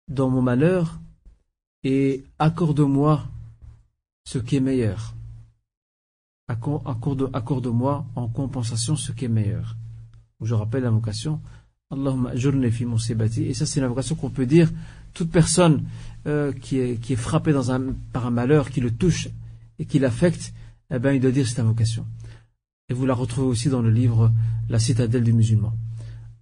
[0.08, 1.00] dans mon malheur
[1.84, 3.26] et accorde-moi
[4.24, 5.14] ce qui est meilleur.
[6.48, 9.76] Accorde-moi en compensation ce qui est meilleur.
[10.40, 11.40] Je rappelle l'invocation
[11.90, 12.86] Allahumma ajurni fi.
[13.38, 14.70] Et ça, c'est l'invocation qu'on peut dire
[15.12, 15.84] toute personne
[16.26, 17.52] euh, qui, est, frappée
[18.12, 19.28] par un malheur qui le touche
[19.78, 20.54] et qui l'affecte
[20.92, 22.06] eh bien, il doit dire cette invocation.
[22.88, 24.32] Et vous la retrouvez aussi dans le livre
[24.68, 25.72] La citadelle du musulman.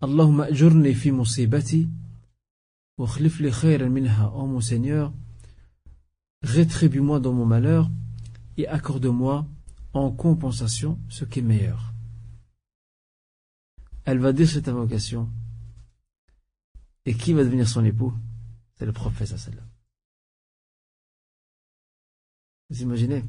[0.01, 1.89] Allahumma ajurni fi musibati
[2.99, 4.31] wa li khayran minha.
[4.35, 5.13] Oh mon Seigneur,
[6.43, 7.91] rétribue-moi dans mon malheur
[8.57, 9.47] et accorde-moi
[9.93, 11.93] en compensation ce qui est meilleur.
[14.05, 15.29] Elle va dire cette invocation.
[17.05, 18.13] Et qui va devenir son époux?
[18.77, 19.65] C'est le prophète sallallahu
[22.71, 23.25] Vous imaginez?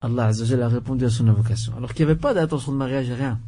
[0.00, 1.76] Allah a répondu à son invocation.
[1.76, 3.40] Alors qu'il n'y avait pas d'intention de mariage, rien.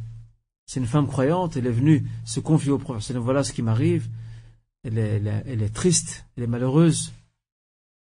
[0.65, 3.17] C'est une femme croyante, elle est venue se confier au prophète.
[3.17, 4.09] Voilà ce qui m'arrive.
[4.83, 7.13] Elle est, triste, elle est malheureuse.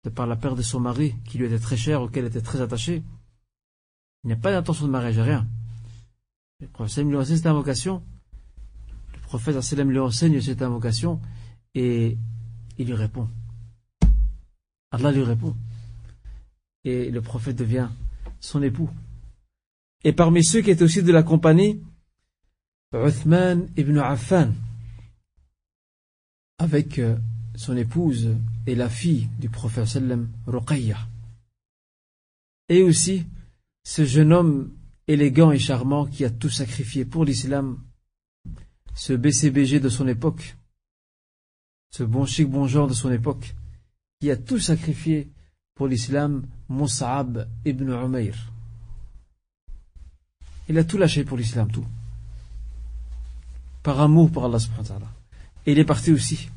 [0.05, 2.41] de par la perte de son mari, qui lui était très cher, auquel elle était
[2.41, 3.03] très attachée.
[4.25, 5.47] Il n'y a pas d'intention de mariage, rien.
[6.61, 8.03] Le prophète lui enseigne cette invocation.
[9.15, 11.21] Le prophète lui enseigne cette invocation
[11.75, 12.17] et
[12.79, 13.29] il lui répond.
[14.91, 15.55] Allah lui répond.
[16.85, 17.89] Et le prophète devient
[18.41, 18.91] son époux.
[20.05, 21.83] Et parmi ceux qui étaient aussi de la compagnie,
[22.95, 24.53] Uthman ibn Affan,
[26.59, 27.17] avec euh,
[27.57, 28.37] son épouse
[28.67, 30.97] et la fille du prophète sallam, Ruqayya.
[32.69, 33.27] Et aussi
[33.83, 34.73] ce jeune homme
[35.09, 37.83] élégant et charmant qui a tout sacrifié pour l'islam,
[38.95, 40.57] ce BCBG de son époque,
[41.91, 43.55] ce bon chic bon genre de son époque,
[44.21, 45.29] qui a tout sacrifié
[45.75, 48.37] pour l'islam, Mus'ab ibn Umayr.
[50.69, 51.87] Il a tout lâché pour l'islam, tout.
[53.87, 55.07] Par amour pour Allah subhanahu.
[55.65, 56.51] Et il est parti aussi.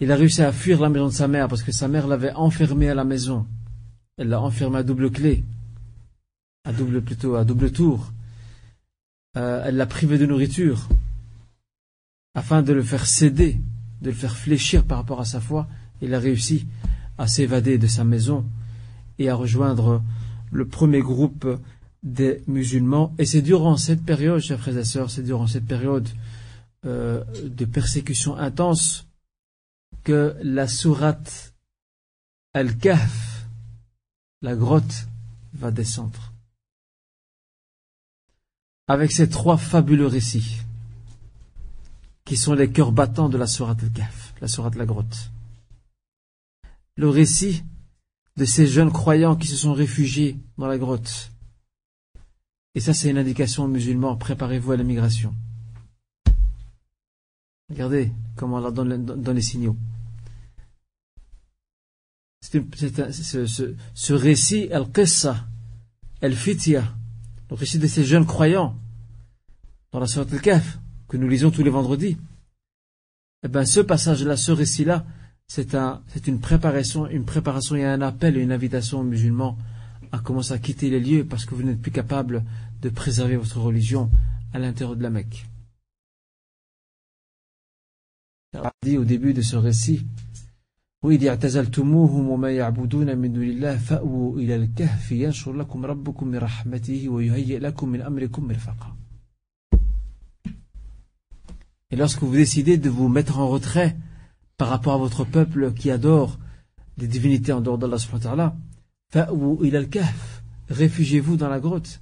[0.00, 2.32] Il a réussi à fuir la maison de sa mère parce que sa mère l'avait
[2.32, 3.46] enfermé à la maison.
[4.16, 5.44] Elle l'a enfermé à double clé.
[6.64, 8.10] À double, plutôt, à double tour.
[9.36, 10.88] Euh, elle l'a privé de nourriture.
[12.34, 13.60] Afin de le faire céder,
[14.00, 15.68] de le faire fléchir par rapport à sa foi.
[16.00, 16.66] Il a réussi
[17.18, 18.46] à s'évader de sa maison
[19.18, 20.02] et à rejoindre
[20.50, 21.46] le premier groupe
[22.02, 23.14] des musulmans.
[23.18, 26.08] Et c'est durant cette période, chers frères et sœurs, c'est durant cette période
[26.84, 29.06] euh, de persécution intense
[30.04, 31.54] que la sourate
[32.54, 33.46] Al-Kahf,
[34.42, 35.06] la grotte,
[35.54, 36.32] va descendre.
[38.88, 40.58] Avec ces trois fabuleux récits,
[42.24, 45.30] qui sont les cœurs battants de la sourate Al-Kahf, la sourate la grotte.
[46.96, 47.62] Le récit
[48.36, 51.30] de ces jeunes croyants qui se sont réfugiés dans la grotte.
[52.74, 55.34] Et ça, c'est une indication aux musulmans, préparez-vous à l'émigration.
[57.68, 59.76] Regardez comment Allah donne, les signaux.
[62.40, 65.46] ce, récit, Al-Qissa,
[66.20, 66.82] Al-Fitya,
[67.50, 68.76] le récit de ces jeunes croyants,
[69.90, 70.78] dans la Surat Al-Kahf,
[71.08, 72.16] que nous lisons tous les vendredis,
[73.42, 75.04] eh bien, ce passage-là, ce récit-là,
[75.46, 79.58] c'est un, une préparation, une préparation et un appel et une invitation aux musulmans
[80.12, 82.44] à commencer à quitter les lieux parce que vous n'êtes plus capable
[82.81, 84.11] de préserver votre religion
[84.53, 85.45] à l'intérieur de la Mecque.
[88.53, 90.05] Il dit au début de ce récit
[91.03, 97.09] وإذ اعتزلتموهم وما يعبدون من دون الله فأووا إلى الكهف ينشر لكم ربكم من رحمته
[97.09, 98.95] ويهيئ لكم من أمركم مرفقا
[101.89, 103.95] Et lorsque vous décidez de vous mettre en retrait
[104.57, 106.37] par rapport à votre peuple qui adore
[106.97, 108.55] les divinités en dehors d'Allah subhanahu wa ta'ala,
[109.13, 112.01] fa'ou ila al-kahf, réfugiez-vous dans la grotte.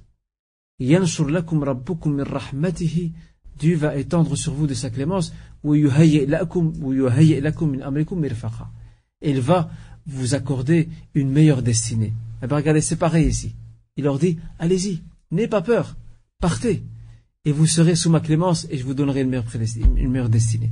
[3.59, 5.31] Dieu va étendre sur vous de sa clémence,
[5.63, 5.87] il
[9.41, 9.69] va
[10.07, 12.13] vous accorder une meilleure destinée.
[12.41, 13.53] Eh bien, regardez, c'est pareil ici.
[13.95, 15.95] Il leur dit, allez-y, n'ayez pas peur,
[16.39, 16.81] partez,
[17.45, 20.71] et vous serez sous ma clémence, et je vous donnerai une meilleure, destinée.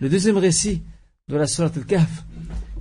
[0.00, 0.82] Le deuxième récit
[1.28, 2.24] de la Surat al-Kahf,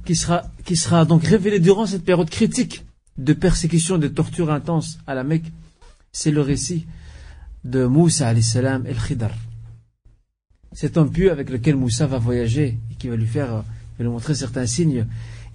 [0.06, 2.84] qui sera, qui sera donc révélé durant cette période critique
[3.20, 5.52] de persécution, de torture intense à la Mecque,
[6.12, 6.88] c'est le récit
[7.64, 9.32] de Moussa salam el Khidar.
[10.72, 13.64] Cet homme pieux avec lequel Moussa va voyager et qui va lui faire, va
[14.00, 15.06] lui montrer certains signes.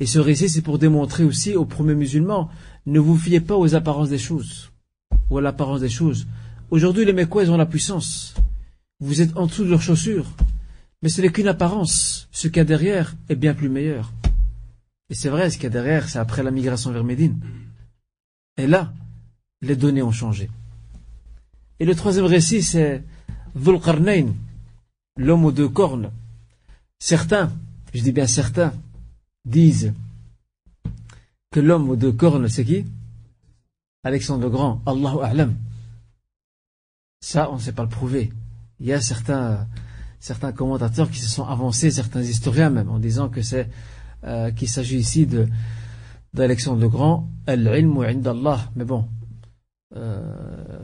[0.01, 2.51] Et ce récit, c'est pour démontrer aussi aux premiers musulmans,
[2.86, 4.70] ne vous fiez pas aux apparences des choses,
[5.31, 6.26] ou à l'apparence des choses.
[6.70, 8.35] Aujourd'hui, les ils ont la puissance.
[9.01, 10.26] Vous êtes en dessous de leurs chaussures.
[11.02, 12.28] Mais ce n'est qu'une apparence.
[12.32, 14.12] Ce qu'il y a derrière est bien plus meilleur.
[15.10, 17.39] Et c'est vrai, ce qu'il y a derrière, c'est après la migration vers Médine.
[18.56, 18.93] Et là,
[19.65, 20.51] les données ont changé.
[21.81, 23.03] Et le troisième récit, c'est
[23.57, 23.78] Dhul
[25.16, 26.11] l'homme aux deux cornes.
[26.99, 27.53] Certains,
[27.93, 28.73] je dis bien certains,
[29.45, 29.93] disent
[31.51, 32.85] que l'homme aux deux cornes, c'est qui?
[34.03, 35.55] Alexandre le Grand, Allahu A'lam.
[37.20, 38.32] Ça, on ne sait pas le prouver.
[38.81, 39.66] Il y a certains,
[40.55, 43.70] commentateurs qui se sont avancés, certains historiens même, en disant que c'est
[44.24, 45.28] euh, qu'il s'agit ici
[46.35, 48.70] d'Alexandre le Grand, al-ilmu indallah.
[48.74, 49.07] Mais bon,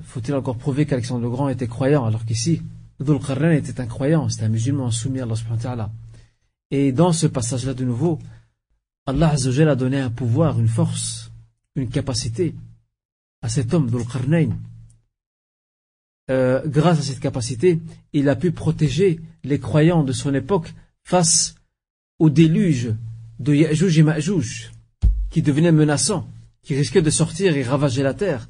[0.03, 2.63] faut-il encore prouver qu'Alexandre le Grand était croyant alors qu'ici,
[3.01, 3.19] Dhul
[3.53, 5.89] était un croyant, c'était un musulman soumis à Allah subhanahu.
[6.71, 8.19] Et dans ce passage-là de nouveau,
[9.07, 11.33] Allah a donné un pouvoir, une force,
[11.75, 12.55] une capacité
[13.43, 14.57] à cet homme Dhul Qarnayn.
[16.31, 17.81] Euh, grâce à cette capacité,
[18.13, 20.73] il a pu protéger les croyants de son époque
[21.03, 21.57] face
[22.19, 22.95] au déluge
[23.39, 24.73] de Ya'juj et Ma'juj,
[25.31, 26.29] qui devenait menaçant,
[26.63, 28.49] qui risquait de sortir et ravager la terre.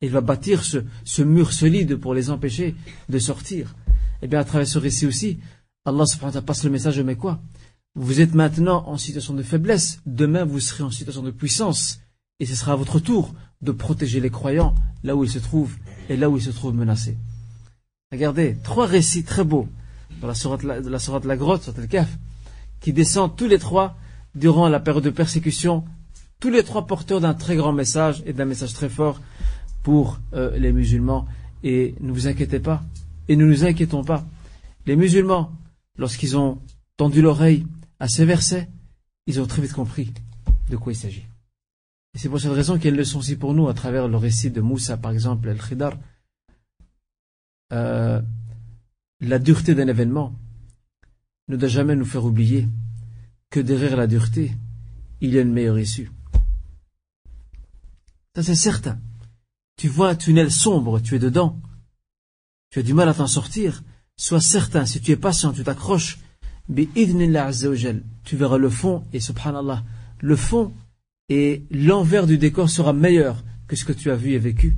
[0.00, 2.74] Il va bâtir ce, mur solide pour les empêcher
[3.08, 3.74] de sortir.
[4.20, 5.38] Et eh bien, à travers ce récit aussi,
[5.84, 7.40] Allah subhanahu wa ta'ala passe le message, mais quoi?
[7.94, 12.00] Vous êtes maintenant en situation de faiblesse, demain vous serez en situation de puissance,
[12.40, 15.76] et ce sera à votre tour de protéger les croyants là où ils se trouvent
[16.08, 17.16] et là où ils se trouvent menacés.
[18.10, 19.68] Regardez, trois récits très beaux
[20.20, 22.08] dans la sourate de la, sourate de la grotte, sur le Kaf,
[22.80, 23.96] qui descendent tous les trois
[24.34, 25.84] durant la période de persécution,
[26.40, 29.20] tous les trois porteurs d'un très grand message et d'un message très fort
[29.84, 31.26] pour euh, les musulmans.
[31.62, 32.82] Et ne vous inquiétez pas,
[33.28, 34.26] et ne nous inquiétons pas.
[34.86, 35.52] Les musulmans,
[35.96, 36.58] lorsqu'ils ont
[36.96, 37.64] tendu l'oreille
[38.00, 38.68] à ces versets,
[39.26, 40.12] ils ont très vite compris
[40.68, 41.24] de quoi il s'agit.
[42.14, 44.16] Et c'est pour cette raison qu'il y a une aussi pour nous à travers le
[44.16, 45.96] récit de Moussa, par exemple, El-Khidar.
[47.72, 48.20] Euh,
[49.20, 50.34] la dureté d'un événement
[51.48, 52.68] ne doit jamais nous faire oublier
[53.50, 54.52] que derrière la dureté,
[55.20, 56.10] il y a une meilleure issue.
[58.34, 58.98] Ça c'est certain.
[59.76, 61.60] Tu vois un tunnel sombre, tu es dedans.
[62.70, 63.82] Tu as du mal à t'en sortir.
[64.16, 66.18] Sois certain, si tu es patient, tu t'accroches,
[66.74, 69.84] tu verras le fond, et subhanallah,
[70.20, 70.72] le fond
[71.28, 74.76] et l'envers du décor sera meilleur que ce que tu as vu et vécu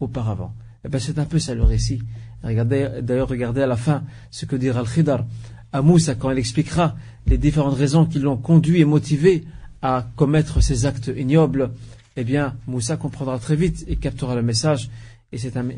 [0.00, 0.54] auparavant.
[0.58, 2.00] Et eh bien c'est un peu ça le récit.
[2.42, 5.26] Regardez, d'ailleurs, regardez à la fin ce que dira Al-Khidar
[5.72, 6.96] à Moussa quand il expliquera
[7.26, 9.44] les différentes raisons qui l'ont conduit et motivé
[9.82, 11.72] à commettre ces actes ignobles.
[12.20, 14.90] Eh bien, Moussa comprendra très vite et captera le message.
[15.30, 15.68] Et c'est un,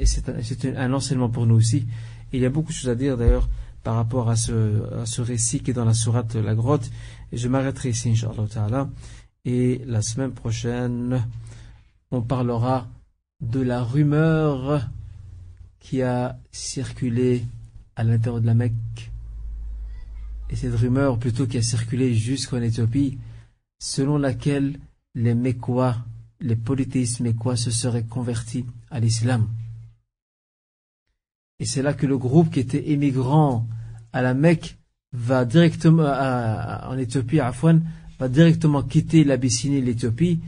[0.74, 1.86] un, enseignement pour nous aussi.
[2.32, 3.46] il y a beaucoup de choses à dire d'ailleurs
[3.82, 6.90] par rapport à ce, à ce récit qui est dans la sourate La Grotte.
[7.30, 8.88] Je m'arrêterai ici, Inch'Allah
[9.44, 11.26] Et la semaine prochaine,
[12.10, 12.88] on parlera
[13.42, 14.88] de la rumeur
[15.78, 17.44] qui a circulé
[17.96, 19.10] à l'intérieur de la Mecque.
[20.48, 23.18] Et cette rumeur plutôt qui a circulé jusqu'en Éthiopie,
[23.78, 24.80] selon laquelle
[25.14, 25.96] les Mécois,
[26.40, 29.48] les polythéistes mécois se seraient convertis à l'islam.
[31.58, 33.66] Et c'est là que le groupe qui était émigrant
[34.12, 34.78] à la Mecque
[35.12, 37.84] va directement en Éthiopie, à Afouane,
[38.18, 40.40] va directement quitter l'Abyssinie et l'Éthiopie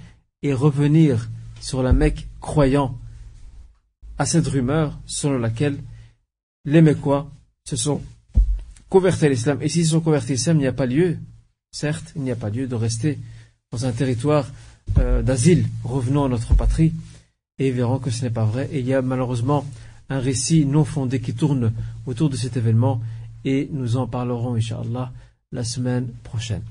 [0.42, 2.98] et revenir sur la Mecque croyant
[4.18, 5.78] à cette rumeur selon laquelle
[6.64, 7.30] les Mécois
[7.64, 8.00] se sont
[8.88, 9.58] convertis à l'islam.
[9.60, 11.18] Et s'ils sont convertis à l'islam, il n'y a pas lieu,
[11.70, 13.18] certes, il n'y a pas lieu de rester
[13.70, 14.46] dans un territoire
[14.98, 15.66] euh, d'asile.
[15.84, 16.92] Revenons à notre patrie
[17.58, 18.68] et verrons que ce n'est pas vrai.
[18.72, 19.64] Et il y a malheureusement
[20.08, 21.72] un récit non fondé qui tourne
[22.06, 23.00] autour de cet événement
[23.44, 25.12] et nous en parlerons, Inch'Allah,
[25.50, 26.62] la semaine prochaine.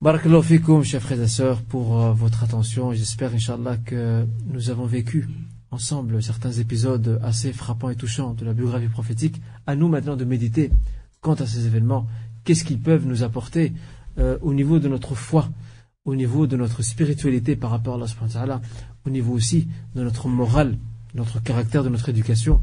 [0.00, 2.92] Barakallahu fikum, chers frères et sœurs, pour euh, votre attention.
[2.92, 5.28] J'espère, Inch'Allah, que nous avons vécu
[5.70, 9.40] ensemble certains épisodes assez frappants et touchants de la biographie prophétique.
[9.66, 10.70] À nous maintenant de méditer
[11.20, 12.06] quant à ces événements.
[12.44, 13.72] Qu'est-ce qu'ils peuvent nous apporter
[14.18, 15.48] euh, au niveau de notre foi,
[16.04, 18.60] au niveau de notre spiritualité par rapport à Allah,
[19.06, 20.78] au niveau aussi de notre morale
[21.14, 22.60] notre caractère, de notre éducation.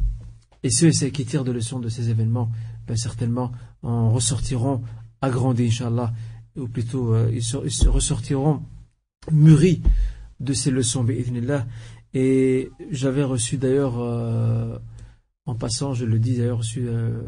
[0.63, 2.51] Et ceux et celles qui tirent de leçons de ces événements,
[2.87, 3.51] ben certainement
[3.81, 4.83] en ressortiront
[5.21, 6.13] agrandis, Inch'Allah,
[6.55, 8.61] ou plutôt euh, ils, ressortiront
[9.31, 9.81] mûris
[10.39, 11.05] de ces leçons,
[12.13, 14.77] Et j'avais reçu d'ailleurs, euh,
[15.45, 17.21] en passant, je le dis d'ailleurs, reçu euh,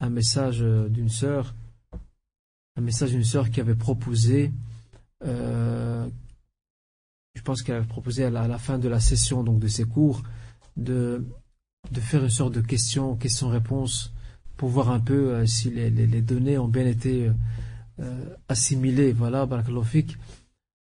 [0.00, 1.54] un message d'une sœur,
[2.76, 4.50] un message d'une sœur qui avait proposé,
[5.22, 6.08] je
[7.44, 10.22] pense qu'elle avait proposé à la, fin de la session donc de ses cours,
[10.76, 11.24] de,
[11.90, 14.12] de faire une sorte de question, question-réponse,
[14.56, 17.32] pour voir un peu euh, si les, les, données ont bien été euh,
[18.00, 19.12] euh, assimilées.
[19.12, 20.18] Voilà, Barakalofik.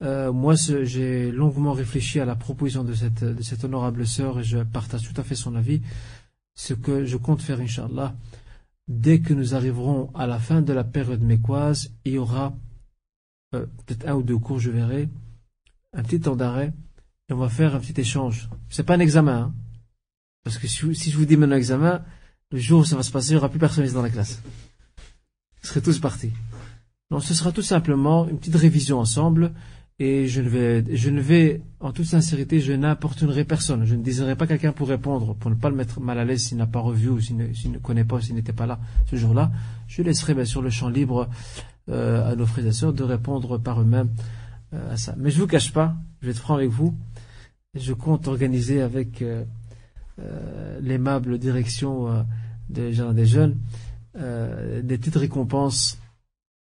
[0.01, 4.59] moi, j'ai longuement réfléchi à la proposition de cette, de cette honorable sœur et je
[4.59, 5.81] partage tout à fait son avis.
[6.53, 8.13] Ce que je compte faire, Inch'Allah,
[8.87, 12.53] dès que nous arriverons à la fin de la période mécoise, il y aura
[13.51, 15.09] peut-être un ou deux cours, je verrai,
[15.93, 16.73] un petit temps d'arrêt,
[17.29, 18.49] et on va faire un petit échange.
[18.69, 19.53] C'est pas un examen, hein.
[20.43, 22.03] Parce que si je vous dis maintenant examen,
[22.51, 24.41] le jour où ça va se passer, il n'y aura plus personne dans la classe.
[25.61, 26.31] Vous serez tous partis.
[27.11, 29.51] Donc ce sera tout simplement une petite révision ensemble
[29.99, 33.85] et je ne vais, je ne vais, en toute sincérité, je n'importunerai personne.
[33.85, 36.41] Je ne désirerai pas quelqu'un pour répondre, pour ne pas le mettre mal à l'aise
[36.41, 38.79] s'il n'a pas revu ou s'il ne, connaît pas, s'il n'était pas là
[39.09, 39.51] ce jour-là.
[39.87, 41.29] Je laisserai bien sûr le champ libre
[41.89, 44.09] euh, à nos frères et sœurs de répondre par eux-mêmes
[44.73, 45.15] euh, à ça.
[45.17, 46.95] Mais je ne vous cache pas, je vais être franc avec vous,
[47.73, 49.43] je compte organiser avec euh,
[50.81, 52.25] l'aimable direction
[52.69, 53.57] des, des jeunes,
[54.13, 55.97] des petites récompenses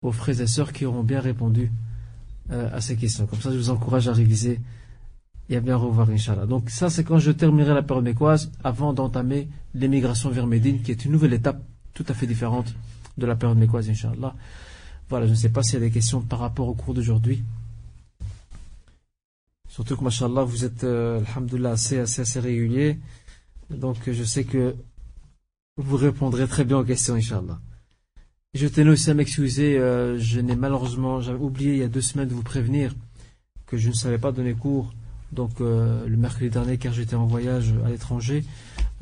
[0.02, 1.72] aux frères et sœurs qui auront bien répondu
[2.50, 3.28] à ces questions.
[3.28, 4.60] Comme ça, je vous encourage à réviser
[5.50, 6.48] et à bien revoir, Inch'Allah.
[6.48, 10.92] Donc ça, c'est quand je terminerai la période mécoise, avant d'entamer l'émigration vers Médine, qui
[10.92, 11.62] est une nouvelle étape
[11.94, 12.74] tout à fait différente
[13.18, 14.36] de la période mécoise, Inch'Allah.
[15.10, 17.44] Voilà, je ne sais pas s'il y a des questions par rapport au cours d'aujourd'hui.
[19.70, 21.22] Surtout que, machallah, vous êtes, euh,
[21.66, 22.98] assez, assez, assez régulier.
[23.70, 24.76] Donc je sais que
[25.78, 27.60] vous répondrez très bien aux questions, Inch'Allah.
[28.54, 32.00] Je tenais aussi à m'excuser, euh, je n'ai malheureusement j'avais oublié il y a deux
[32.00, 32.96] semaines de vous prévenir
[33.66, 34.94] que je ne savais pas donner cours
[35.34, 38.46] donc euh, le mercredi dernier car j'étais en voyage à l'étranger.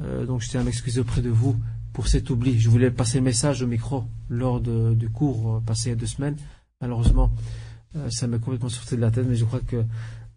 [0.01, 1.55] Euh, donc je tiens à m'excuser auprès de vous
[1.93, 2.59] pour cet oubli.
[2.59, 5.95] Je voulais passer le message au micro lors du cours euh, passé il y a
[5.95, 6.35] deux semaines.
[6.81, 7.31] Malheureusement,
[7.95, 9.85] euh, ça m'est complètement sorti de la tête, mais je crois que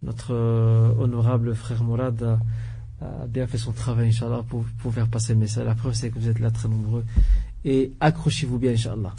[0.03, 5.41] notre euh, honorable frère Mourad a, bien fait son travail, Inch'Allah, pour, faire passer le
[5.41, 5.67] message.
[5.67, 7.05] La preuve, c'est que vous êtes là très nombreux.
[7.65, 9.15] Et accrochez-vous bien, Inch'Allah.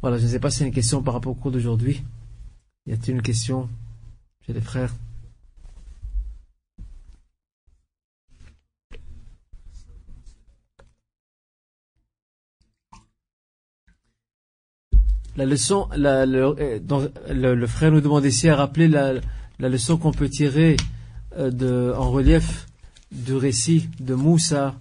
[0.00, 2.04] Voilà, je ne sais pas s'il y a une question par rapport au cours d'aujourd'hui.
[2.86, 3.68] Y a-t-il une question
[4.46, 4.94] chez les frères?
[15.36, 19.14] La leçon, la- le, euh, le- le frère nous demande ici à rappeler la,
[19.58, 20.76] leçon qu'on peut tirer
[21.36, 22.66] euh, de, en relief
[23.10, 24.76] du récit de Moussa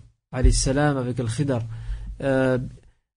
[0.52, 1.62] salam avec Al-Khidar.
[2.22, 2.58] Euh,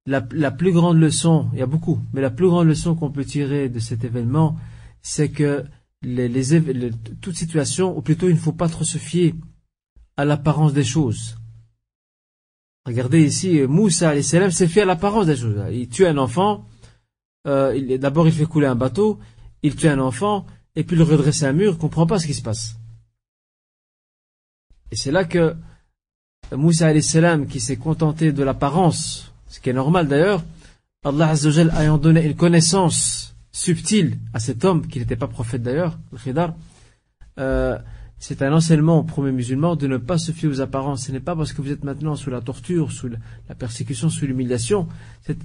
[0.06, 3.24] la, plus grande leçon, il y a beaucoup, mais la plus grande leçon qu'on peut
[3.24, 4.56] tirer de cet événement,
[5.02, 5.64] c'est que
[6.02, 6.90] les, les les-
[7.20, 9.34] toute situation, ou plutôt il ne faut pas trop se fier
[10.16, 11.36] à l'apparence des choses.
[12.86, 15.60] Regardez ici, Moussa s'est fié à l'apparence des choses.
[15.72, 16.64] Il tue un enfant,
[17.46, 19.18] euh, d'abord il fait couler un bateau,
[19.62, 22.34] il tue un enfant, et puis il redresse un mur, il comprend pas ce qui
[22.34, 22.76] se passe.
[24.90, 25.56] Et c'est là que
[26.52, 30.44] Moussa salam, qui s'est contenté de l'apparence, ce qui est normal d'ailleurs,
[31.04, 35.98] Allah Azzawajal ayant donné une connaissance subtile à cet homme, qui n'était pas prophète d'ailleurs,
[36.12, 36.54] le Khidar,
[37.38, 37.78] euh,
[38.18, 41.06] c'est un enseignement aux premiers musulmans de ne pas se fier aux apparences.
[41.06, 44.26] Ce n'est pas parce que vous êtes maintenant sous la torture, sous la persécution, sous
[44.26, 44.88] l'humiliation.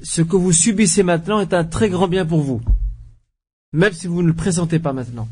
[0.02, 2.61] Ce que vous subissez maintenant est un très grand bien pour vous.
[3.73, 5.27] Même si vous ne le présentez pas maintenant.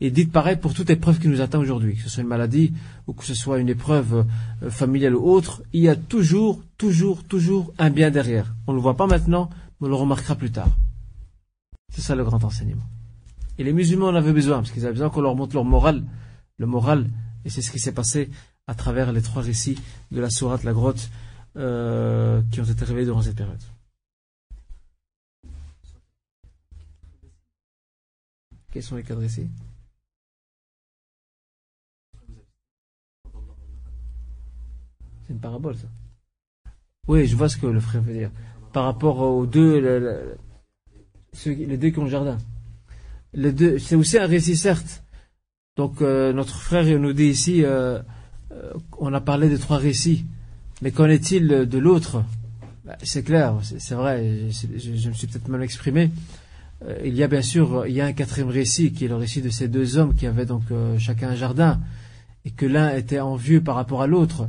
[0.00, 2.72] Et dites pareil pour toute épreuve qui nous attend aujourd'hui, que ce soit une maladie
[3.06, 4.26] ou que ce soit une épreuve
[4.62, 8.54] euh, familiale ou autre, il y a toujours, toujours, toujours un bien derrière.
[8.66, 9.50] On ne le voit pas maintenant,
[9.80, 10.68] mais on le remarquera plus tard.
[11.94, 12.82] C'est ça le grand enseignement.
[13.56, 16.02] Et les musulmans en avaient besoin, parce qu'ils avaient besoin qu'on leur montre leur morale,
[16.58, 17.10] le moral,
[17.44, 18.30] et c'est ce qui s'est passé
[18.66, 19.78] à travers les trois récits
[20.10, 21.10] de la sourate, la grotte,
[21.56, 23.62] euh, qui ont été révélés durant cette période.
[28.72, 29.48] Quels sont les quatre récits?
[35.26, 35.86] C'est une parabole, ça.
[37.06, 38.30] Oui, je vois ce que le frère veut dire.
[38.72, 40.36] Par rapport aux deux,
[41.32, 42.38] ceux- les deux qui ont le jardin.
[43.32, 45.03] Les deux, c'est aussi un récit, certes.
[45.76, 47.98] Donc, euh, notre frère nous dit ici, euh,
[48.52, 50.24] euh, on a parlé des trois récits.
[50.82, 52.22] Mais qu'en est-il de l'autre?
[52.84, 56.10] Bah, C'est clair, c'est vrai, je, me suis peut-être mal exprimé.
[57.02, 59.40] Il y a bien sûr, il y a un quatrième récit qui est le récit
[59.40, 60.64] de ces deux hommes qui avaient donc
[60.98, 61.80] chacun un jardin
[62.44, 64.48] et que l'un était envieux par rapport à l'autre,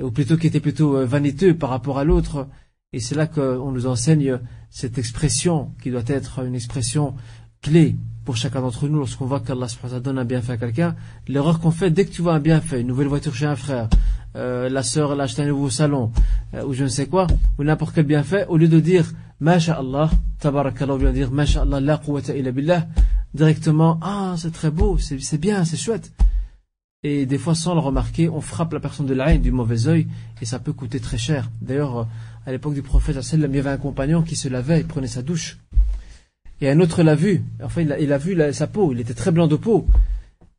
[0.00, 2.48] ou plutôt qui était plutôt vaniteux par rapport à l'autre.
[2.92, 4.40] Et c'est là qu'on nous enseigne
[4.70, 7.14] cette expression qui doit être une expression
[7.60, 7.94] clé
[8.24, 9.66] pour chacun d'entre nous lorsqu'on voit qu'Allah
[10.00, 10.94] donne un bienfait à quelqu'un.
[11.28, 13.88] L'erreur qu'on fait dès que tu vois un bienfait, une nouvelle voiture chez un frère,
[14.36, 16.12] euh, la sœur elle a un nouveau salon,
[16.54, 17.26] euh, ou je ne sais quoi,
[17.58, 21.98] ou n'importe quel bienfait, au lieu de dire Masha'Allah, tabarakallah, lieu de dire Masha'Allah, la
[21.98, 22.86] quwwata illa billah,
[23.34, 26.12] directement, ah, c'est très beau, c'est bien, c'est chouette.
[27.04, 29.88] Et des fois, sans le remarquer, on frappe la personne de la haine, du mauvais
[29.88, 30.06] œil,
[30.40, 31.50] et ça peut coûter très cher.
[31.60, 32.04] D'ailleurs, euh,
[32.46, 35.22] à l'époque du prophète, il y avait un compagnon qui se lavait, il prenait sa
[35.22, 35.58] douche.
[36.62, 37.42] Et un autre l'a vu.
[37.60, 38.92] Enfin, il a, vu sa peau.
[38.92, 39.88] Il était très blanc de peau.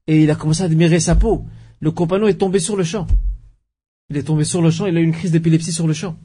[0.06, 1.46] Et il a commencé à admirer sa peau.
[1.80, 3.08] Le compagnon est tombé sur le champ.
[4.10, 4.86] Il est tombé sur le champ.
[4.86, 6.18] Il a eu une crise d'épilepsie sur le champ.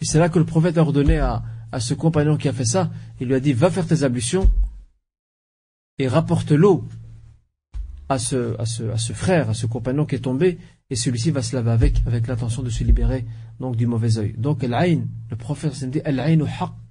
[0.00, 1.42] Et c'est là que le prophète a ordonné à,
[1.80, 2.90] ce compagnon qui a fait ça.
[3.20, 4.50] Il lui a dit, va faire tes ablutions
[5.98, 6.88] et rapporte l'eau
[8.08, 8.56] à ce,
[9.12, 10.58] frère, à ce compagnon qui est tombé,
[10.88, 13.26] et celui-ci va se laver avec, avec l'intention de se libérer
[13.60, 14.34] donc du mauvais œil.
[14.38, 16.85] Donc, al-ayn, le prophète dit, al-aynu haqq.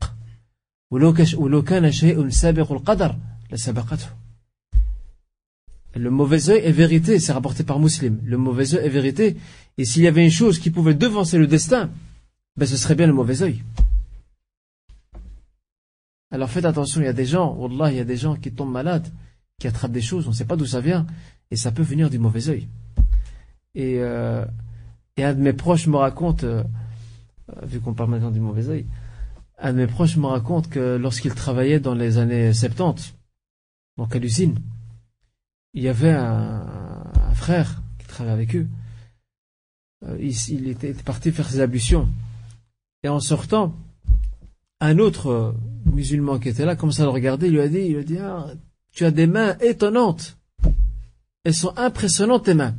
[0.90, 3.16] ولو كش- ولو كان شيء سابق القدر
[3.52, 4.06] لسبقته.
[5.96, 8.20] Le mauvais œil est vérité, c'est rapporté par Muslim.
[8.24, 9.36] Le mauvais œil est vérité.
[9.76, 11.90] Et s'il y avait une chose qui pouvait devancer le destin,
[12.56, 13.62] ben ce serait bien le mauvais œil.
[16.30, 18.52] Alors faites attention, il y a des gens, Wallah, il y a des gens qui
[18.52, 19.08] tombent malades,
[19.58, 21.06] qui attrapent des choses, on ne sait pas d'où ça vient,
[21.50, 22.68] et ça peut venir du mauvais œil.
[23.74, 24.44] Et, euh,
[25.16, 26.62] et un de mes proches me raconte, euh,
[27.50, 28.86] euh, vu qu'on parle maintenant du mauvais œil,
[29.57, 33.15] un de mes proches me raconte que lorsqu'il travaillait dans les années 70,
[33.97, 34.57] donc à l'usine,
[35.73, 36.65] il y avait un,
[37.33, 38.67] frère qui travaillait avec eux.
[40.05, 42.07] Euh, il, était parti faire ses ablutions.
[43.03, 43.75] Et en sortant,
[44.79, 45.51] un autre euh,
[45.85, 48.03] musulman qui était là commence à le regarder, il lui a dit, il lui a
[48.03, 48.47] dit ah,
[48.91, 50.37] tu as des mains étonnantes.
[51.43, 52.75] Elles sont impressionnantes tes mains.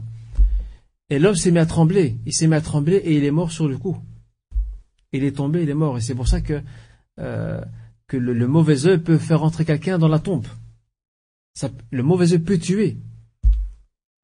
[1.09, 2.17] Et l'homme s'est mis à trembler.
[2.27, 3.99] Il s'est mis à trembler et il est mort sur le coup.
[5.17, 5.99] Il est tombé, il est mort.
[5.99, 6.63] Et c'est pour ça que,
[7.19, 7.61] euh,
[8.07, 10.47] que le, mauvais œil peut faire entrer quelqu'un dans la tombe.
[11.91, 12.99] Le mauvais œil peut tuer.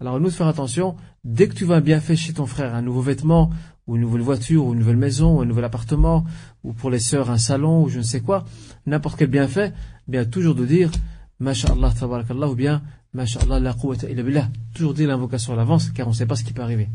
[0.01, 3.03] Alors nous faire attention, dès que tu vas bien fait chez ton frère, un nouveau
[3.03, 3.51] vêtement,
[3.87, 6.25] ou une nouvelle voiture, ou une nouvelle maison, ou un nouvel appartement,
[6.65, 8.45] ou pour les sœurs un salon, ou je ne sais quoi,
[8.87, 9.73] n'importe quel bienfait,
[10.09, 10.91] bien toujours de dire
[11.39, 12.83] Masha'Allah tabarakallah ou bien
[13.15, 14.49] Masha'Allah la quwwata illa billah.
[14.75, 16.89] Toujours dire l'invocation à l'avance car on ne sait pas ce qui peut arriver.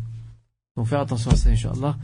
[0.75, 1.97] Donc faire attention à ça, Inch'Allah.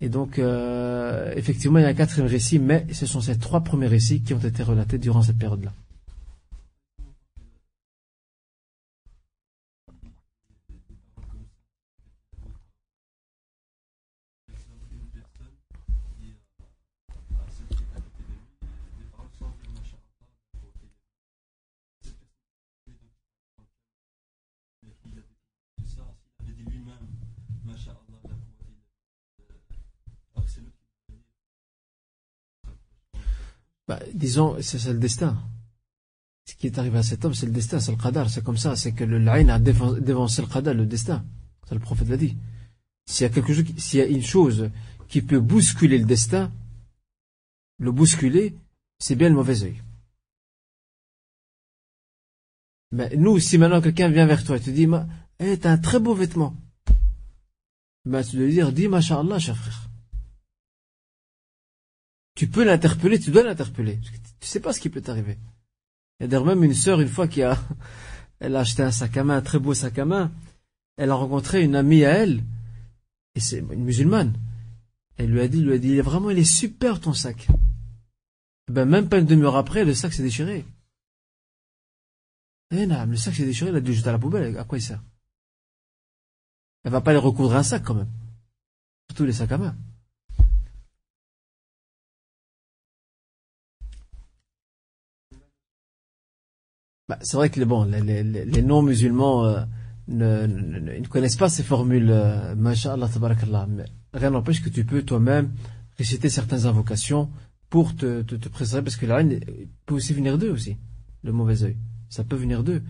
[0.00, 3.60] Et donc, euh, effectivement, il y a un quatrième récit, mais ce sont ces trois
[3.60, 5.72] premiers récits qui ont été relatés durant cette période-là.
[33.90, 35.36] Bah, disons, c'est le destin.
[36.44, 38.56] Ce qui est arrivé à cet homme, c'est le destin, c'est le qadar, c'est comme
[38.56, 41.24] ça, c'est que le l'aïn a dévancé le qadar, le destin.
[41.68, 42.36] Ça, le prophète l'a dit.
[43.06, 44.70] S'il y a quelque chose, s'il y a une chose
[45.08, 46.52] qui peut bousculer le destin,
[47.80, 48.54] le bousculer,
[49.00, 49.82] c'est bien le mauvais œil.
[52.92, 54.86] Mais nous, si maintenant quelqu'un vient vers toi et te dit,
[55.40, 56.54] eh, t'as un très beau vêtement,
[58.04, 59.89] ben, tu dois lui dire, dis, masha'Allah, cher frère
[62.40, 64.00] tu peux l'interpeller, tu dois l'interpeller.
[64.40, 65.36] Tu sais pas ce qui peut t'arriver.
[66.18, 67.62] Il y a d'ailleurs même une sœur, une fois, qui a,
[68.40, 70.32] elle a acheté un sac à main, un très beau sac à main.
[70.96, 72.42] Elle a rencontré une amie à elle,
[73.34, 74.32] et c'est une musulmane.
[75.18, 77.46] Elle lui a dit, lui a dit, vraiment, il est super ton sac.
[78.68, 80.64] Ben, même pas une demi-heure après, le sac s'est déchiré.
[82.70, 84.56] Eh non, le sac s'est déchiré, elle a dû jeter à la poubelle.
[84.56, 85.02] À quoi il sert?
[86.84, 88.08] Elle va pas aller recoudre un sac, quand même.
[89.10, 89.76] Surtout les sacs à main.
[97.10, 99.64] Bah, c'est vrai que les, non-musulmans euh,
[100.06, 103.66] ne, connaissent pas ces formules euh, Masha'Allah, tabarakallah.
[103.68, 105.50] Mais rien n'empêche que tu peux toi-même
[105.98, 107.28] réciter certaines invocations
[107.68, 109.40] pour te, te, préserver, parce que la reine
[109.86, 110.76] peut aussi venir d'eux aussi,
[111.24, 111.76] le mauvais œil.
[112.08, 112.80] Ça peut venir d'eux.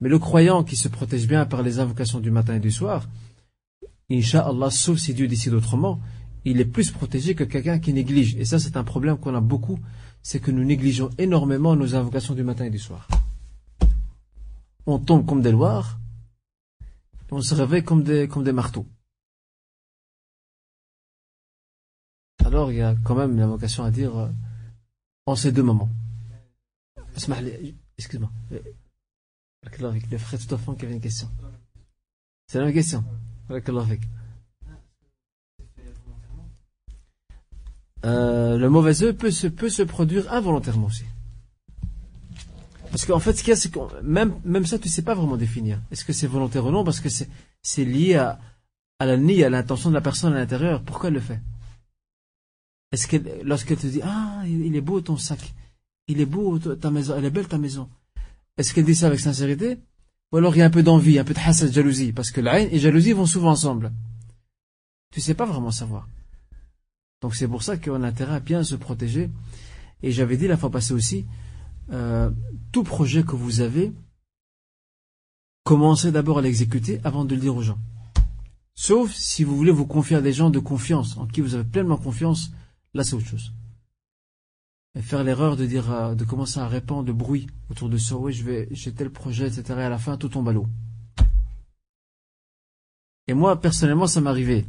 [0.00, 3.06] Mais le croyant qui se protège bien par les invocations du matin et du soir,
[4.10, 6.00] Inch'Allah, sauf si Dieu décide autrement,
[6.46, 8.36] il est plus protégé que quelqu'un qui néglige.
[8.36, 9.78] Et ça, c'est un problème qu'on a beaucoup,
[10.22, 13.06] c'est que nous négligeons énormément nos invocations du matin et du soir
[14.86, 15.98] on tombe comme des loirs,
[17.30, 18.86] on se réveille comme des, comme des marteaux.
[22.44, 24.28] Alors il y a quand même une vocation à dire euh,
[25.26, 25.90] en ces deux moments.
[27.98, 28.30] Excuse-moi.
[28.50, 31.28] Le frère enfant qui avait une question.
[32.46, 33.04] C'est la même question.
[38.04, 41.04] Euh, le mauvais œil peut se, peut se produire involontairement aussi.
[42.96, 45.14] Parce qu'en fait, ce qu'il y a, c'est que même, même ça, tu sais pas
[45.14, 45.82] vraiment définir.
[45.90, 46.82] Est-ce que c'est volontaire ou non?
[46.82, 48.40] Parce que c'est, lié à,
[48.98, 50.82] à la nid, à l'intention de la personne à l'intérieur.
[50.82, 51.38] Pourquoi elle le fait?
[52.92, 55.52] Est-ce que lorsqu'elle te dit Ah, il est beau ton sac,
[56.08, 57.90] il est beau ta maison, elle est belle ta maison.
[58.56, 59.76] Est-ce qu'elle dit ça avec sincérité?
[60.32, 62.40] Ou alors il y a un peu d'envie, un peu de hassad, jalousie Parce que
[62.40, 63.92] la haine et jalousie vont souvent ensemble.
[65.12, 66.08] Tu sais pas vraiment savoir.
[67.20, 69.28] Donc c'est pour ça qu'on a intérêt à bien se protéger.
[70.02, 71.26] Et j'avais dit la fois passée aussi,
[71.92, 72.30] euh,
[72.72, 73.92] tout projet que vous avez,
[75.64, 77.78] commencez d'abord à l'exécuter avant de le dire aux gens.
[78.74, 81.64] Sauf si vous voulez vous confier à des gens de confiance, en qui vous avez
[81.64, 82.50] pleinement confiance,
[82.94, 83.52] là c'est autre chose.
[84.96, 88.16] Et faire l'erreur de dire, euh, de commencer à répandre de bruit autour de ça,
[88.16, 89.64] oui, je vais, j'ai tel projet, etc.
[89.68, 90.66] Et à la fin, tout tombe à l'eau.
[93.26, 94.66] Et moi, personnellement, ça m'est arrivé.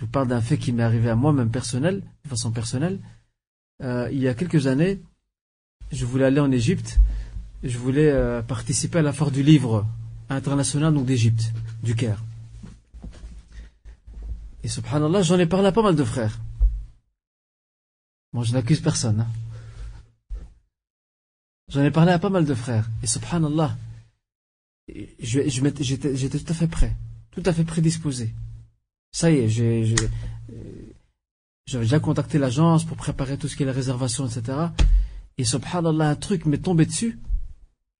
[0.00, 3.00] Je vous parle d'un fait qui m'est arrivé à moi-même personnel, de façon personnelle.
[3.82, 5.02] Euh, il y a quelques années,
[5.92, 6.98] je voulais aller en Égypte,
[7.62, 9.86] je voulais euh, participer à la du livre
[10.28, 11.52] international d'Égypte,
[11.82, 12.22] du Caire.
[14.62, 16.40] Et subhanallah, j'en ai parlé à pas mal de frères.
[18.32, 19.20] Moi, je n'accuse personne.
[19.20, 19.28] Hein.
[21.68, 22.88] J'en ai parlé à pas mal de frères.
[23.02, 23.76] Et subhanallah,
[24.88, 26.94] j'étais tout à fait prêt,
[27.30, 28.34] tout à fait prédisposé.
[29.12, 29.94] Ça y est, j'ai,
[31.66, 34.58] j'avais déjà contacté l'agence pour préparer tout ce qui est la réservation, etc.
[35.38, 37.18] Et subhanallah, un truc m'est tombé dessus.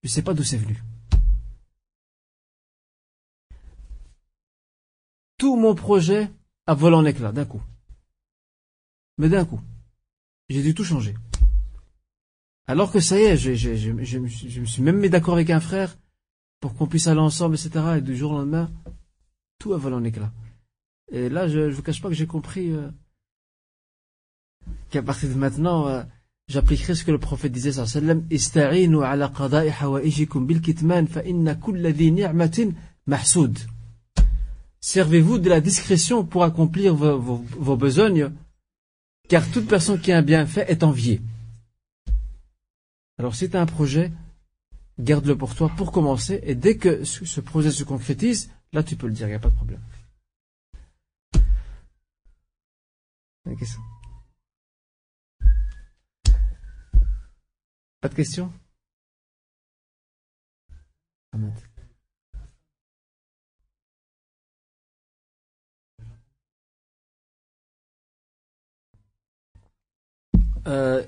[0.03, 0.81] Je ne sais pas d'où c'est venu.
[5.37, 6.31] Tout mon projet
[6.67, 7.61] a volé en éclats d'un coup.
[9.17, 9.59] Mais d'un coup.
[10.49, 11.15] J'ai dû tout changer.
[12.67, 15.97] Alors que ça y est, je, me suis même mis d'accord avec un frère
[16.59, 17.97] pour qu'on puisse aller ensemble, etc.
[17.97, 18.71] Et du jour au lendemain,
[19.59, 20.31] tout a volé en éclats.
[21.11, 22.89] Et là, je ne vous cache pas que j'ai compris euh,
[24.89, 26.03] qu'à partir de maintenant, euh,
[26.47, 28.27] j'appliquerai ce que le prophète disait sallam.
[34.79, 38.31] Servez-vous de la discrétion pour accomplir vos besognes,
[39.27, 41.21] car toute personne qui a un bienfait est enviée.
[43.17, 44.11] Alors si tu as un projet,
[44.99, 49.07] garde-le pour toi pour commencer, et dès que ce projet se concrétise, là tu peux
[49.07, 49.81] le dire, il n'y a pas de problème.
[58.05, 58.53] Pas de questions?
[70.67, 71.03] Euh,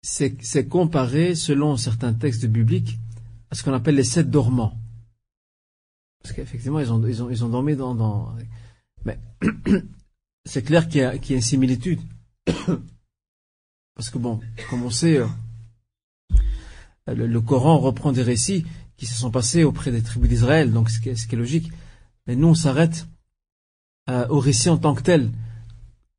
[0.00, 2.98] c'est comparé, selon certains textes bibliques,
[3.50, 4.80] à ce qu'on appelle les sept dormants.
[6.22, 6.90] Parce qu'effectivement, ils
[7.44, 8.34] ont, dormi dans...
[9.04, 9.18] Mais
[10.46, 12.00] c'est clair qu'il y a une similitude.
[13.96, 15.26] Parce que bon, comme on sait, euh,
[17.06, 18.66] le, Coran reprend des récits
[18.98, 21.72] qui se sont passés auprès des tribus d'Israël, donc ce qui, est, logique.
[22.26, 23.06] Mais nous, on s'arrête
[24.10, 25.30] euh, au récit en tant que tel.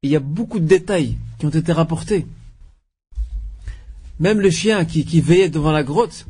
[0.01, 2.25] il y a beaucoup de détails qui ont été rapportés.
[4.19, 6.25] Même le chien qui, qui veillait devant la grotte,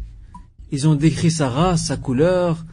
[0.74, 2.66] ils ont décrit sa race, sa couleur,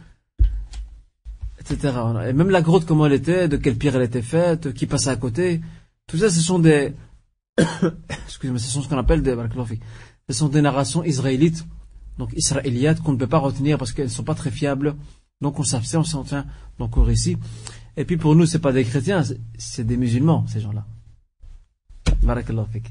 [1.61, 1.95] etc.
[2.29, 5.11] Et même la grotte, comment elle était, de quelle pierre elle était faite, qui passait
[5.11, 5.61] à côté.
[6.09, 6.93] Tout ça, ce sont des,
[8.27, 9.37] excusez-moi, ce sont ce qu'on appelle des,
[10.29, 11.65] ce sont des narrations israélites,
[12.19, 14.95] donc israéliates, qu'on ne peut pas retenir parce qu'elles ne sont pas très fiables.
[15.41, 16.47] Donc on s'abstient, on s'en tient
[16.79, 17.37] donc au récit.
[17.97, 19.23] Et puis pour nous, c'est pas des chrétiens,
[19.59, 20.85] c'est des musulmans, ces gens-là.
[22.23, 22.83] Barakallahu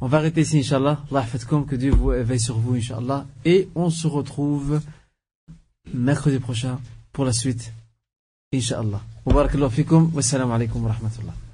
[0.00, 1.00] on va arrêter ici, Inch'Allah.
[1.10, 3.26] Allah comme que Dieu vous éveille sur vous, Inch'Allah.
[3.44, 4.80] Et on se retrouve
[5.94, 6.78] mercredi prochain
[7.12, 7.72] pour la suite,
[8.52, 9.00] Inch'Allah.
[9.24, 10.10] Wa barakallahu fikum.
[10.12, 11.45] Wassalamu alaikum wa rahmatullah.